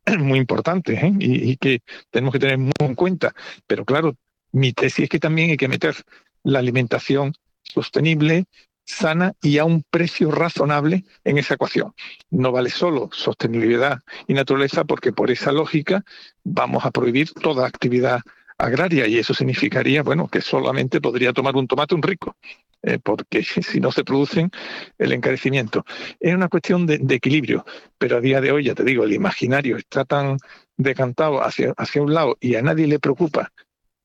muy 0.20 0.40
importantes 0.40 1.02
¿eh? 1.02 1.14
y, 1.20 1.58
que 1.58 1.82
tenemos 2.10 2.34
que 2.34 2.40
tener 2.40 2.58
muy 2.58 2.72
en 2.80 2.96
cuenta. 2.96 3.34
Pero 3.66 3.86
claro, 3.86 4.16
mi 4.52 4.74
tesis 4.74 5.04
es 5.04 5.10
que 5.10 5.20
también 5.20 5.52
hay 5.52 5.58
que 5.58 5.68
meter 5.68 5.96
la 6.44 6.60
alimentación 6.60 7.34
sostenible, 7.64 8.46
sana 8.86 9.34
y 9.42 9.58
a 9.58 9.66
un 9.66 9.84
precio 9.90 10.32
razonable 10.32 11.04
en 11.26 11.38
esa 11.38 11.56
ecuación. 11.56 11.94
No 12.30 12.52
vale 12.52 12.70
solo 12.70 13.10
sostenibilidad 13.12 14.00
y 14.28 14.34
naturaleza 14.34 14.86
porque 14.86 15.12
por 15.12 15.30
esa 15.30 15.52
lógica 15.52 16.04
vamos 16.44 16.86
a 16.86 16.92
prohibir 16.92 17.32
toda 17.34 17.68
actividad 17.68 18.22
agraria 18.58 19.08
y 19.08 19.18
eso 19.18 19.34
significaría, 19.34 20.04
bueno, 20.04 20.28
que 20.28 20.42
solamente 20.42 21.00
podría 21.00 21.34
tomar 21.34 21.56
un 21.56 21.68
tomate 21.68 21.96
un 21.96 22.02
rico, 22.02 22.36
eh, 22.82 23.00
porque 23.02 23.44
si 23.62 23.80
no 23.80 23.92
se 23.92 24.04
producen 24.04 24.52
el 24.98 25.12
encarecimiento. 25.14 25.86
Es 26.20 26.34
una 26.34 26.50
cuestión 26.50 26.86
de, 26.86 27.00
equilibrio, 27.10 27.66
pero 27.98 28.18
a 28.18 28.22
día 28.22 28.42
de 28.42 28.52
hoy, 28.52 28.66
ya 28.66 28.76
te 28.76 28.84
digo, 28.84 29.04
el 29.04 29.14
imaginario 29.14 29.78
está 29.78 30.06
tan 30.06 30.38
decantado 30.76 31.44
hacia, 31.44 31.74
hacia 31.78 32.02
un 32.02 32.14
lado 32.14 32.38
y 32.40 32.56
a 32.56 32.62
nadie 32.62 32.88
le 32.88 33.00
preocupa 33.00 33.52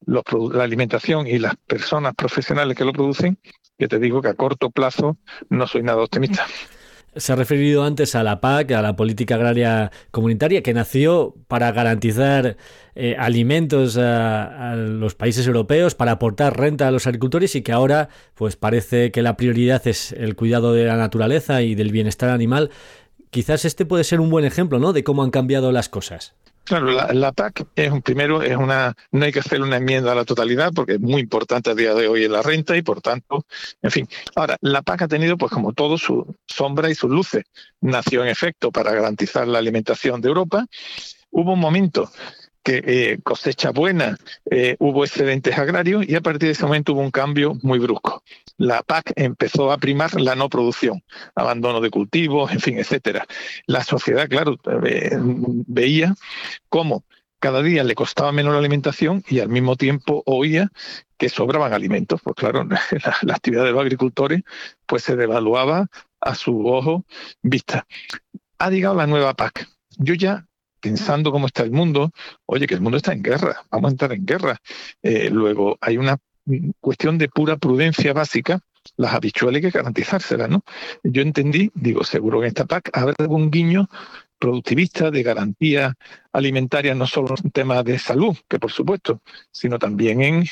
la 0.05 0.65
alimentación 0.65 1.27
y 1.27 1.39
las 1.39 1.55
personas 1.57 2.15
profesionales 2.15 2.77
que 2.77 2.85
lo 2.85 2.93
producen, 2.93 3.39
que 3.79 3.89
te 3.89 3.99
digo 3.99 4.21
que 4.21 4.29
a 4.29 4.35
corto 4.35 4.71
plazo 4.71 5.17
no 5.49 5.67
soy 5.67 5.83
nada 5.83 6.03
optimista. 6.03 6.47
Se 7.15 7.33
ha 7.33 7.37
referido 7.37 7.85
antes 7.85 8.15
a 8.15 8.23
la 8.23 8.41
PAC, 8.41 8.73
a 8.73 8.81
la 8.81 8.97
Política 8.97 9.35
Agraria 9.35 9.91
Comunitaria, 10.11 10.63
que 10.63 10.73
nació 10.73 11.35
para 11.47 11.71
garantizar 11.71 12.57
eh, 12.95 13.17
alimentos 13.19 13.99
a, 13.99 14.75
los 14.77 15.15
países 15.15 15.47
europeos, 15.47 15.95
para 15.95 16.13
aportar 16.13 16.59
renta 16.59 16.89
a 16.89 16.91
los 16.91 17.07
agricultores 17.07 17.55
y 17.55 17.61
que 17.61 17.73
ahora 17.73 18.09
pues 18.35 18.57
parece 18.57 19.11
que 19.11 19.21
la 19.21 19.37
prioridad 19.37 19.87
es 19.87 20.13
el 20.13 20.37
cuidado 20.37 20.73
de 20.73 20.85
la 20.87 20.97
naturaleza 20.97 21.61
y 21.61 21.75
del 21.75 21.93
bienestar 21.93 22.31
animal. 22.31 22.71
Quizás 23.29 23.67
este 23.67 23.85
puede 23.85 24.05
ser 24.05 24.21
un 24.21 24.31
buen 24.31 24.47
ejemplo, 24.47 24.79
¿no? 24.79 24.95
De 24.95 25.05
cómo 25.05 25.23
han 25.23 25.31
cambiado 25.31 25.71
las 25.71 25.91
cosas. 25.91 26.35
Claro, 26.65 26.93
la, 26.93 27.33
PAC 27.33 27.67
es 27.75 27.91
un 27.91 28.03
primero, 28.03 28.41
es 28.43 28.57
una, 28.57 28.95
no 29.11 29.25
hay 29.25 29.33
que 29.33 29.41
hacer 29.41 29.61
una 29.63 29.79
enmienda 29.79 30.13
a 30.13 30.15
la 30.15 30.25
totalidad 30.25 30.73
porque 30.73 30.95
es 30.95 31.01
muy 31.01 31.21
importante 31.21 31.71
a 31.71 31.75
día 31.75 31.93
de 31.93 32.07
hoy 32.07 32.25
en 32.25 32.33
la 32.33 32.41
renta 32.41 32.77
y 32.77 32.83
por 32.83 33.01
tanto, 33.01 33.45
en 33.83 33.91
fin. 33.91 34.09
Ahora, 34.37 34.57
la 34.61 34.83
PAC 34.83 35.03
ha 35.03 35.09
tenido, 35.09 35.37
pues 35.37 35.51
como 35.51 35.73
todo, 35.73 35.99
su 35.99 36.37
sombra 36.47 36.89
y 36.89 36.95
sus 36.95 37.11
luces. 37.11 37.45
Nació 37.81 38.23
en 38.23 38.29
efecto 38.29 38.71
para 38.71 38.93
garantizar 38.93 39.49
la 39.49 39.59
alimentación 39.59 40.21
de 40.21 40.29
Europa. 40.29 40.67
Hubo 41.31 41.55
un 41.55 41.61
momento 41.61 42.11
que 42.63 42.83
eh, 42.87 43.19
cosecha 43.23 43.71
buena, 43.71 44.17
eh, 44.51 44.77
hubo 44.79 45.05
excedentes 45.05 45.59
agrarios 45.59 46.09
y 46.09 46.15
a 46.15 46.21
partir 46.21 46.49
de 46.49 46.53
ese 46.53 46.65
momento 46.65 46.93
hubo 46.93 47.01
un 47.01 47.11
cambio 47.11 47.55
muy 47.63 47.79
brusco. 47.79 48.23
La 48.57 48.83
PAC 48.83 49.13
empezó 49.17 49.73
a 49.73 49.79
primar 49.79 50.21
la 50.21 50.35
no 50.35 50.49
producción, 50.49 51.03
abandono 51.35 51.81
de 51.81 51.91
cultivos, 51.91 52.53
en 52.53 52.61
fin, 52.61 52.79
etcétera. 52.79 53.27
La 53.67 53.83
sociedad, 53.83 54.29
claro, 54.29 54.57
veía 55.67 56.15
cómo 56.69 57.05
cada 57.41 57.61
día 57.63 57.83
le 57.83 57.97
costaba 57.97 58.31
menos 58.31 58.53
la 58.53 58.61
alimentación 58.61 59.25
y 59.29 59.41
al 59.41 59.49
mismo 59.49 59.75
tiempo 59.75 60.23
oía 60.27 60.71
que 61.19 61.29
sobraban 61.29 61.73
alimentos. 61.73 62.21
Pues 62.23 62.37
claro, 62.37 62.65
la, 62.71 63.17
la 63.23 63.35
actividad 63.35 63.65
de 63.65 63.73
los 63.73 63.81
agricultores 63.81 64.43
pues 64.87 65.03
se 65.03 65.17
devaluaba 65.17 65.89
a 66.21 66.35
su 66.37 66.67
ojo 66.69 67.05
vista. 67.43 67.87
Ha 68.59 68.71
llegado 68.71 68.95
la 68.95 69.09
nueva 69.09 69.35
PAC. 69.35 69.69
Yo 69.99 70.15
ya 70.15 70.47
pensando 70.83 71.33
cómo 71.33 71.47
está 71.47 71.63
el 71.63 71.71
mundo, 71.71 72.11
oye, 72.45 72.67
que 72.67 72.75
el 72.75 72.83
mundo 72.83 72.99
está 72.99 73.13
en 73.15 73.23
guerra, 73.23 73.63
vamos 73.71 73.89
a 73.89 73.93
entrar 73.93 74.13
en 74.13 74.27
guerra. 74.27 74.59
Eh, 75.03 75.31
luego 75.31 75.79
hay 75.81 75.97
una 75.97 76.19
cuestión 76.81 77.17
de 77.17 77.29
pura 77.29 77.57
prudencia 77.57 78.13
básica, 78.13 78.61
las 78.97 79.15
habituales 79.15 79.65
hay 79.65 79.71
que 79.71 79.79
garantizárselas, 79.79 80.51
¿no? 80.51 80.65
Yo 81.05 81.23
entendí, 81.23 81.71
digo, 81.75 82.03
seguro 82.05 82.41
que 82.41 82.47
en 82.47 82.49
esta 82.49 82.67
PAC 82.67 82.91
habrá 82.93 83.15
algún 83.19 83.51
guiño 83.51 83.89
productivista 84.43 85.13
de 85.13 85.23
garantía 85.23 85.95
alimentaria, 86.33 86.97
no 86.97 87.07
solo 87.07 87.37
en 87.45 87.53
temas 87.53 87.85
de 87.85 87.97
salud, 88.01 88.37
que 88.49 88.59
por 88.59 88.73
supuesto, 88.73 89.23
sino 89.53 89.79
también 89.79 90.21
en, 90.21 90.45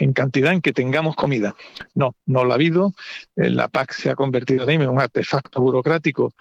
en, 0.00 0.12
cantidad 0.12 0.52
en 0.52 0.60
que 0.60 0.74
tengamos 0.74 1.16
comida. 1.16 1.56
No, 1.94 2.14
no 2.26 2.44
lo 2.44 2.52
ha 2.52 2.56
habido. 2.56 2.92
Eh, 3.36 3.48
la 3.48 3.68
PAC 3.68 3.92
se 3.92 4.10
ha 4.10 4.14
convertido 4.14 4.68
en 4.68 4.86
un 4.86 5.00
artefacto 5.00 5.62
burocrático 5.62 6.34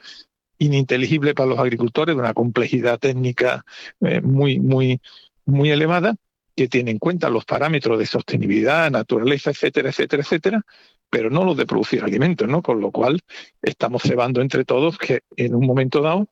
ininteligible 0.60 1.34
para 1.34 1.50
los 1.50 1.60
agricultores, 1.60 2.16
de 2.16 2.22
una 2.22 2.34
complejidad 2.34 3.00
técnica 3.00 3.66
eh, 4.02 4.22
muy, 4.22 4.60
muy, 4.60 5.02
muy 5.46 5.72
elevada, 5.72 6.16
que 6.56 6.68
tiene 6.68 6.92
en 6.92 7.00
cuenta 7.00 7.30
los 7.30 7.46
parámetros 7.46 8.00
de 8.00 8.06
sostenibilidad, 8.06 8.90
naturaleza, 8.90 9.52
etcétera, 9.52 9.90
etcétera, 9.90 10.24
etcétera, 10.24 10.66
pero 11.10 11.30
no 11.30 11.46
los 11.46 11.56
de 11.56 11.68
producir 11.68 12.04
alimentos, 12.04 12.48
¿no? 12.48 12.62
Con 12.62 12.82
lo 12.82 12.92
cual 12.92 13.20
estamos 13.62 14.02
cebando 14.02 14.42
entre 14.42 14.66
todos 14.66 14.98
que 14.98 15.22
en 15.36 15.54
un 15.54 15.66
momento 15.66 16.02
dado 16.02 16.28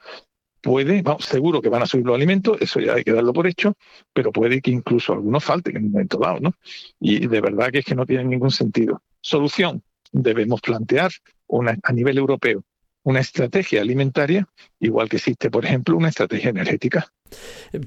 puede, 0.61 1.03
vamos, 1.03 1.25
seguro 1.25 1.61
que 1.61 1.69
van 1.69 1.83
a 1.83 1.85
subir 1.85 2.07
los 2.07 2.15
alimentos, 2.15 2.57
eso 2.59 2.79
ya 2.79 2.95
hay 2.95 3.03
que 3.03 3.13
darlo 3.13 3.33
por 3.33 3.45
hecho, 3.45 3.75
pero 4.13 4.31
puede 4.31 4.61
que 4.61 4.71
incluso 4.71 5.13
algunos 5.13 5.43
falten 5.43 5.77
en 5.77 5.85
un 5.85 5.91
momento 5.91 6.17
dado, 6.17 6.39
¿no? 6.39 6.53
Y 6.99 7.27
de 7.27 7.41
verdad 7.41 7.69
que 7.71 7.79
es 7.79 7.85
que 7.85 7.93
no 7.93 8.07
tiene 8.07 8.23
ningún 8.23 8.49
sentido. 8.49 9.03
Solución, 9.21 9.83
debemos 10.11 10.61
plantear 10.61 11.11
una, 11.45 11.77
a 11.83 11.93
nivel 11.93 12.17
europeo 12.17 12.63
una 13.05 13.19
estrategia 13.19 13.81
alimentaria, 13.81 14.47
igual 14.79 15.07
que 15.07 15.17
existe, 15.17 15.51
por 15.51 15.63
ejemplo, 15.63 15.95
una 15.95 16.09
estrategia 16.09 16.49
energética. 16.49 17.13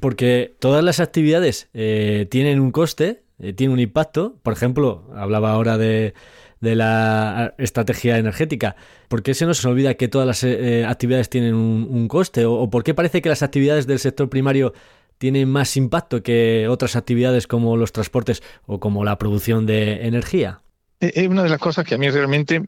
Porque 0.01 0.55
todas 0.61 0.83
las 0.85 1.01
actividades 1.01 1.69
eh, 1.75 2.29
tienen 2.31 2.61
un 2.61 2.71
coste, 2.71 3.25
eh, 3.41 3.53
tienen 3.53 3.75
un 3.75 3.81
impacto. 3.81 4.39
Por 4.45 4.53
ejemplo, 4.53 5.11
hablaba 5.17 5.51
ahora 5.51 5.77
de, 5.77 6.15
la 6.61 7.55
estrategia 7.59 8.19
energética. 8.19 8.77
¿Por 9.09 9.25
qué 9.25 9.35
se 9.35 9.45
nos 9.45 9.65
olvida 9.65 9.95
que 9.95 10.07
todas 10.07 10.27
las 10.27 10.45
eh, 10.45 10.85
actividades 10.87 11.29
tienen 11.29 11.55
un, 11.55 12.07
coste? 12.07 12.47
¿O, 12.47 12.71
por 12.71 12.85
qué 12.85 12.95
parece 12.95 13.21
que 13.21 13.29
las 13.29 13.43
actividades 13.43 13.89
del 13.89 13.99
sector 13.99 14.31
primario 14.31 14.73
tienen 15.19 15.51
más 15.51 15.77
impacto 15.77 16.23
que 16.23 16.69
otras 16.69 16.95
actividades 16.95 17.49
como 17.49 17.77
los 17.77 17.91
transportes 17.91 18.41
o 18.67 18.79
como 18.79 19.05
la 19.05 19.19
producción 19.19 19.67
de 19.67 20.07
energía? 20.07 20.61
Es 21.01 21.29
una 21.29 21.45
de 21.45 21.49
las 21.49 21.61
cosas 21.61 21.85
que 21.85 21.95
a 21.95 21.99
mí 21.99 22.11
realmente, 22.11 22.63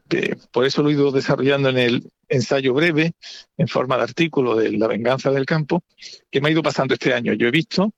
por 0.52 0.64
eso 0.64 0.82
lo 0.82 0.90
he 0.90 0.92
ido 0.92 1.10
desarrollando 1.10 1.68
en 1.68 1.78
el 1.78 2.10
ensayo 2.28 2.72
breve, 2.74 3.12
en 3.56 3.66
forma 3.66 3.96
de 3.96 4.04
artículo 4.04 4.54
de 4.54 4.70
La 4.72 4.86
venganza 4.86 5.32
del 5.32 5.46
campo, 5.46 5.82
que 6.30 6.40
me 6.40 6.48
ha 6.48 6.52
ido 6.52 6.62
pasando 6.62 6.94
este 6.94 7.12
año. 7.12 7.32
Yo 7.32 7.48
he 7.48 7.50
visto 7.50 7.92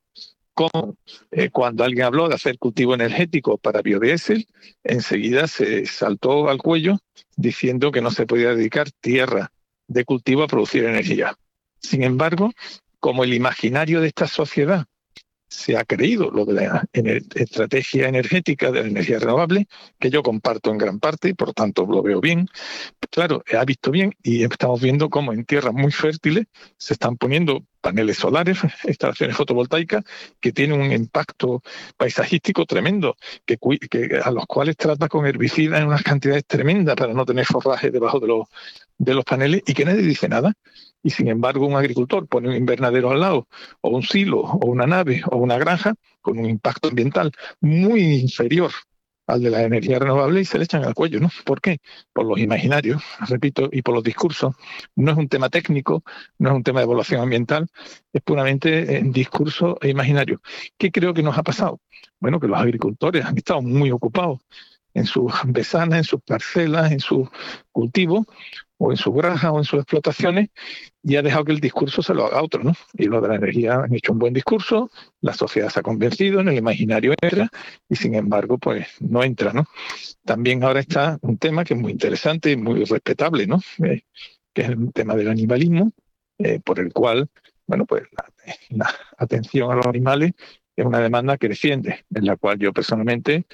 cómo 0.54 0.96
eh, 1.30 1.50
cuando 1.50 1.84
alguien 1.84 2.06
habló 2.06 2.28
de 2.28 2.34
hacer 2.34 2.58
cultivo 2.58 2.94
energético 2.94 3.58
para 3.58 3.82
biodiesel, 3.82 4.46
enseguida 4.84 5.46
se 5.48 5.84
saltó 5.84 6.48
al 6.48 6.58
cuello 6.58 6.98
diciendo 7.36 7.92
que 7.92 8.00
no 8.00 8.10
se 8.10 8.26
podía 8.26 8.54
dedicar 8.54 8.90
tierra 8.90 9.52
de 9.86 10.04
cultivo 10.06 10.44
a 10.44 10.48
producir 10.48 10.84
energía. 10.84 11.36
Sin 11.78 12.02
embargo, 12.02 12.52
como 13.00 13.24
el 13.24 13.34
imaginario 13.34 14.00
de 14.00 14.08
esta 14.08 14.26
sociedad 14.26 14.86
se 15.52 15.76
ha 15.76 15.84
creído 15.84 16.30
lo 16.30 16.44
de 16.46 16.54
la 16.54 16.84
estrategia 17.34 18.08
energética 18.08 18.72
de 18.72 18.80
la 18.80 18.88
energía 18.88 19.18
renovable, 19.18 19.68
que 19.98 20.10
yo 20.10 20.22
comparto 20.22 20.70
en 20.70 20.78
gran 20.78 20.98
parte 20.98 21.28
y 21.28 21.34
por 21.34 21.52
tanto 21.52 21.86
lo 21.86 22.02
veo 22.02 22.20
bien. 22.20 22.48
Claro, 23.10 23.44
ha 23.56 23.64
visto 23.64 23.90
bien 23.90 24.14
y 24.22 24.44
estamos 24.44 24.80
viendo 24.80 25.10
cómo 25.10 25.32
en 25.32 25.44
tierras 25.44 25.74
muy 25.74 25.92
fértiles 25.92 26.46
se 26.78 26.94
están 26.94 27.16
poniendo 27.16 27.64
paneles 27.82 28.16
solares, 28.16 28.58
instalaciones 28.88 29.36
fotovoltaicas 29.36 30.02
que 30.40 30.52
tienen 30.52 30.80
un 30.80 30.90
impacto 30.90 31.62
paisajístico 31.98 32.64
tremendo, 32.64 33.16
que, 33.44 33.58
a 34.24 34.30
los 34.30 34.46
cuales 34.46 34.76
trata 34.76 35.08
con 35.08 35.26
herbicidas 35.26 35.80
en 35.80 35.86
unas 35.86 36.02
cantidades 36.02 36.46
tremendas 36.46 36.96
para 36.96 37.12
no 37.12 37.26
tener 37.26 37.44
forraje 37.44 37.90
debajo 37.90 38.20
de 38.20 38.28
los, 38.28 38.48
de 38.96 39.14
los 39.14 39.24
paneles 39.24 39.62
y 39.66 39.74
que 39.74 39.84
nadie 39.84 40.02
dice 40.02 40.28
nada 40.28 40.54
y 41.02 41.10
sin 41.10 41.28
embargo 41.28 41.66
un 41.66 41.76
agricultor 41.76 42.26
pone 42.28 42.48
un 42.48 42.56
invernadero 42.56 43.10
al 43.10 43.20
lado, 43.20 43.48
o 43.80 43.90
un 43.90 44.02
silo, 44.02 44.40
o 44.40 44.66
una 44.66 44.86
nave, 44.86 45.22
o 45.30 45.36
una 45.36 45.58
granja, 45.58 45.94
con 46.20 46.38
un 46.38 46.46
impacto 46.46 46.88
ambiental 46.88 47.32
muy 47.60 48.20
inferior 48.20 48.70
al 49.26 49.42
de 49.42 49.50
la 49.50 49.62
energía 49.62 49.98
renovable 49.98 50.40
y 50.40 50.44
se 50.44 50.58
le 50.58 50.64
echan 50.64 50.84
al 50.84 50.94
cuello, 50.94 51.20
¿no? 51.20 51.30
¿Por 51.44 51.60
qué? 51.60 51.78
Por 52.12 52.26
los 52.26 52.38
imaginarios, 52.38 53.02
repito, 53.28 53.68
y 53.70 53.82
por 53.82 53.94
los 53.94 54.02
discursos. 54.02 54.54
No 54.96 55.12
es 55.12 55.16
un 55.16 55.28
tema 55.28 55.48
técnico, 55.48 56.02
no 56.38 56.50
es 56.50 56.56
un 56.56 56.62
tema 56.62 56.80
de 56.80 56.84
evaluación 56.84 57.20
ambiental, 57.20 57.68
es 58.12 58.22
puramente 58.22 58.98
en 58.98 59.12
discurso 59.12 59.78
e 59.80 59.90
imaginario. 59.90 60.40
¿Qué 60.76 60.90
creo 60.90 61.14
que 61.14 61.22
nos 61.22 61.38
ha 61.38 61.42
pasado? 61.42 61.80
Bueno, 62.20 62.40
que 62.40 62.48
los 62.48 62.58
agricultores 62.58 63.24
han 63.24 63.36
estado 63.36 63.62
muy 63.62 63.90
ocupados 63.90 64.40
en 64.94 65.06
sus 65.06 65.32
besanas, 65.46 65.98
en 65.98 66.04
sus 66.04 66.20
parcelas, 66.22 66.92
en 66.92 67.00
sus 67.00 67.28
cultivos, 67.70 68.26
o 68.84 68.90
en 68.90 68.96
su 68.96 69.12
granja 69.12 69.52
o 69.52 69.58
en 69.58 69.64
sus 69.64 69.78
explotaciones 69.78 70.48
y 71.04 71.14
ha 71.14 71.22
dejado 71.22 71.44
que 71.44 71.52
el 71.52 71.60
discurso 71.60 72.02
se 72.02 72.14
lo 72.14 72.26
haga 72.26 72.42
otro, 72.42 72.64
¿no? 72.64 72.72
Y 72.94 73.04
lo 73.04 73.20
de 73.20 73.28
la 73.28 73.36
energía 73.36 73.74
han 73.74 73.94
hecho 73.94 74.12
un 74.12 74.18
buen 74.18 74.34
discurso, 74.34 74.90
la 75.20 75.32
sociedad 75.34 75.68
se 75.68 75.78
ha 75.78 75.82
convencido, 75.84 76.40
en 76.40 76.48
el 76.48 76.58
imaginario 76.58 77.14
entra 77.22 77.48
y 77.88 77.94
sin 77.94 78.16
embargo 78.16 78.58
pues 78.58 78.88
no 78.98 79.22
entra, 79.22 79.52
¿no? 79.52 79.66
También 80.24 80.64
ahora 80.64 80.80
está 80.80 81.16
un 81.22 81.38
tema 81.38 81.62
que 81.64 81.74
es 81.74 81.80
muy 81.80 81.92
interesante 81.92 82.50
y 82.50 82.56
muy 82.56 82.84
respetable, 82.84 83.46
¿no? 83.46 83.60
Eh, 83.84 84.02
que 84.52 84.62
es 84.62 84.68
el 84.70 84.92
tema 84.92 85.14
del 85.14 85.28
animalismo, 85.28 85.92
eh, 86.38 86.58
por 86.58 86.80
el 86.80 86.92
cual, 86.92 87.28
bueno, 87.68 87.86
pues 87.86 88.02
la, 88.70 88.92
atención 89.16 89.70
a 89.70 89.76
los 89.76 89.86
animales 89.86 90.32
es 90.74 90.84
una 90.84 90.98
demanda 90.98 91.36
defiende, 91.36 92.04
en 92.12 92.26
la 92.26 92.36
cual 92.36 92.58
yo 92.58 92.72
personalmente 92.72 93.46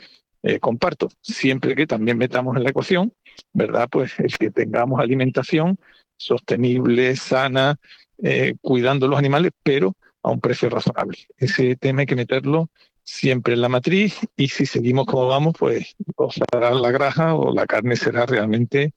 eh, 0.43 0.59
comparto, 0.59 1.11
siempre 1.21 1.75
que 1.75 1.87
también 1.87 2.17
metamos 2.17 2.57
en 2.57 2.65
la 2.65 2.71
ecuación 2.71 3.13
¿verdad? 3.53 3.89
Pues 3.91 4.19
el 4.19 4.37
que 4.37 4.51
tengamos 4.51 5.01
alimentación 5.01 5.79
sostenible, 6.17 7.15
sana, 7.17 7.77
eh, 8.23 8.55
cuidando 8.61 9.09
los 9.09 9.19
animales, 9.19 9.53
pero 9.63 9.95
a 10.23 10.31
un 10.31 10.41
precio 10.41 10.69
razonable. 10.69 11.19
Ese 11.37 11.77
tema 11.77 12.01
hay 12.01 12.07
que 12.07 12.17
meterlo 12.17 12.71
siempre 13.05 13.55
en 13.55 13.63
la 13.63 13.69
matriz 13.69 14.19
y 14.37 14.49
si 14.49 14.67
seguimos 14.67 15.07
como 15.07 15.29
vamos, 15.29 15.55
pues 15.59 15.95
o 16.17 16.31
será 16.31 16.73
la 16.73 16.91
granja 16.91 17.35
o 17.35 17.55
la 17.55 17.67
carne 17.67 17.97
será 17.97 18.27
realmente 18.27 18.93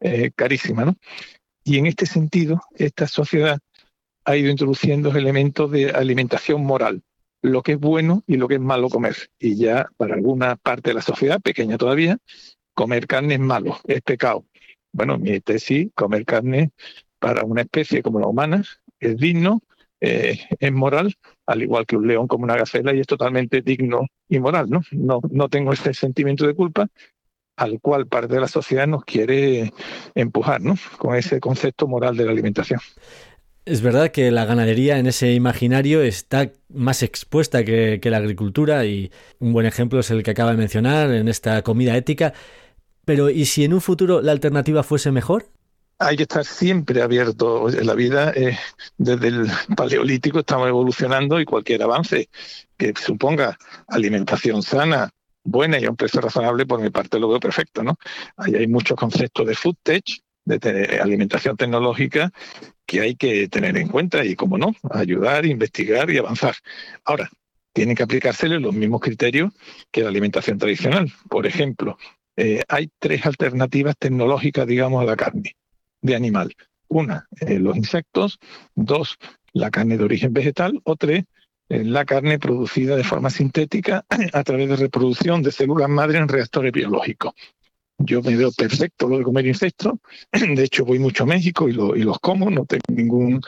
eh, 0.00 0.30
carísima, 0.34 0.84
¿no? 0.84 0.96
Y 1.64 1.78
en 1.78 1.86
este 1.86 2.06
sentido, 2.06 2.60
esta 2.74 3.06
sociedad 3.06 3.58
ha 4.24 4.36
ido 4.36 4.50
introduciendo 4.50 5.10
elementos 5.16 5.70
de 5.70 5.90
alimentación 5.90 6.64
moral, 6.64 7.02
lo 7.42 7.62
que 7.62 7.72
es 7.72 7.78
bueno 7.78 8.22
y 8.26 8.36
lo 8.36 8.46
que 8.46 8.56
es 8.56 8.60
malo 8.60 8.88
comer. 8.88 9.16
Y 9.38 9.56
ya 9.56 9.88
para 9.96 10.14
alguna 10.14 10.56
parte 10.56 10.90
de 10.90 10.94
la 10.94 11.02
sociedad, 11.02 11.40
pequeña 11.40 11.78
todavía, 11.78 12.18
comer 12.76 13.06
carne 13.06 13.34
es 13.34 13.40
malo, 13.40 13.78
es 13.86 14.02
pecado. 14.02 14.44
Bueno, 14.92 15.18
mi 15.18 15.40
tesis, 15.40 15.88
comer 15.94 16.24
carne 16.24 16.70
para 17.18 17.44
una 17.44 17.62
especie 17.62 18.02
como 18.02 18.20
la 18.20 18.28
humana 18.28 18.62
es 19.00 19.16
digno, 19.16 19.62
eh, 20.00 20.38
es 20.60 20.72
moral, 20.72 21.14
al 21.46 21.62
igual 21.62 21.86
que 21.86 21.96
un 21.96 22.06
león 22.06 22.28
como 22.28 22.44
una 22.44 22.56
gacela, 22.56 22.94
y 22.94 23.00
es 23.00 23.06
totalmente 23.06 23.62
digno 23.62 24.06
y 24.28 24.38
moral. 24.38 24.68
¿no? 24.68 24.82
No, 24.92 25.20
no 25.30 25.48
tengo 25.48 25.72
ese 25.72 25.94
sentimiento 25.94 26.46
de 26.46 26.54
culpa 26.54 26.86
al 27.56 27.80
cual 27.80 28.06
parte 28.06 28.34
de 28.34 28.40
la 28.40 28.48
sociedad 28.48 28.86
nos 28.86 29.04
quiere 29.04 29.72
empujar, 30.14 30.60
¿no? 30.60 30.76
Con 30.98 31.16
ese 31.16 31.40
concepto 31.40 31.88
moral 31.88 32.14
de 32.14 32.26
la 32.26 32.32
alimentación. 32.32 32.80
Es 33.66 33.80
verdad 33.80 34.12
que 34.12 34.30
la 34.30 34.44
ganadería 34.44 34.98
en 34.98 35.08
ese 35.08 35.32
imaginario 35.32 36.00
está 36.02 36.52
más 36.68 37.02
expuesta 37.02 37.64
que, 37.64 37.98
la 38.04 38.18
agricultura 38.18 38.84
y 38.84 39.10
un 39.40 39.52
buen 39.52 39.66
ejemplo 39.66 39.98
es 39.98 40.10
el 40.12 40.22
que 40.22 40.30
acaba 40.30 40.52
de 40.52 40.56
mencionar 40.56 41.10
en 41.10 41.26
esta 41.26 41.62
comida 41.62 41.96
ética. 41.96 42.32
Pero 43.06 43.30
¿y 43.30 43.46
si 43.46 43.64
en 43.64 43.72
un 43.72 43.80
futuro 43.80 44.20
la 44.20 44.32
alternativa 44.32 44.82
fuese 44.82 45.12
mejor? 45.12 45.46
Hay 45.98 46.16
que 46.16 46.24
estar 46.24 46.44
siempre 46.44 47.00
abierto. 47.00 47.70
En 47.70 47.86
la 47.86 47.94
vida, 47.94 48.34
desde 48.98 49.28
el 49.28 49.46
paleolítico 49.76 50.40
estamos 50.40 50.68
evolucionando 50.68 51.40
y 51.40 51.44
cualquier 51.44 51.84
avance 51.84 52.28
que 52.76 52.92
suponga 53.00 53.56
alimentación 53.86 54.60
sana, 54.62 55.08
buena 55.44 55.78
y 55.78 55.84
a 55.84 55.90
un 55.90 55.96
precio 55.96 56.20
razonable, 56.20 56.66
por 56.66 56.80
mi 56.80 56.90
parte 56.90 57.20
lo 57.20 57.28
veo 57.28 57.38
perfecto. 57.38 57.84
¿no? 57.84 57.96
Hay 58.36 58.66
muchos 58.66 58.98
conceptos 58.98 59.46
de 59.46 59.54
food 59.54 59.76
tech, 59.84 60.04
de 60.44 61.00
alimentación 61.00 61.56
tecnológica 61.56 62.32
que 62.86 63.00
hay 63.02 63.14
que 63.14 63.48
tener 63.48 63.76
en 63.76 63.86
cuenta 63.86 64.24
y, 64.24 64.34
como 64.34 64.58
no, 64.58 64.74
ayudar, 64.90 65.46
investigar 65.46 66.10
y 66.10 66.18
avanzar. 66.18 66.56
Ahora, 67.04 67.30
tienen 67.72 67.94
que 67.94 68.02
aplicársele 68.02 68.58
los 68.58 68.74
mismos 68.74 69.00
criterios 69.00 69.52
que 69.90 70.02
la 70.02 70.08
alimentación 70.08 70.58
tradicional. 70.58 71.12
Por 71.28 71.46
ejemplo, 71.46 71.98
eh, 72.36 72.62
hay 72.68 72.90
tres 72.98 73.24
alternativas 73.26 73.96
tecnológicas, 73.98 74.66
digamos, 74.66 75.02
a 75.02 75.06
la 75.06 75.16
carne 75.16 75.56
de 76.00 76.14
animal. 76.14 76.54
Una, 76.88 77.26
eh, 77.40 77.58
los 77.58 77.76
insectos. 77.76 78.38
Dos, 78.74 79.16
la 79.52 79.70
carne 79.70 79.96
de 79.96 80.04
origen 80.04 80.32
vegetal. 80.32 80.80
O 80.84 80.96
tres, 80.96 81.24
eh, 81.68 81.84
la 81.84 82.04
carne 82.04 82.38
producida 82.38 82.96
de 82.96 83.04
forma 83.04 83.30
sintética 83.30 84.04
a 84.32 84.44
través 84.44 84.68
de 84.68 84.76
reproducción 84.76 85.42
de 85.42 85.52
células 85.52 85.88
madre 85.88 86.18
en 86.18 86.28
reactores 86.28 86.72
biológicos 86.72 87.32
yo 87.98 88.22
me 88.22 88.36
veo 88.36 88.52
perfecto 88.52 89.08
lo 89.08 89.18
de 89.18 89.24
comer 89.24 89.46
insectos. 89.46 89.94
De 90.32 90.64
hecho, 90.64 90.84
voy 90.84 90.98
mucho 90.98 91.24
a 91.24 91.26
México 91.26 91.68
y, 91.68 91.72
y, 91.72 92.02
los 92.02 92.18
como, 92.20 92.50
no 92.50 92.66
tengo 92.66 92.84
ningún 92.88 93.40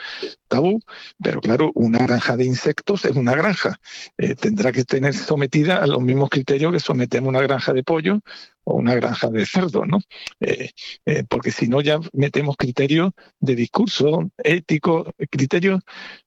tabú. 0.47 0.81
Pero 1.21 1.41
claro, 1.41 1.71
una 1.75 1.99
granja 1.99 2.35
de 2.35 2.45
insectos 2.45 3.05
es 3.05 3.15
una 3.15 3.35
granja. 3.35 3.79
Eh, 4.17 4.35
tendrá 4.35 4.71
que 4.71 4.83
tener 4.83 5.13
sometida 5.13 5.77
a 5.77 5.87
los 5.87 6.01
mismos 6.01 6.29
criterios 6.29 6.73
que 6.73 6.79
sometemos 6.79 7.29
una 7.29 7.41
granja 7.41 7.73
de 7.73 7.83
pollo 7.83 8.21
o 8.63 8.75
una 8.75 8.95
granja 8.95 9.29
de 9.29 9.45
cerdo, 9.45 9.85
¿no? 9.85 9.99
Eh, 10.39 10.71
eh, 11.05 11.23
porque 11.27 11.51
si 11.51 11.67
no, 11.67 11.81
ya 11.81 11.99
metemos 12.13 12.57
criterios 12.57 13.11
de 13.39 13.55
discurso 13.55 14.31
ético, 14.37 15.11
criterios 15.29 15.81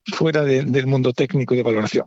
fuera 0.04 0.42
del 0.44 0.86
mundo 0.86 1.12
técnico 1.12 1.54
y 1.54 1.58
de 1.58 1.62
valoración. 1.62 2.06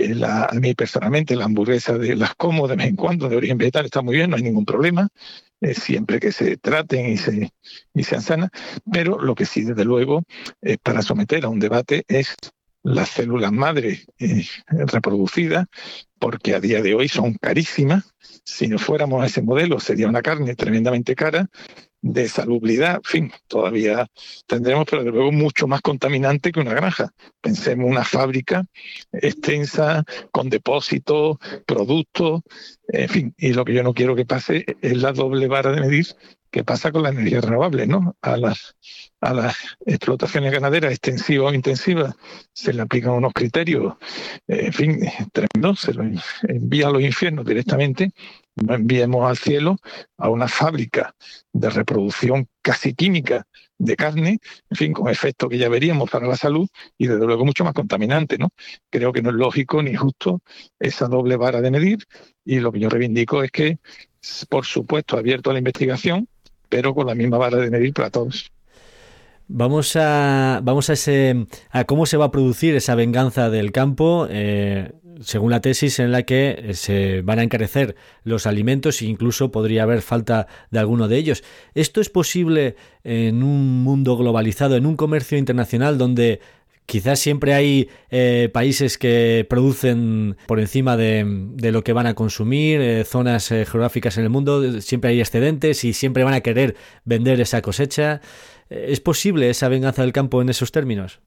Eh, 0.00 0.14
a 0.24 0.54
mí 0.54 0.74
personalmente 0.74 1.36
la 1.36 1.44
hamburguesa 1.44 1.98
de 1.98 2.16
las 2.16 2.34
como 2.34 2.66
de 2.66 2.76
vez 2.76 2.86
en 2.86 2.96
cuando 2.96 3.28
de 3.28 3.36
origen 3.36 3.58
vegetal 3.58 3.84
está 3.84 4.00
muy 4.00 4.16
bien, 4.16 4.30
no 4.30 4.36
hay 4.36 4.42
ningún 4.42 4.64
problema, 4.64 5.08
eh, 5.60 5.74
siempre 5.74 6.18
que 6.18 6.32
se 6.32 6.56
traten 6.56 7.06
y, 7.06 7.18
se, 7.18 7.52
y 7.92 8.02
sean 8.02 8.22
sanas, 8.22 8.50
pero 8.90 9.20
lo 9.20 9.34
que 9.34 9.44
sí, 9.44 9.62
desde 9.62 9.84
luego, 9.84 10.22
eh, 10.62 10.78
para 10.82 11.02
someter 11.02 11.44
a 11.44 11.50
un 11.50 11.58
debate 11.58 12.04
es 12.08 12.34
las 12.82 13.10
células 13.10 13.52
madre 13.52 14.06
reproducidas, 14.68 15.66
porque 16.18 16.54
a 16.54 16.60
día 16.60 16.80
de 16.80 16.94
hoy 16.94 17.08
son 17.08 17.34
carísimas. 17.34 18.14
Si 18.42 18.68
no 18.68 18.78
fuéramos 18.78 19.22
a 19.22 19.26
ese 19.26 19.42
modelo, 19.42 19.80
sería 19.80 20.08
una 20.08 20.22
carne 20.22 20.54
tremendamente 20.54 21.14
cara 21.14 21.50
de 22.02 22.28
salubridad, 22.28 22.96
en 22.96 23.02
fin, 23.02 23.32
todavía 23.46 24.06
tendremos, 24.46 24.86
pero 24.88 25.04
de 25.04 25.10
luego 25.10 25.32
mucho 25.32 25.66
más 25.66 25.80
contaminante 25.82 26.52
que 26.52 26.60
una 26.60 26.74
granja. 26.74 27.10
Pensemos 27.40 27.90
una 27.90 28.04
fábrica 28.04 28.64
extensa, 29.12 30.04
con 30.30 30.48
depósitos, 30.48 31.38
productos, 31.66 32.42
en 32.88 33.08
fin, 33.08 33.34
y 33.36 33.52
lo 33.52 33.64
que 33.64 33.74
yo 33.74 33.82
no 33.82 33.94
quiero 33.94 34.16
que 34.16 34.26
pase 34.26 34.64
es 34.80 34.96
la 34.96 35.12
doble 35.12 35.46
vara 35.46 35.72
de 35.72 35.80
medir 35.80 36.06
que 36.50 36.64
pasa 36.64 36.90
con 36.90 37.02
la 37.02 37.10
energía 37.10 37.40
renovable, 37.40 37.86
¿no? 37.86 38.16
A 38.22 38.36
las, 38.36 38.74
a 39.20 39.32
las 39.32 39.56
explotaciones 39.86 40.52
ganaderas 40.52 40.90
extensivas 40.90 41.52
o 41.52 41.54
intensivas 41.54 42.14
se 42.52 42.72
le 42.72 42.82
aplican 42.82 43.12
unos 43.12 43.32
criterios, 43.32 43.94
en 44.48 44.72
fin, 44.72 45.00
tremendos, 45.32 45.80
se 45.80 45.94
lo 45.94 46.04
envía 46.48 46.88
a 46.88 46.90
los 46.90 47.02
infiernos 47.02 47.46
directamente 47.46 48.10
no 48.56 48.74
enviemos 48.74 49.28
al 49.28 49.36
cielo 49.36 49.76
a 50.18 50.28
una 50.28 50.48
fábrica 50.48 51.14
de 51.52 51.70
reproducción 51.70 52.48
casi 52.62 52.94
química 52.94 53.46
de 53.78 53.96
carne, 53.96 54.38
en 54.68 54.76
fin, 54.76 54.92
con 54.92 55.08
efectos 55.08 55.48
que 55.48 55.58
ya 55.58 55.68
veríamos 55.68 56.10
para 56.10 56.26
la 56.26 56.36
salud 56.36 56.68
y 56.98 57.06
desde 57.06 57.24
luego 57.24 57.44
mucho 57.44 57.64
más 57.64 57.72
contaminante, 57.72 58.36
¿no? 58.36 58.50
Creo 58.90 59.12
que 59.12 59.22
no 59.22 59.30
es 59.30 59.36
lógico 59.36 59.82
ni 59.82 59.94
justo 59.94 60.42
esa 60.78 61.06
doble 61.08 61.36
vara 61.36 61.60
de 61.60 61.70
medir 61.70 61.98
y 62.44 62.60
lo 62.60 62.72
que 62.72 62.80
yo 62.80 62.90
reivindico 62.90 63.42
es 63.42 63.50
que, 63.50 63.78
por 64.48 64.66
supuesto, 64.66 65.16
abierto 65.16 65.50
a 65.50 65.54
la 65.54 65.60
investigación, 65.60 66.28
pero 66.68 66.94
con 66.94 67.06
la 67.06 67.14
misma 67.14 67.38
vara 67.38 67.56
de 67.56 67.70
medir 67.70 67.94
para 67.94 68.10
todos. 68.10 68.52
Vamos 69.52 69.96
a, 69.96 70.60
vamos 70.62 70.90
a, 70.90 70.92
ese, 70.92 71.46
a 71.70 71.84
cómo 71.84 72.06
se 72.06 72.16
va 72.16 72.26
a 72.26 72.30
producir 72.30 72.76
esa 72.76 72.94
venganza 72.94 73.50
del 73.50 73.72
campo. 73.72 74.28
Eh, 74.30 74.92
según 75.22 75.50
la 75.50 75.60
tesis 75.60 75.98
en 75.98 76.12
la 76.12 76.22
que 76.22 76.56
eh, 76.56 76.74
se 76.74 77.22
van 77.22 77.40
a 77.40 77.42
encarecer 77.42 77.96
los 78.22 78.46
alimentos 78.46 79.02
e 79.02 79.06
incluso 79.06 79.50
podría 79.50 79.82
haber 79.82 80.02
falta 80.02 80.46
de 80.70 80.78
alguno 80.78 81.08
de 81.08 81.16
ellos. 81.16 81.42
¿Esto 81.74 82.00
es 82.00 82.10
posible 82.10 82.76
en 83.02 83.42
un 83.42 83.82
mundo 83.82 84.16
globalizado, 84.16 84.76
en 84.76 84.86
un 84.86 84.96
comercio 84.96 85.36
internacional 85.36 85.98
donde 85.98 86.40
quizás 86.86 87.18
siempre 87.18 87.52
hay 87.52 87.88
eh, 88.10 88.50
países 88.52 88.98
que 88.98 89.44
producen 89.50 90.36
por 90.46 90.60
encima 90.60 90.96
de, 90.96 91.24
lo 91.72 91.82
que 91.82 91.92
van 91.92 92.06
a 92.06 92.14
consumir, 92.14 92.80
eh, 92.80 93.04
zonas 93.04 93.48
geográficas 93.48 94.16
en 94.16 94.24
el 94.24 94.30
mundo, 94.30 94.80
siempre 94.80 95.10
hay 95.10 95.20
excedentes 95.20 95.82
y 95.84 95.92
siempre 95.92 96.22
van 96.22 96.34
a 96.34 96.40
querer 96.40 96.76
vender 97.04 97.40
esa 97.40 97.62
cosecha. 97.62 98.20
¿Es 98.70 99.00
posible 99.00 99.50
esa 99.50 99.68
venganza 99.68 100.02
del 100.02 100.12
campo 100.12 100.40
en 100.40 100.48
esos 100.48 100.72
términos? 100.72 101.20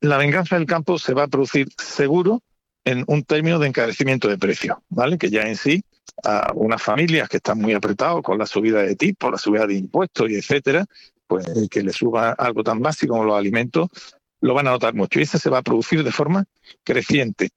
la 0.00 0.16
venganza 0.16 0.56
del 0.56 0.64
campo 0.64 0.98
se 0.98 1.12
va 1.12 1.24
a 1.24 1.28
producir 1.28 1.68
seguro 1.76 2.42
en 2.86 3.04
un 3.08 3.24
término 3.24 3.58
de 3.58 3.68
encarecimiento 3.68 4.26
de 4.26 4.38
precio, 4.38 4.82
¿vale? 4.88 5.18
Que 5.18 5.28
ya 5.28 5.42
en 5.42 5.56
sí 5.56 5.84
a 6.24 6.52
unas 6.54 6.82
familias 6.82 7.28
que 7.28 7.36
están 7.38 7.58
muy 7.58 7.74
apretados 7.74 8.22
con 8.22 8.38
la 8.38 8.46
subida 8.46 8.82
de 8.82 8.96
tipo, 8.96 9.30
la 9.30 9.36
subida 9.36 9.66
de 9.66 9.74
impuestos 9.74 10.30
y 10.30 10.36
etcétera, 10.36 10.86
pues 11.26 11.46
que 11.70 11.82
le 11.82 11.92
suba 11.92 12.30
algo 12.30 12.62
tan 12.62 12.80
básico 12.80 13.12
como 13.12 13.24
los 13.24 13.38
alimentos, 13.38 13.88
lo 14.40 14.54
van 14.54 14.68
a 14.68 14.70
notar 14.70 14.94
mucho. 14.94 15.18
Y 15.18 15.24
eso 15.24 15.38
se 15.38 15.50
va 15.50 15.58
a 15.58 15.62
producir 15.62 16.04
de 16.04 16.12
forma 16.12 16.44
creciente. 16.84 17.50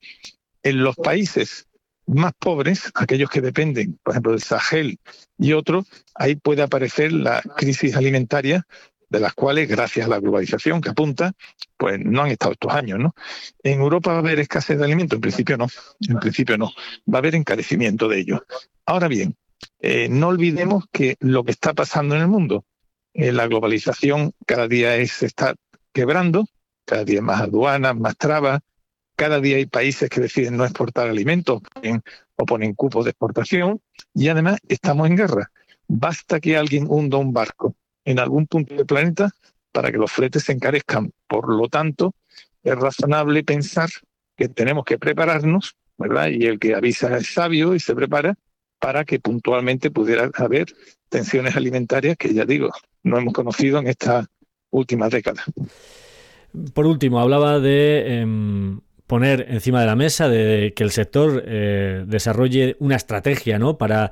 En 0.63 0.84
los 0.84 0.95
países 0.95 1.67
más 2.08 2.34
pobres, 2.38 2.91
aquellos 2.95 3.30
que 3.30 3.41
dependen, 3.41 3.99
por 4.04 4.13
ejemplo, 4.13 4.32
del 4.32 4.41
Sahel 4.41 4.99
y 5.38 5.54
otros, 5.54 5.86
ahí 6.15 6.36
puede 6.36 6.63
aparecer 6.63 7.13
la 7.13 7.41
crisis 7.56 7.95
alimentaria 7.95 8.65
de 9.10 9.19
las 9.19 9.34
cuales, 9.34 9.67
gracias 9.67 10.06
a 10.06 10.10
la 10.10 10.19
globalización 10.19 10.82
que 10.82 10.89
apunta, 10.89 11.34
pues 11.78 12.00
no 12.00 12.22
han 12.22 12.32
estado 12.32 12.54
estos 12.54 12.74
años, 12.74 13.00
¿no? 13.00 13.15
En 13.63 13.82
Europa 13.82 14.12
va 14.12 14.17
a 14.17 14.19
haber 14.19 14.39
escasez 14.39 14.78
de 14.78 14.86
alimentos, 14.86 15.17
en 15.17 15.22
principio 15.22 15.58
no, 15.58 15.67
en 16.08 16.19
principio 16.19 16.58
no, 16.58 16.72
va 17.12 17.17
a 17.17 17.19
haber 17.19 17.36
encarecimiento 17.36 18.08
de 18.08 18.19
ellos. 18.19 18.41
Ahora 18.86 19.08
bien, 19.08 19.36
eh, 19.80 20.08
no 20.10 20.28
olvidemos 20.28 20.86
que 20.91 21.17
lo 21.19 21.43
que 21.43 21.52
está 21.52 21.74
pasando 21.74 22.15
en 22.15 22.22
el 22.22 22.28
mundo, 22.28 22.65
eh, 23.13 23.32
la 23.32 23.48
globalización 23.48 24.34
cada 24.45 24.67
día 24.67 24.95
es, 24.95 25.12
se 25.12 25.26
está 25.26 25.56
quebrando, 25.91 26.45
cada 26.86 27.04
día 27.04 27.22
más 27.22 27.41
aduanas, 27.41 27.95
más 27.95 28.15
trabas, 28.17 28.62
cada 29.15 29.41
día 29.41 29.58
hay 29.58 29.65
países 29.65 30.10
que 30.10 30.22
deciden 30.22 30.56
no 30.56 30.63
exportar 30.63 31.10
alimentos 31.10 31.62
o 32.36 32.45
ponen 32.45 32.74
cupos 32.74 33.04
de 33.04 33.12
exportación 33.12 33.82
y 34.13 34.30
además 34.30 34.60
estamos 34.67 35.08
en 35.08 35.17
guerra. 35.17 35.52
Basta 35.88 36.39
que 36.39 36.56
alguien 36.56 36.86
hunda 36.88 37.17
un 37.17 37.34
barco 37.34 37.76
en 38.06 38.20
algún 38.20 38.48
punto 38.48 38.76
del 38.76 38.86
planeta 38.86 39.32
para 39.72 39.92
que 39.92 39.98
los 39.98 40.12
fletes 40.12 40.44
se 40.44 40.52
encarezcan. 40.52 41.12
Por 41.28 41.54
lo 41.54 41.68
tanto, 41.68 42.14
es 42.64 42.76
razonable 42.76 43.44
pensar 43.44 43.90
que 44.36 44.50
tenemos 44.50 44.86
que 44.86 44.98
prepararnos, 44.98 45.76
¿verdad? 45.98 46.30
Y 46.30 46.46
el 46.46 46.60
que 46.60 46.76
avisa 46.76 47.16
es 47.18 47.34
sabio 47.34 47.76
y 47.76 47.80
se 47.80 47.96
prepara 47.96 48.36
para 48.80 49.04
que 49.04 49.20
puntualmente 49.20 49.92
pudiera 49.92 50.30
haber 50.36 50.68
tensiones 51.10 51.56
alimentarias 51.56 52.18
que, 52.18 52.34
ya 52.34 52.46
digo, 52.46 52.72
no 53.04 53.18
hemos 53.18 53.34
conocido 53.34 53.80
en 53.80 53.88
esta 53.88 54.28
última 54.72 55.10
década. 55.10 55.44
Por 56.74 56.86
último, 56.86 57.20
hablaba 57.20 57.60
de 57.60 58.22
em, 58.22 58.80
poner 59.06 59.48
encima 59.50 59.82
de 59.82 59.88
la 59.88 59.96
mesa 59.96 60.30
de 60.30 60.74
que 60.76 60.84
el 60.84 60.92
sector 60.92 61.44
eh, 61.46 62.04
desarrolle 62.08 62.76
una 62.80 62.96
estrategia 62.96 63.60
¿no? 63.60 63.78
para 63.78 64.12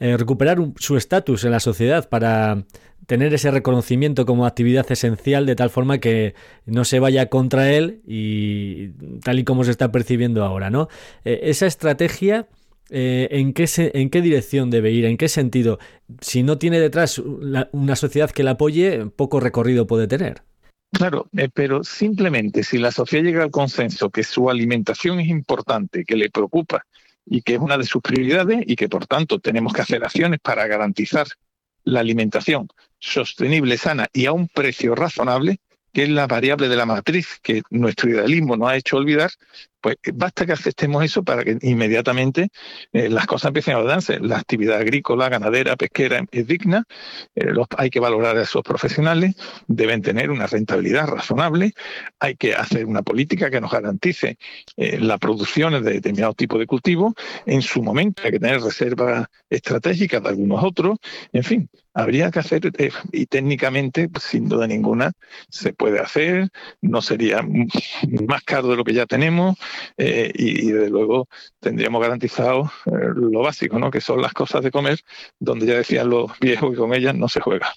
eh, 0.00 0.16
recuperar 0.16 0.58
su 0.76 0.96
estatus 0.96 1.44
en 1.44 1.50
la 1.50 1.60
sociedad, 1.60 2.08
para 2.08 2.64
tener 3.08 3.32
ese 3.32 3.50
reconocimiento 3.50 4.26
como 4.26 4.44
actividad 4.44 4.84
esencial 4.92 5.46
de 5.46 5.56
tal 5.56 5.70
forma 5.70 5.96
que 5.96 6.34
no 6.66 6.84
se 6.84 7.00
vaya 7.00 7.30
contra 7.30 7.72
él 7.72 8.02
y 8.06 8.90
tal 9.24 9.38
y 9.38 9.44
como 9.44 9.64
se 9.64 9.70
está 9.70 9.90
percibiendo 9.90 10.44
ahora, 10.44 10.68
¿no? 10.68 10.88
Eh, 11.24 11.40
esa 11.44 11.66
estrategia 11.66 12.48
eh, 12.90 13.28
¿en, 13.30 13.54
qué 13.54 13.66
¿en 13.94 14.10
qué 14.10 14.20
dirección 14.20 14.68
debe 14.68 14.90
ir? 14.90 15.06
¿En 15.06 15.16
qué 15.16 15.30
sentido? 15.30 15.78
Si 16.20 16.42
no 16.42 16.58
tiene 16.58 16.80
detrás 16.80 17.18
una 17.18 17.96
sociedad 17.96 18.30
que 18.30 18.42
la 18.42 18.52
apoye, 18.52 19.06
poco 19.06 19.40
recorrido 19.40 19.86
puede 19.86 20.06
tener. 20.06 20.42
Claro, 20.92 21.28
eh, 21.34 21.48
pero 21.52 21.84
simplemente 21.84 22.62
si 22.62 22.76
la 22.76 22.92
sociedad 22.92 23.24
llega 23.24 23.42
al 23.42 23.50
consenso 23.50 24.10
que 24.10 24.22
su 24.22 24.50
alimentación 24.50 25.18
es 25.18 25.28
importante, 25.28 26.04
que 26.04 26.16
le 26.16 26.28
preocupa 26.28 26.84
y 27.24 27.40
que 27.40 27.54
es 27.54 27.60
una 27.60 27.78
de 27.78 27.84
sus 27.84 28.02
prioridades 28.02 28.64
y 28.66 28.76
que 28.76 28.90
por 28.90 29.06
tanto 29.06 29.38
tenemos 29.38 29.72
que 29.72 29.80
hacer 29.80 30.04
acciones 30.04 30.40
para 30.40 30.66
garantizar 30.66 31.26
la 31.84 32.00
alimentación 32.00 32.68
sostenible, 32.98 33.78
sana 33.78 34.08
y 34.12 34.26
a 34.26 34.32
un 34.32 34.48
precio 34.48 34.94
razonable, 34.94 35.60
que 35.92 36.04
es 36.04 36.08
la 36.08 36.26
variable 36.26 36.68
de 36.68 36.76
la 36.76 36.86
matriz 36.86 37.38
que 37.42 37.62
nuestro 37.70 38.10
idealismo 38.10 38.56
nos 38.56 38.70
ha 38.70 38.76
hecho 38.76 38.96
olvidar, 38.96 39.30
pues 39.80 39.96
basta 40.14 40.46
que 40.46 40.52
aceptemos 40.52 41.04
eso 41.04 41.22
para 41.22 41.44
que 41.44 41.58
inmediatamente 41.62 42.48
eh, 42.92 43.08
las 43.08 43.26
cosas 43.26 43.48
empiecen 43.48 43.76
a 43.76 43.82
darse. 43.82 44.18
La 44.20 44.38
actividad 44.38 44.78
agrícola, 44.78 45.28
ganadera, 45.28 45.76
pesquera 45.76 46.24
es 46.30 46.46
digna, 46.46 46.84
eh, 47.34 47.52
hay 47.76 47.90
que 47.90 48.00
valorar 48.00 48.36
a 48.36 48.42
esos 48.42 48.62
profesionales, 48.62 49.34
deben 49.66 50.02
tener 50.02 50.30
una 50.30 50.46
rentabilidad 50.46 51.06
razonable, 51.06 51.72
hay 52.18 52.36
que 52.36 52.54
hacer 52.54 52.86
una 52.86 53.02
política 53.02 53.50
que 53.50 53.60
nos 53.60 53.70
garantice 53.70 54.38
eh, 54.76 54.98
la 55.00 55.18
producción 55.18 55.72
de 55.82 55.92
determinados 55.92 56.36
tipos 56.36 56.58
de 56.58 56.66
cultivos. 56.66 57.14
En 57.46 57.62
su 57.62 57.82
momento 57.82 58.22
hay 58.24 58.32
que 58.32 58.40
tener 58.40 58.60
reservas 58.60 59.26
estratégicas 59.48 60.22
de 60.22 60.28
algunos 60.30 60.62
otros. 60.64 60.98
En 61.32 61.44
fin, 61.44 61.70
habría 61.94 62.30
que 62.30 62.38
hacer, 62.38 62.72
y 63.12 63.26
técnicamente, 63.26 64.08
sin 64.20 64.48
duda 64.48 64.66
ninguna, 64.66 65.12
se 65.48 65.72
puede 65.72 66.00
hacer, 66.00 66.48
no 66.80 67.02
sería 67.02 67.42
más 68.28 68.42
caro 68.42 68.68
de 68.68 68.76
lo 68.76 68.84
que 68.84 68.94
ya 68.94 69.06
tenemos 69.06 69.56
eh, 69.96 70.30
y, 70.34 70.70
desde 70.70 70.90
luego 70.90 71.28
tendríamos 71.60 72.00
garantizado 72.00 72.70
eh, 72.86 73.10
lo 73.14 73.40
básico, 73.40 73.78
¿no? 73.78 73.90
que 73.90 74.00
son 74.00 74.22
las 74.22 74.32
cosas 74.32 74.62
de 74.62 74.70
comer, 74.70 75.00
donde 75.38 75.66
ya 75.66 75.74
decían 75.74 76.10
los 76.10 76.30
viejos 76.40 76.70
que 76.70 76.76
con 76.76 76.94
ellas 76.94 77.14
no 77.14 77.28
se 77.28 77.40
juega. 77.40 77.72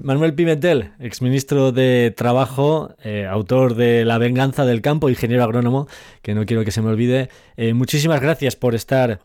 Manuel 0.00 0.34
Pimentel, 0.34 0.92
exministro 1.00 1.72
de 1.72 2.14
Trabajo, 2.16 2.94
eh, 3.02 3.26
autor 3.28 3.74
de 3.74 4.04
La 4.04 4.18
venganza 4.18 4.64
del 4.64 4.80
campo, 4.80 5.08
ingeniero 5.08 5.42
agrónomo, 5.42 5.88
que 6.22 6.34
no 6.34 6.46
quiero 6.46 6.64
que 6.64 6.70
se 6.70 6.82
me 6.82 6.90
olvide. 6.90 7.30
muchísimas 7.74 8.20
gracias 8.20 8.54
por 8.54 8.76
estar 8.76 9.20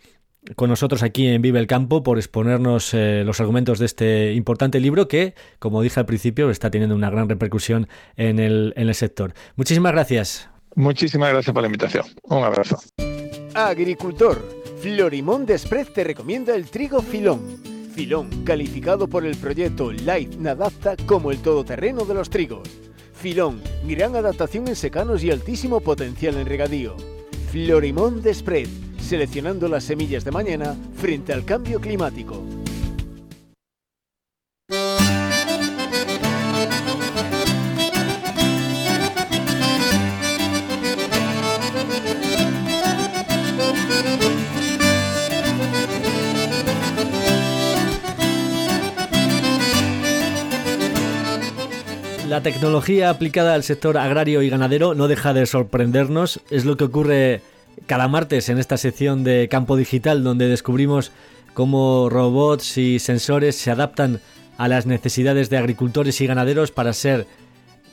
con 0.56 0.70
nosotros 0.70 1.04
aquí 1.04 1.28
en 1.28 1.42
Vive 1.42 1.60
el 1.60 1.68
Campo, 1.68 2.02
por 2.04 2.18
exponernos 2.18 2.94
los 2.94 3.40
argumentos 3.40 3.80
de 3.80 3.86
este 3.86 4.34
importante 4.34 4.80
libro 4.80 5.08
que, 5.08 5.36
como 5.60 5.82
dije 5.82 6.00
al 6.00 6.06
principio, 6.08 6.50
está 6.50 6.72
teniendo 6.72 6.96
una 6.96 7.12
gran 7.12 7.30
repercusión 7.30 7.88
en 8.18 8.40
el, 8.40 8.74
en 8.76 8.88
el 8.88 8.96
sector. 8.96 9.34
Muchísimas 9.56 9.94
gracias. 9.94 10.50
Muchísimas 10.76 11.32
gracias 11.32 11.54
por 11.54 11.62
la 11.62 11.68
invitación. 11.68 12.06
Un 12.24 12.44
abrazo. 12.44 12.80
Agricultor, 13.54 14.64
Florimón 14.82 15.46
Desprez 15.46 15.94
te 15.94 16.04
recomienda 16.04 16.56
el 16.56 16.66
trigo 16.66 17.02
Filón. 17.02 17.62
Filón, 17.94 18.44
calificado 18.44 19.08
por 19.08 19.26
el 19.26 19.38
proyecto 19.38 19.92
Light 19.92 20.36
Nadapta 20.36 20.96
como 21.06 21.32
el 21.32 21.42
todoterreno 21.42 22.06
de 22.06 22.16
los 22.16 22.30
trigos. 22.30 22.68
Filón, 23.14 23.62
gran 23.88 24.16
adaptación 24.16 24.68
en 24.68 24.76
secanos 24.76 25.24
y 25.24 25.32
altísimo 25.32 25.80
potencial 25.80 26.36
en 26.38 26.48
regadío. 26.48 26.98
Florimón 27.52 28.24
Desprez, 28.24 28.70
seleccionando 29.00 29.68
las 29.68 29.84
semillas 29.84 30.26
de 30.26 30.32
mañana 30.32 30.76
frente 30.98 31.34
al 31.34 31.46
cambio 31.46 31.80
climático. 31.80 32.44
La 52.44 52.52
tecnología 52.52 53.10
aplicada 53.10 53.54
al 53.54 53.64
sector 53.64 53.98
agrario 53.98 54.42
y 54.42 54.50
ganadero 54.50 54.96
no 54.96 55.08
deja 55.08 55.34
de 55.34 55.46
sorprendernos. 55.46 56.42
Es 56.50 56.66
lo 56.66 56.76
que 56.76 56.84
ocurre 56.84 57.40
cada 57.86 58.10
martes 58.10 58.50
en 58.50 58.58
esta 58.58 58.76
sección 58.76 59.24
de 59.24 59.48
Campo 59.50 59.78
Digital, 59.78 60.26
donde 60.26 60.50
descubrimos 60.50 61.14
cómo 61.54 62.10
robots 62.10 62.78
y 62.78 63.00
sensores 63.00 63.56
se 63.56 63.72
adaptan 63.72 64.20
a 64.58 64.68
las 64.68 64.86
necesidades 64.86 65.50
de 65.50 65.58
agricultores 65.58 66.20
y 66.20 66.28
ganaderos 66.28 66.72
para 66.72 66.92
ser 66.92 67.28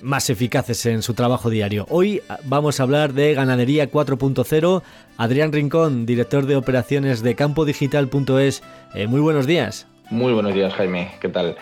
más 0.03 0.31
eficaces 0.31 0.85
en 0.85 1.03
su 1.03 1.15
trabajo 1.15 1.49
diario. 1.49 1.87
Hoy 1.89 2.21
vamos 2.43 2.81
a 2.81 2.83
hablar 2.83 3.13
de 3.13 3.35
Ganadería 3.35 3.89
4.0. 3.89 4.83
Adrián 5.17 5.53
Rincón, 5.53 6.07
director 6.07 6.47
de 6.47 6.57
operaciones 6.57 7.23
de 7.23 7.37
campodigital.es. 7.37 8.65
Eh, 8.97 9.07
muy 9.07 9.21
buenos 9.21 9.47
días. 9.47 9.87
Muy 10.11 10.33
buenos 10.33 10.55
días, 10.55 10.75
Jaime. 10.75 11.13
¿Qué 11.21 11.29
tal? 11.29 11.57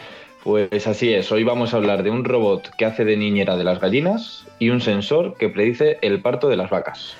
Pues 0.48 0.87
así 0.87 1.12
es, 1.12 1.30
hoy 1.30 1.44
vamos 1.44 1.74
a 1.74 1.76
hablar 1.76 2.02
de 2.02 2.11
un 2.11 2.24
robot 2.24 2.70
que 2.78 2.87
hace 2.87 3.04
de 3.04 3.18
niñera 3.18 3.58
de 3.58 3.64
las 3.64 3.80
gallinas 3.80 4.46
y 4.58 4.70
un 4.70 4.80
sensor 4.80 5.34
que 5.37 5.50
predice 5.50 5.98
el 6.00 6.22
parto 6.22 6.48
de 6.48 6.56
las 6.56 6.70
vacas. 6.70 7.14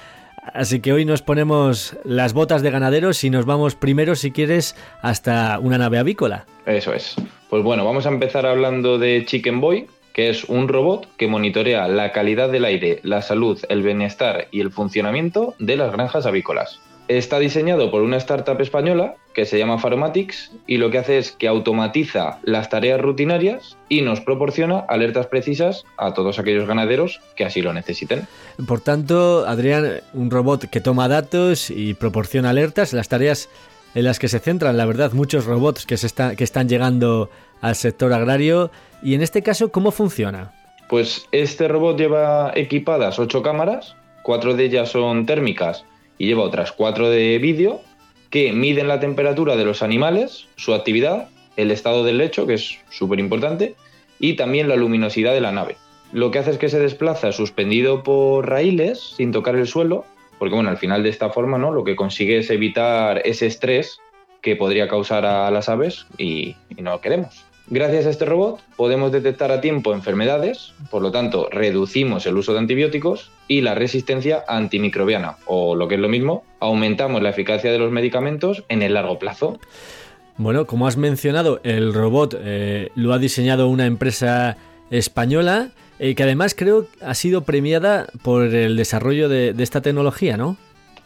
Así 0.55 0.81
que 0.81 0.95
hoy 0.95 1.05
nos 1.05 1.21
ponemos 1.21 1.95
las 2.05 2.33
botas 2.33 2.63
de 2.63 2.71
ganaderos 2.71 3.23
y 3.25 3.29
nos 3.29 3.45
vamos 3.45 3.75
primero, 3.75 4.15
si 4.15 4.31
quieres, 4.31 4.77
hasta 5.03 5.59
una 5.59 5.77
nave 5.77 5.99
avícola. 5.99 6.47
Eso 6.65 6.95
es. 6.95 7.17
Pues 7.51 7.63
bueno, 7.63 7.85
vamos 7.85 8.07
a 8.07 8.09
empezar 8.09 8.47
hablando 8.47 8.97
de 8.97 9.23
Chicken 9.27 9.61
Boy, 9.61 9.89
que 10.15 10.31
es 10.31 10.45
un 10.45 10.67
robot 10.67 11.07
que 11.19 11.29
monitorea 11.29 11.87
la 11.87 12.13
calidad 12.13 12.51
del 12.51 12.65
aire, 12.65 13.01
la 13.03 13.21
salud, 13.21 13.61
el 13.69 13.83
bienestar 13.83 14.49
y 14.53 14.63
el 14.63 14.71
funcionamiento 14.71 15.55
de 15.59 15.77
las 15.77 15.93
granjas 15.93 16.25
avícolas. 16.25 16.81
Está 17.09 17.39
diseñado 17.39 17.91
por 17.91 18.03
una 18.03 18.19
startup 18.19 18.61
española 18.61 19.17
que 19.33 19.47
se 19.47 19.59
llama 19.59 19.79
Pharmatics 19.79 20.53
y 20.67 20.77
lo 20.77 20.91
que 20.91 20.99
hace 20.99 21.17
es 21.17 21.33
que 21.33 21.49
automatiza 21.49 22.39
las 22.43 22.69
tareas 22.69 23.01
rutinarias 23.01 23.79
y 23.89 24.03
nos 24.03 24.21
proporciona 24.21 24.81
alertas 24.81 25.27
precisas 25.27 25.85
a 25.97 26.13
todos 26.13 26.39
aquellos 26.39 26.69
ganaderos 26.69 27.23
que 27.35 27.47
así 27.47 27.63
lo 27.63 27.73
necesiten. 27.73 28.27
Por 28.67 28.83
tanto, 28.83 29.47
Adrián, 29.47 30.03
un 30.13 30.31
robot 30.31 30.69
que 30.69 30.83
toma 30.83 31.09
datos 31.09 31.71
y 31.71 31.95
proporciona 31.95 32.51
alertas, 32.51 32.93
las 32.93 33.09
tareas 33.09 33.49
en 33.95 34.05
las 34.05 34.19
que 34.19 34.29
se 34.29 34.39
centran, 34.39 34.77
la 34.77 34.85
verdad, 34.85 35.13
muchos 35.13 35.47
robots 35.47 35.87
que, 35.87 35.97
se 35.97 36.09
que 36.37 36.45
están 36.45 36.69
llegando 36.69 37.31
al 37.63 37.75
sector 37.75 38.13
agrario. 38.13 38.71
Y 39.03 39.15
en 39.15 39.23
este 39.23 39.43
caso, 39.43 39.73
¿cómo 39.73 39.93
funciona? 39.93 40.53
Pues 40.91 41.27
este 41.33 41.69
robot 41.69 41.97
lleva 41.97 42.53
equipadas 42.55 43.19
ocho 43.19 43.43
cámaras, 43.43 43.97
cuatro 44.23 44.55
de 44.55 44.65
ellas 44.67 44.91
son 44.91 45.25
térmicas 45.25 45.87
y 46.19 46.27
lleva 46.27 46.43
otras 46.43 46.73
cuatro 46.73 47.09
de 47.09 47.39
vídeo 47.39 47.81
que 48.31 48.53
miden 48.53 48.89
la 48.89 49.01
temperatura 49.01 49.57
de 49.57 49.65
los 49.65 49.83
animales, 49.83 50.47
su 50.57 50.75
actividad, 50.75 51.29
el 51.57 51.71
estado 51.71 52.05
del 52.05 52.19
lecho, 52.19 52.47
que 52.47 52.55
es 52.55 52.79
súper 52.91 53.21
importante, 53.21 53.75
y 54.19 54.35
también 54.35 54.69
la 54.69 54.77
luminosidad 54.77 55.33
de 55.33 55.41
la 55.41 55.53
nave. 55.53 55.77
Lo 56.13 56.31
que 56.31 56.39
hace 56.39 56.51
es 56.51 56.59
que 56.59 56.69
se 56.69 56.79
desplaza 56.79 57.33
suspendido 57.33 58.03
por 58.03 58.49
raíles 58.49 59.01
sin 59.17 59.33
tocar 59.33 59.57
el 59.57 59.67
suelo, 59.67 60.05
porque 60.39 60.55
bueno, 60.55 60.71
al 60.71 60.79
final 60.79 61.03
de 61.03 61.09
esta 61.09 61.31
forma, 61.31 61.59
¿no? 61.59 61.73
Lo 61.73 61.85
que 61.85 61.97
consigue 61.97 62.39
es 62.39 62.51
evitar 62.51 63.23
ese 63.25 63.47
estrés 63.47 64.01
que 64.41 64.57
podría 64.57 64.89
causar 64.89 65.27
a 65.27 65.51
las 65.51 65.69
aves 65.69 66.07
y, 66.17 66.55
y 66.77 66.83
no 66.83 66.93
lo 66.93 67.01
queremos. 67.01 67.48
Gracias 67.71 68.07
a 68.07 68.11
este 68.11 68.25
robot 68.25 68.61
podemos 68.77 69.13
detectar 69.13 69.53
a 69.53 69.61
tiempo 69.61 69.93
enfermedades, 69.93 70.73
por 70.91 71.03
lo 71.03 71.11
tanto 71.11 71.49
reducimos 71.51 72.25
el 72.25 72.39
uso 72.39 72.55
de 72.55 72.61
antibióticos 72.61 73.31
y 73.47 73.61
la 73.61 73.75
resistencia 73.75 74.43
antimicrobiana, 74.49 75.37
o 75.45 75.77
lo 75.77 75.87
que 75.87 75.97
es 75.97 76.01
lo 76.01 76.09
mismo, 76.09 76.45
aumentamos 76.61 77.21
la 77.23 77.29
eficacia 77.29 77.71
de 77.71 77.79
los 77.79 77.93
medicamentos 77.93 78.65
en 78.71 78.81
el 78.81 78.95
largo 78.95 79.19
plazo. 79.19 79.59
Bueno, 80.39 80.67
como 80.67 80.87
has 80.87 80.97
mencionado, 80.97 81.61
el 81.63 81.93
robot 81.93 82.37
eh, 82.41 82.89
lo 82.95 83.13
ha 83.13 83.19
diseñado 83.19 83.69
una 83.69 83.85
empresa 83.85 84.57
española 84.91 85.69
eh, 85.99 86.15
que 86.15 86.23
además 86.23 86.55
creo 86.57 86.87
ha 87.03 87.13
sido 87.13 87.43
premiada 87.43 88.07
por 88.23 88.55
el 88.55 88.77
desarrollo 88.77 89.29
de, 89.29 89.53
de 89.53 89.63
esta 89.63 89.83
tecnología, 89.83 90.39
¿no? 90.39 90.57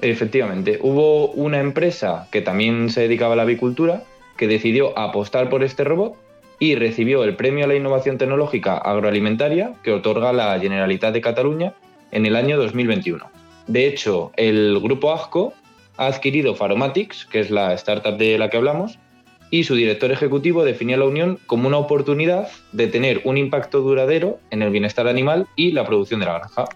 Efectivamente, 0.00 0.78
hubo 0.80 1.28
una 1.32 1.58
empresa 1.58 2.28
que 2.30 2.40
también 2.40 2.88
se 2.90 3.00
dedicaba 3.00 3.32
a 3.32 3.36
la 3.36 3.42
avicultura 3.42 4.04
que 4.36 4.46
decidió 4.46 4.96
apostar 4.96 5.48
por 5.48 5.64
este 5.64 5.82
robot 5.82 6.14
y 6.62 6.76
recibió 6.76 7.24
el 7.24 7.34
Premio 7.34 7.64
a 7.64 7.66
la 7.66 7.74
Innovación 7.74 8.18
Tecnológica 8.18 8.78
Agroalimentaria 8.78 9.72
que 9.82 9.90
otorga 9.90 10.32
la 10.32 10.60
Generalitat 10.60 11.12
de 11.12 11.20
Cataluña 11.20 11.74
en 12.12 12.24
el 12.24 12.36
año 12.36 12.56
2021. 12.56 13.28
De 13.66 13.88
hecho, 13.88 14.30
el 14.36 14.78
grupo 14.78 15.10
ASCO 15.10 15.54
ha 15.96 16.06
adquirido 16.06 16.54
Pharomatics, 16.54 17.24
que 17.24 17.40
es 17.40 17.50
la 17.50 17.74
startup 17.74 18.16
de 18.16 18.38
la 18.38 18.48
que 18.48 18.58
hablamos, 18.58 19.00
y 19.50 19.64
su 19.64 19.74
director 19.74 20.12
ejecutivo 20.12 20.62
definió 20.62 20.96
la 20.98 21.06
unión 21.06 21.40
como 21.48 21.66
una 21.66 21.78
oportunidad 21.78 22.48
de 22.70 22.86
tener 22.86 23.22
un 23.24 23.38
impacto 23.38 23.80
duradero 23.80 24.38
en 24.52 24.62
el 24.62 24.70
bienestar 24.70 25.08
animal 25.08 25.48
y 25.56 25.72
la 25.72 25.84
producción 25.84 26.20
de 26.20 26.26
la 26.26 26.34
granja. 26.34 26.66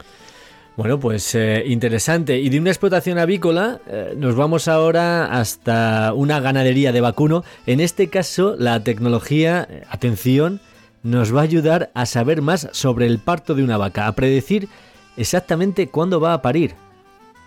Bueno, 0.76 1.00
pues 1.00 1.34
eh, 1.34 1.64
interesante. 1.66 2.38
Y 2.38 2.50
de 2.50 2.60
una 2.60 2.70
explotación 2.70 3.18
avícola 3.18 3.80
eh, 3.88 4.12
nos 4.14 4.36
vamos 4.36 4.68
ahora 4.68 5.24
hasta 5.24 6.12
una 6.12 6.38
ganadería 6.40 6.92
de 6.92 7.00
vacuno. 7.00 7.44
En 7.66 7.80
este 7.80 8.10
caso, 8.10 8.56
la 8.58 8.84
tecnología, 8.84 9.66
eh, 9.70 9.82
atención, 9.88 10.60
nos 11.02 11.34
va 11.34 11.40
a 11.40 11.44
ayudar 11.44 11.90
a 11.94 12.04
saber 12.04 12.42
más 12.42 12.68
sobre 12.72 13.06
el 13.06 13.18
parto 13.18 13.54
de 13.54 13.64
una 13.64 13.78
vaca, 13.78 14.06
a 14.06 14.14
predecir 14.14 14.68
exactamente 15.16 15.88
cuándo 15.88 16.20
va 16.20 16.34
a 16.34 16.42
parir. 16.42 16.74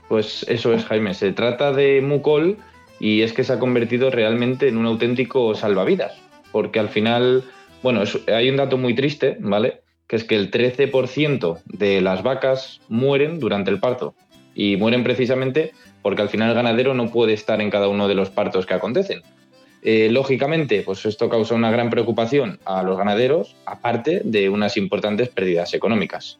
Pues 0.08 0.44
eso 0.50 0.74
es, 0.74 0.84
Jaime. 0.86 1.14
Se 1.14 1.32
trata 1.32 1.72
de 1.72 2.02
Mucol 2.02 2.58
y 3.00 3.22
es 3.22 3.32
que 3.32 3.44
se 3.44 3.54
ha 3.54 3.60
convertido 3.60 4.10
realmente 4.10 4.68
en 4.68 4.78
un 4.78 4.88
auténtico 4.88 5.54
salvavidas. 5.54 6.20
Porque 6.52 6.80
al 6.80 6.90
final, 6.90 7.44
bueno, 7.84 8.02
hay 8.26 8.50
un 8.50 8.58
dato 8.58 8.80
muy 8.80 8.96
triste, 8.96 9.38
¿vale? 9.40 9.82
Que 10.10 10.16
es 10.16 10.24
que 10.26 10.36
el 10.36 10.51
13% 10.51 11.62
de 11.66 12.01
las 12.01 12.24
vacas 12.24 12.82
mueren 12.89 13.39
durante 13.39 13.72
el 13.72 13.80
parto. 13.80 14.16
Y 14.55 14.76
mueren 14.76 15.03
precisamente 15.03 15.72
porque 16.01 16.24
al 16.24 16.30
final 16.30 16.49
el 16.49 16.55
ganadero 16.55 16.93
no 16.95 17.12
puede 17.12 17.34
estar 17.34 17.62
en 17.62 17.70
cada 17.70 17.88
uno 17.88 18.07
de 18.07 18.16
los 18.16 18.32
partos 18.32 18.66
que 18.66 18.74
acontecen. 18.74 19.22
Eh, 19.84 20.10
lógicamente, 20.12 20.82
pues 20.82 21.05
esto 21.05 21.30
causa 21.30 21.53
una 21.55 21.72
gran 21.72 21.89
preocupación 21.91 22.60
a 22.66 22.82
los 22.84 22.97
ganaderos, 22.97 23.55
aparte 23.66 24.22
de 24.26 24.49
unas 24.49 24.76
importantes 24.76 25.30
pérdidas 25.30 25.74
económicas. 25.74 26.39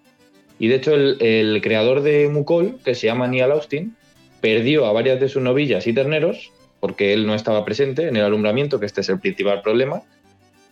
Y 0.57 0.67
de 0.67 0.76
hecho, 0.76 0.95
el, 0.95 1.59
creador 1.61 2.01
de 2.01 2.28
Mucol, 2.28 2.80
que 2.84 2.95
se 2.95 3.07
llama 3.07 3.28
Neil 3.28 3.51
Austin, 3.51 3.95
perdió 4.41 4.88
a 4.88 4.93
varias 4.93 5.20
de 5.20 5.30
sus 5.30 5.41
novillas 5.41 5.88
y 5.88 5.93
terneros 5.93 6.51
porque 6.80 7.13
él 7.13 7.28
no 7.28 7.36
estaba 7.36 7.65
presente 7.65 8.07
en 8.07 8.15
el 8.15 8.24
alumbramiento, 8.24 8.80
que 8.80 8.86
este 8.86 9.01
es 9.01 9.09
el 9.09 9.20
principal 9.20 9.61
problema, 9.61 10.01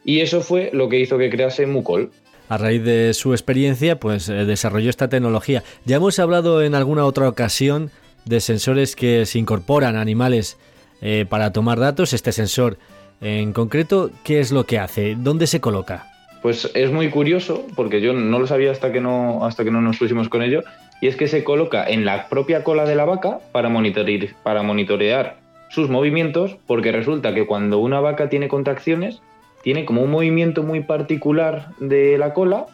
y 0.05 0.21
eso 0.21 0.41
fue 0.41 0.69
lo 0.73 0.87
que 0.87 0.99
hizo 0.99 1.17
que 1.17 1.29
crease 1.29 1.65
Mucol. 1.67 2.11
A 2.49 2.57
raíz 2.57 2.83
de 2.83 3.13
su 3.13 3.33
experiencia, 3.33 3.99
pues 3.99 4.29
eh, 4.29 4.45
desarrolló 4.45 4.89
esta 4.89 5.09
tecnología. 5.09 5.63
Ya 5.85 5.97
hemos 5.97 6.17
hablado 6.19 6.63
en 6.63 6.75
alguna 6.75 7.05
otra 7.05 7.27
ocasión 7.27 7.91
de 8.25 8.39
sensores 8.39 8.95
que 8.95 9.25
se 9.25 9.39
incorporan 9.39 9.95
a 9.95 10.01
animales 10.01 10.57
eh, 11.01 11.25
para 11.27 11.51
tomar 11.51 11.79
datos. 11.79 12.13
Este 12.13 12.31
sensor 12.31 12.77
en 13.21 13.51
concreto, 13.51 14.11
¿qué 14.23 14.39
es 14.39 14.51
lo 14.51 14.65
que 14.65 14.79
hace? 14.79 15.15
¿Dónde 15.17 15.47
se 15.47 15.59
coloca? 15.59 16.11
Pues 16.41 16.71
es 16.75 16.91
muy 16.91 17.09
curioso, 17.09 17.65
porque 17.75 17.99
yo 17.99 18.13
no 18.13 18.39
lo 18.39 18.47
sabía 18.47 18.71
hasta 18.71 18.91
que 18.91 19.01
no, 19.01 19.45
hasta 19.45 19.63
que 19.63 19.71
no 19.71 19.81
nos 19.81 19.97
pusimos 19.97 20.29
con 20.29 20.41
ello, 20.41 20.63
y 21.01 21.07
es 21.07 21.15
que 21.15 21.27
se 21.27 21.43
coloca 21.43 21.85
en 21.87 22.05
la 22.05 22.29
propia 22.29 22.63
cola 22.63 22.85
de 22.85 22.95
la 22.95 23.05
vaca 23.05 23.39
para, 23.51 23.69
monitorear, 23.69 24.29
para 24.43 24.63
monitorear 24.63 25.37
sus 25.69 25.89
movimientos, 25.89 26.57
porque 26.65 26.91
resulta 26.91 27.33
que 27.33 27.45
cuando 27.45 27.79
una 27.79 27.99
vaca 27.99 28.29
tiene 28.29 28.47
contracciones, 28.47 29.21
tiene 29.67 29.83
como 29.83 30.01
un 30.01 30.11
movimiento 30.11 30.63
muy 30.63 30.79
particular 30.79 31.71
de 31.81 32.17
la 32.17 32.33
cola, 32.33 32.67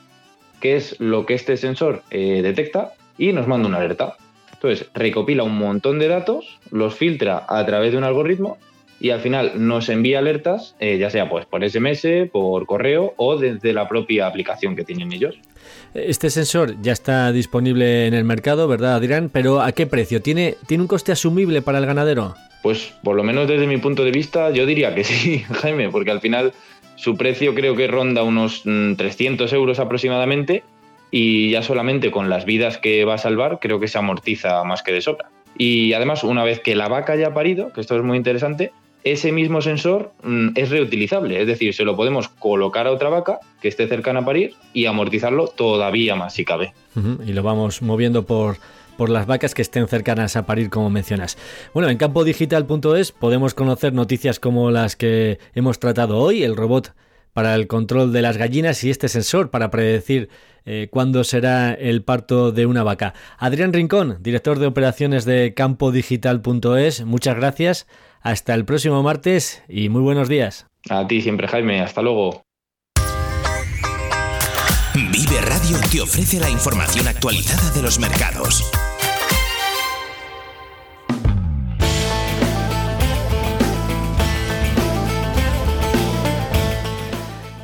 que 0.62 0.76
es 0.76 1.00
lo 1.00 1.26
que 1.26 1.34
este 1.34 1.58
sensor 1.58 2.04
eh, 2.12 2.44
detecta 2.44 2.94
y 3.18 3.34
nos 3.34 3.48
manda 3.48 3.68
una 3.68 3.80
alerta. 3.80 4.16
Entonces, 4.54 4.92
recopila 4.94 5.42
un 5.42 5.58
montón 5.58 5.98
de 5.98 6.08
datos, 6.08 6.60
los 6.70 6.94
filtra 6.94 7.48
a 7.50 7.66
través 7.66 7.94
de 7.94 7.98
un 7.98 8.04
algoritmo 8.04 8.60
y 9.00 9.10
al 9.10 9.22
final 9.22 9.54
nos 9.56 9.90
envía 9.90 10.20
alertas, 10.20 10.76
eh, 10.80 11.00
ya 11.00 11.10
sea 11.10 11.28
pues 11.28 11.48
por 11.48 11.68
SMS, 11.68 12.30
por 12.32 12.68
correo 12.68 13.16
o 13.18 13.38
desde 13.38 13.74
la 13.74 13.88
propia 13.88 14.28
aplicación 14.28 14.76
que 14.76 14.84
tienen 14.84 15.12
ellos. 15.12 15.40
Este 15.96 16.30
sensor 16.30 16.80
ya 16.80 16.92
está 16.92 17.32
disponible 17.32 18.06
en 18.06 18.14
el 18.14 18.24
mercado, 18.24 18.68
¿verdad, 18.68 18.94
Adrián? 18.94 19.32
Pero 19.34 19.62
¿a 19.62 19.72
qué 19.72 19.88
precio? 19.88 20.22
¿Tiene, 20.22 20.58
¿Tiene 20.68 20.84
un 20.84 20.88
coste 20.88 21.12
asumible 21.12 21.64
para 21.64 21.80
el 21.80 21.88
ganadero? 21.88 22.36
Pues 22.62 22.94
por 23.04 23.16
lo 23.16 23.24
menos 23.24 23.48
desde 23.48 23.68
mi 23.68 23.78
punto 23.78 24.06
de 24.06 24.12
vista, 24.12 24.52
yo 24.52 24.66
diría 24.66 24.96
que 24.96 25.04
sí, 25.04 25.40
Jaime, 25.62 25.90
porque 25.90 26.12
al 26.12 26.22
final 26.22 26.54
su 26.96 27.18
precio 27.18 27.56
creo 27.56 27.76
que 27.76 27.88
ronda 27.88 28.24
unos 28.24 28.64
300 28.64 29.52
mm, 29.52 29.56
euros 29.56 29.80
aproximadamente 29.80 30.64
y 31.12 31.52
ya 31.52 31.62
solamente 31.62 32.12
con 32.12 32.30
las 32.30 32.46
vidas 32.46 32.78
que 32.78 33.06
va 33.06 33.16
a 33.16 33.18
salvar 33.18 33.60
creo 33.60 33.80
que 33.80 33.88
se 33.88 33.98
amortiza 33.98 34.64
más 34.64 34.84
que 34.84 34.92
de 34.92 35.02
sobra. 35.02 35.30
Y 35.58 35.94
además, 35.94 36.24
una 36.24 36.44
vez 36.44 36.60
que 36.60 36.76
la 36.76 36.88
vaca 36.88 37.14
haya 37.14 37.34
parido, 37.34 37.72
que 37.72 37.82
esto 37.82 37.96
es 37.96 38.04
muy 38.04 38.18
interesante, 38.18 38.72
ese 39.04 39.32
mismo 39.32 39.62
sensor 39.62 40.14
mm, 40.24 40.50
es 40.56 40.70
reutilizable, 40.70 41.42
es 41.42 41.48
decir, 41.48 41.74
se 41.74 41.84
lo 41.84 41.96
podemos 41.96 42.30
colocar 42.30 42.88
a 42.88 42.92
otra 42.92 43.10
vaca 43.10 43.40
que 43.62 43.68
esté 43.68 43.88
cercana 43.88 44.22
a 44.22 44.26
parir 44.26 44.56
y 44.74 44.86
amortizarlo 44.86 45.48
todavía 45.48 46.16
más 46.16 46.34
si 46.34 46.46
cabe. 46.46 46.74
Y 47.26 47.34
lo 47.34 47.44
vamos 47.44 47.82
moviendo 47.82 48.26
por, 48.26 48.58
por 48.98 49.10
las 49.10 49.26
vacas 49.26 49.54
que 49.54 49.62
estén 49.62 49.88
cercanas 49.88 50.36
a 50.36 50.46
parir, 50.46 50.70
como 50.70 50.90
mencionas. 50.90 51.38
Bueno, 51.74 51.90
en 51.90 51.98
campodigital.es 51.98 53.12
podemos 53.12 53.54
conocer 53.54 53.94
noticias 53.94 54.40
como 54.40 54.72
las 54.72 54.96
que 54.96 55.40
hemos 55.54 55.80
tratado 55.80 56.18
hoy, 56.18 56.44
el 56.44 56.56
robot 56.56 56.94
para 57.34 57.56
el 57.56 57.68
control 57.68 58.14
de 58.14 58.22
las 58.22 58.38
gallinas 58.38 58.84
y 58.84 58.90
este 58.90 59.10
sensor 59.10 59.50
para 59.50 59.72
predecir 59.72 60.30
eh, 60.66 60.88
cuándo 60.92 61.24
será 61.24 61.74
el 61.74 62.04
parto 62.04 62.52
de 62.52 62.66
una 62.66 62.84
vaca. 62.84 63.14
Adrián 63.38 63.74
Rincón, 63.74 64.18
director 64.22 64.60
de 64.60 64.68
operaciones 64.68 65.26
de 65.26 65.54
campodigital.es, 65.54 67.06
muchas 67.06 67.36
gracias. 67.36 67.88
Hasta 68.22 68.54
el 68.54 68.64
próximo 68.64 69.04
martes 69.04 69.62
y 69.68 69.90
muy 69.90 70.02
buenos 70.02 70.30
días. 70.30 70.68
A 70.90 71.06
ti 71.08 71.22
siempre, 71.22 71.48
Jaime. 71.48 71.82
Hasta 71.82 72.02
luego. 72.02 72.44
Vive 74.94 75.42
Radio 75.42 75.78
te 75.92 76.02
ofrece 76.02 76.40
la 76.40 76.50
información 76.50 77.08
actualizada 77.08 77.72
de 77.72 77.82
los 77.82 78.00
mercados. 78.00 78.64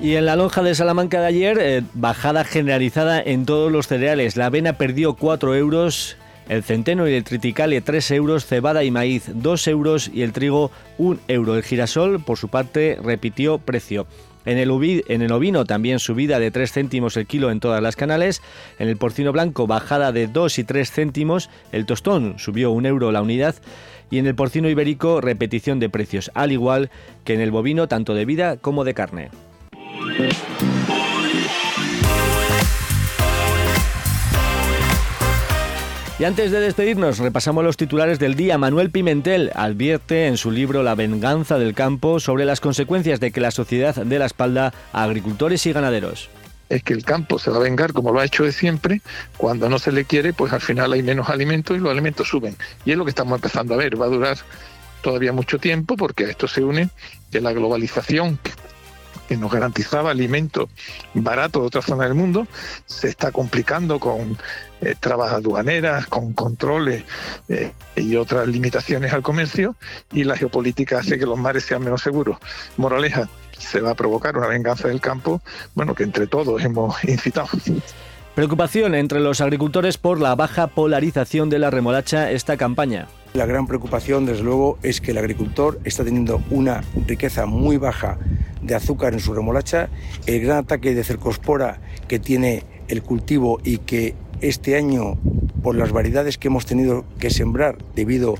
Y 0.01 0.15
en 0.15 0.25
la 0.25 0.37
lonja 0.37 0.63
de 0.63 0.75
Salamanca 0.75 1.19
de 1.19 1.27
ayer, 1.27 1.57
eh, 1.59 1.81
bajada 1.93 2.45
generalizada 2.45 3.21
en 3.21 3.45
todos 3.45 3.69
los 3.69 3.87
cereales. 3.87 4.37
La 4.37 4.45
avena 4.45 4.73
perdió 4.73 5.15
4 5.15 5.55
euros, 5.55 6.15
el 6.47 6.63
centeno 6.63 7.05
y 7.09 7.15
el 7.15 7.25
triticale 7.25 7.81
3 7.81 8.11
euros, 8.11 8.45
cebada 8.45 8.85
y 8.85 8.91
maíz 8.91 9.29
2 9.33 9.67
euros 9.67 10.09
y 10.13 10.21
el 10.21 10.31
trigo 10.31 10.71
1 10.99 11.19
euro. 11.27 11.57
El 11.57 11.63
girasol, 11.63 12.23
por 12.23 12.37
su 12.37 12.47
parte, 12.47 12.97
repitió 13.03 13.57
precio. 13.57 14.07
En 14.45 14.57
el, 14.57 14.71
en 15.09 15.21
el, 15.21 15.33
ovino 15.33 15.65
también 15.65 15.99
subida 15.99 16.39
de 16.39 16.49
3 16.49 16.71
céntimos 16.71 17.17
el 17.17 17.27
kilo 17.27 17.51
en 17.51 17.59
todas 17.59 17.83
las 17.83 17.97
canales. 17.97 18.41
En 18.79 18.87
el 18.87 18.95
porcino 18.95 19.33
blanco 19.33 19.67
bajada 19.67 20.13
de 20.13 20.27
2 20.27 20.59
y 20.59 20.63
3 20.63 20.91
céntimos. 20.91 21.49
El 21.73 21.85
tostón 21.85 22.39
subió 22.39 22.71
1 22.71 22.87
euro 22.87 23.11
la 23.11 23.21
unidad. 23.21 23.55
Y 24.09 24.17
en 24.19 24.27
el 24.27 24.35
porcino 24.35 24.69
ibérico 24.69 25.19
repetición 25.19 25.79
de 25.79 25.89
precios, 25.89 26.31
al 26.35 26.53
igual 26.53 26.89
que 27.25 27.33
en 27.33 27.41
el 27.41 27.51
bovino 27.51 27.89
tanto 27.89 28.15
de 28.15 28.23
vida 28.23 28.55
como 28.55 28.85
de 28.85 28.93
carne. 28.93 29.29
Y 36.19 36.25
antes 36.25 36.51
de 36.51 36.59
despedirnos, 36.59 37.19
repasamos 37.19 37.63
los 37.63 37.77
titulares 37.77 38.19
del 38.19 38.35
día. 38.35 38.57
Manuel 38.57 38.91
Pimentel 38.91 39.51
advierte 39.55 40.27
en 40.27 40.35
su 40.35 40.51
libro 40.51 40.83
La 40.83 40.93
venganza 40.93 41.57
del 41.57 41.73
campo 41.73 42.19
sobre 42.19 42.43
las 42.43 42.59
consecuencias 42.59 43.21
de 43.21 43.31
que 43.31 43.39
la 43.39 43.51
sociedad 43.51 43.95
dé 43.95 44.19
la 44.19 44.25
espalda 44.25 44.73
a 44.91 45.03
agricultores 45.03 45.65
y 45.65 45.71
ganaderos 45.71 46.29
es 46.67 46.83
que 46.83 46.93
el 46.93 47.03
campo 47.03 47.39
se 47.39 47.49
va 47.49 47.57
a 47.57 47.61
vengar 47.61 47.93
como 47.93 48.11
lo 48.11 48.19
ha 48.19 48.25
hecho 48.25 48.43
de 48.43 48.51
siempre, 48.51 49.01
cuando 49.37 49.69
no 49.69 49.79
se 49.79 49.91
le 49.91 50.05
quiere, 50.05 50.33
pues 50.33 50.53
al 50.53 50.61
final 50.61 50.93
hay 50.93 51.01
menos 51.01 51.29
alimentos 51.29 51.75
y 51.75 51.79
los 51.79 51.91
alimentos 51.91 52.27
suben. 52.27 52.55
Y 52.85 52.91
es 52.91 52.97
lo 52.97 53.05
que 53.05 53.09
estamos 53.09 53.35
empezando 53.35 53.73
a 53.73 53.77
ver, 53.77 53.99
va 53.99 54.05
a 54.05 54.09
durar 54.09 54.37
todavía 55.01 55.33
mucho 55.33 55.57
tiempo 55.57 55.95
porque 55.97 56.25
a 56.25 56.29
esto 56.29 56.47
se 56.47 56.63
une 56.63 56.89
la 57.31 57.53
globalización 57.53 58.37
que 59.29 59.37
nos 59.37 59.51
garantizaba 59.51 60.09
alimentos 60.09 60.69
baratos 61.13 61.61
de 61.61 61.67
otra 61.67 61.81
zona 61.83 62.05
del 62.05 62.15
mundo, 62.15 62.47
se 62.87 63.09
está 63.09 63.31
complicando 63.31 63.99
con 63.99 64.39
eh, 64.81 64.95
trabas 64.99 65.33
aduaneras, 65.33 66.07
con 66.07 66.33
controles 66.33 67.03
eh, 67.47 67.71
y 67.95 68.15
otras 68.15 68.47
limitaciones 68.47 69.13
al 69.13 69.21
comercio, 69.21 69.75
y 70.11 70.23
la 70.23 70.35
geopolítica 70.35 70.97
hace 70.97 71.19
que 71.19 71.27
los 71.27 71.37
mares 71.37 71.63
sean 71.63 71.83
menos 71.83 72.01
seguros. 72.01 72.39
Moraleja, 72.77 73.29
se 73.55 73.81
va 73.81 73.91
a 73.91 73.95
provocar 73.95 74.35
una 74.35 74.47
venganza 74.47 74.87
del 74.87 74.99
campo, 74.99 75.43
bueno, 75.75 75.93
que 75.93 76.01
entre 76.01 76.25
todos 76.25 76.63
hemos 76.63 77.03
incitado. 77.03 77.49
Preocupación 78.39 78.95
entre 78.95 79.19
los 79.19 79.41
agricultores 79.41 79.97
por 79.97 80.21
la 80.21 80.33
baja 80.33 80.67
polarización 80.67 81.49
de 81.49 81.59
la 81.59 81.69
remolacha 81.69 82.31
esta 82.31 82.55
campaña. 82.55 83.09
La 83.33 83.45
gran 83.45 83.67
preocupación, 83.67 84.25
desde 84.25 84.43
luego, 84.43 84.79
es 84.81 85.01
que 85.01 85.11
el 85.11 85.17
agricultor 85.17 85.77
está 85.83 86.05
teniendo 86.05 86.41
una 86.49 86.81
riqueza 87.05 87.45
muy 87.45 87.75
baja 87.75 88.17
de 88.61 88.75
azúcar 88.75 89.11
en 89.11 89.19
su 89.19 89.33
remolacha, 89.33 89.89
el 90.25 90.39
gran 90.39 90.59
ataque 90.59 90.95
de 90.95 91.03
cercospora 91.03 91.81
que 92.07 92.17
tiene 92.17 92.63
el 92.87 93.03
cultivo 93.03 93.59
y 93.61 93.79
que 93.79 94.15
este 94.39 94.77
año, 94.77 95.17
por 95.61 95.75
las 95.75 95.91
variedades 95.91 96.37
que 96.37 96.47
hemos 96.47 96.65
tenido 96.65 97.03
que 97.19 97.31
sembrar 97.31 97.77
debido 97.93 98.35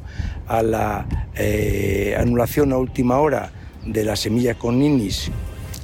a 0.47 0.63
la 0.63 1.27
eh, 1.35 2.15
anulación 2.17 2.71
a 2.71 2.77
última 2.77 3.19
hora 3.19 3.51
de 3.85 4.05
la 4.05 4.15
semilla 4.15 4.55
con 4.55 4.79
ninis, 4.79 5.29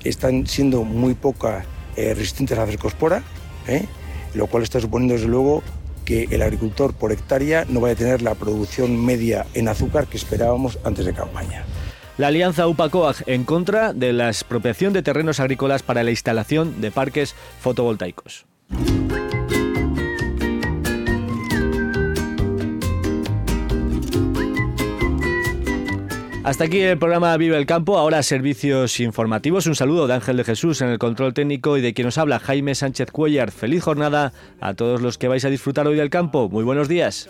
están 0.06 0.48
siendo 0.48 0.86
muy 0.86 1.16
pocas 1.16 1.66
eh, 1.98 2.14
resistentes 2.14 2.58
a 2.58 2.66
cercospora, 2.66 3.22
¿eh? 3.68 3.86
Lo 4.36 4.48
cual 4.48 4.64
está 4.64 4.80
suponiendo, 4.80 5.16
desde 5.16 5.28
luego, 5.28 5.64
que 6.06 6.28
el 6.32 6.42
agricultor 6.42 6.94
por 6.94 7.12
hectárea 7.12 7.66
no 7.68 7.82
vaya 7.82 7.94
a 7.94 7.98
tener 7.98 8.22
la 8.22 8.36
producción 8.36 9.04
media 9.04 9.46
en 9.54 9.68
azúcar 9.68 10.08
que 10.08 10.18
esperábamos 10.18 10.78
antes 10.84 11.06
de 11.06 11.14
campaña. 11.14 11.66
La 12.18 12.28
alianza 12.28 12.68
UPACOAG 12.68 13.24
en 13.28 13.44
contra 13.44 13.92
de 13.92 14.14
la 14.14 14.28
expropiación 14.28 14.94
de 14.94 15.04
terrenos 15.04 15.42
agrícolas 15.42 15.84
para 15.84 16.04
la 16.04 16.12
instalación 16.12 16.80
de 16.80 16.92
parques 16.92 17.36
fotovoltaicos. 17.60 18.46
Hasta 26.46 26.66
aquí 26.66 26.80
el 26.80 27.00
programa 27.00 27.36
Vive 27.38 27.58
el 27.58 27.66
Campo, 27.66 27.98
ahora 27.98 28.22
servicios 28.22 29.00
informativos. 29.00 29.66
Un 29.66 29.74
saludo 29.74 30.06
de 30.06 30.14
Ángel 30.14 30.38
de 30.38 30.44
Jesús 30.44 30.80
en 30.82 30.90
el 30.90 31.00
control 31.00 31.34
técnico 31.34 31.76
y 31.76 31.82
de 31.82 31.96
quien 31.96 32.06
nos 32.06 32.20
habla 32.20 32.38
Jaime 32.38 32.76
Sánchez 32.76 33.10
Cuellar. 33.10 33.50
Feliz 33.50 33.82
jornada 33.82 34.32
a 34.62 34.76
todos 34.76 35.02
los 35.02 35.18
que 35.18 35.28
vais 35.28 35.44
a 35.44 35.50
disfrutar 35.50 35.88
hoy 35.88 35.96
del 35.96 36.12
campo. 36.12 36.48
Muy 36.48 36.64
buenos 36.64 36.88
días. 36.88 37.28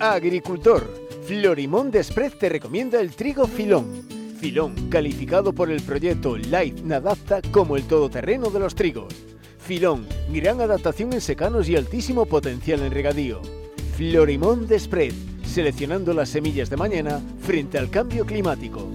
Agricultor. 0.00 1.08
Florimón 1.24 1.90
Desprez 1.90 2.38
te 2.38 2.50
recomienda 2.50 3.00
el 3.00 3.12
trigo 3.12 3.46
Filón. 3.46 4.06
Filón, 4.38 4.90
calificado 4.90 5.54
por 5.54 5.70
el 5.70 5.80
proyecto 5.80 6.36
Life 6.36 6.82
Nadapta 6.84 7.40
como 7.52 7.78
el 7.78 7.84
todoterreno 7.84 8.50
de 8.50 8.60
los 8.60 8.74
trigos. 8.74 9.14
Filón, 9.58 10.06
gran 10.30 10.60
adaptación 10.60 11.14
en 11.14 11.22
secanos 11.22 11.70
y 11.70 11.76
altísimo 11.76 12.26
potencial 12.26 12.82
en 12.82 12.92
regadío. 12.92 13.40
Florimón 13.98 14.68
Desprez, 14.68 15.12
seleccionando 15.44 16.14
las 16.14 16.28
semillas 16.28 16.70
de 16.70 16.76
mañana 16.76 17.20
frente 17.40 17.78
al 17.78 17.90
cambio 17.90 18.24
climático. 18.24 18.86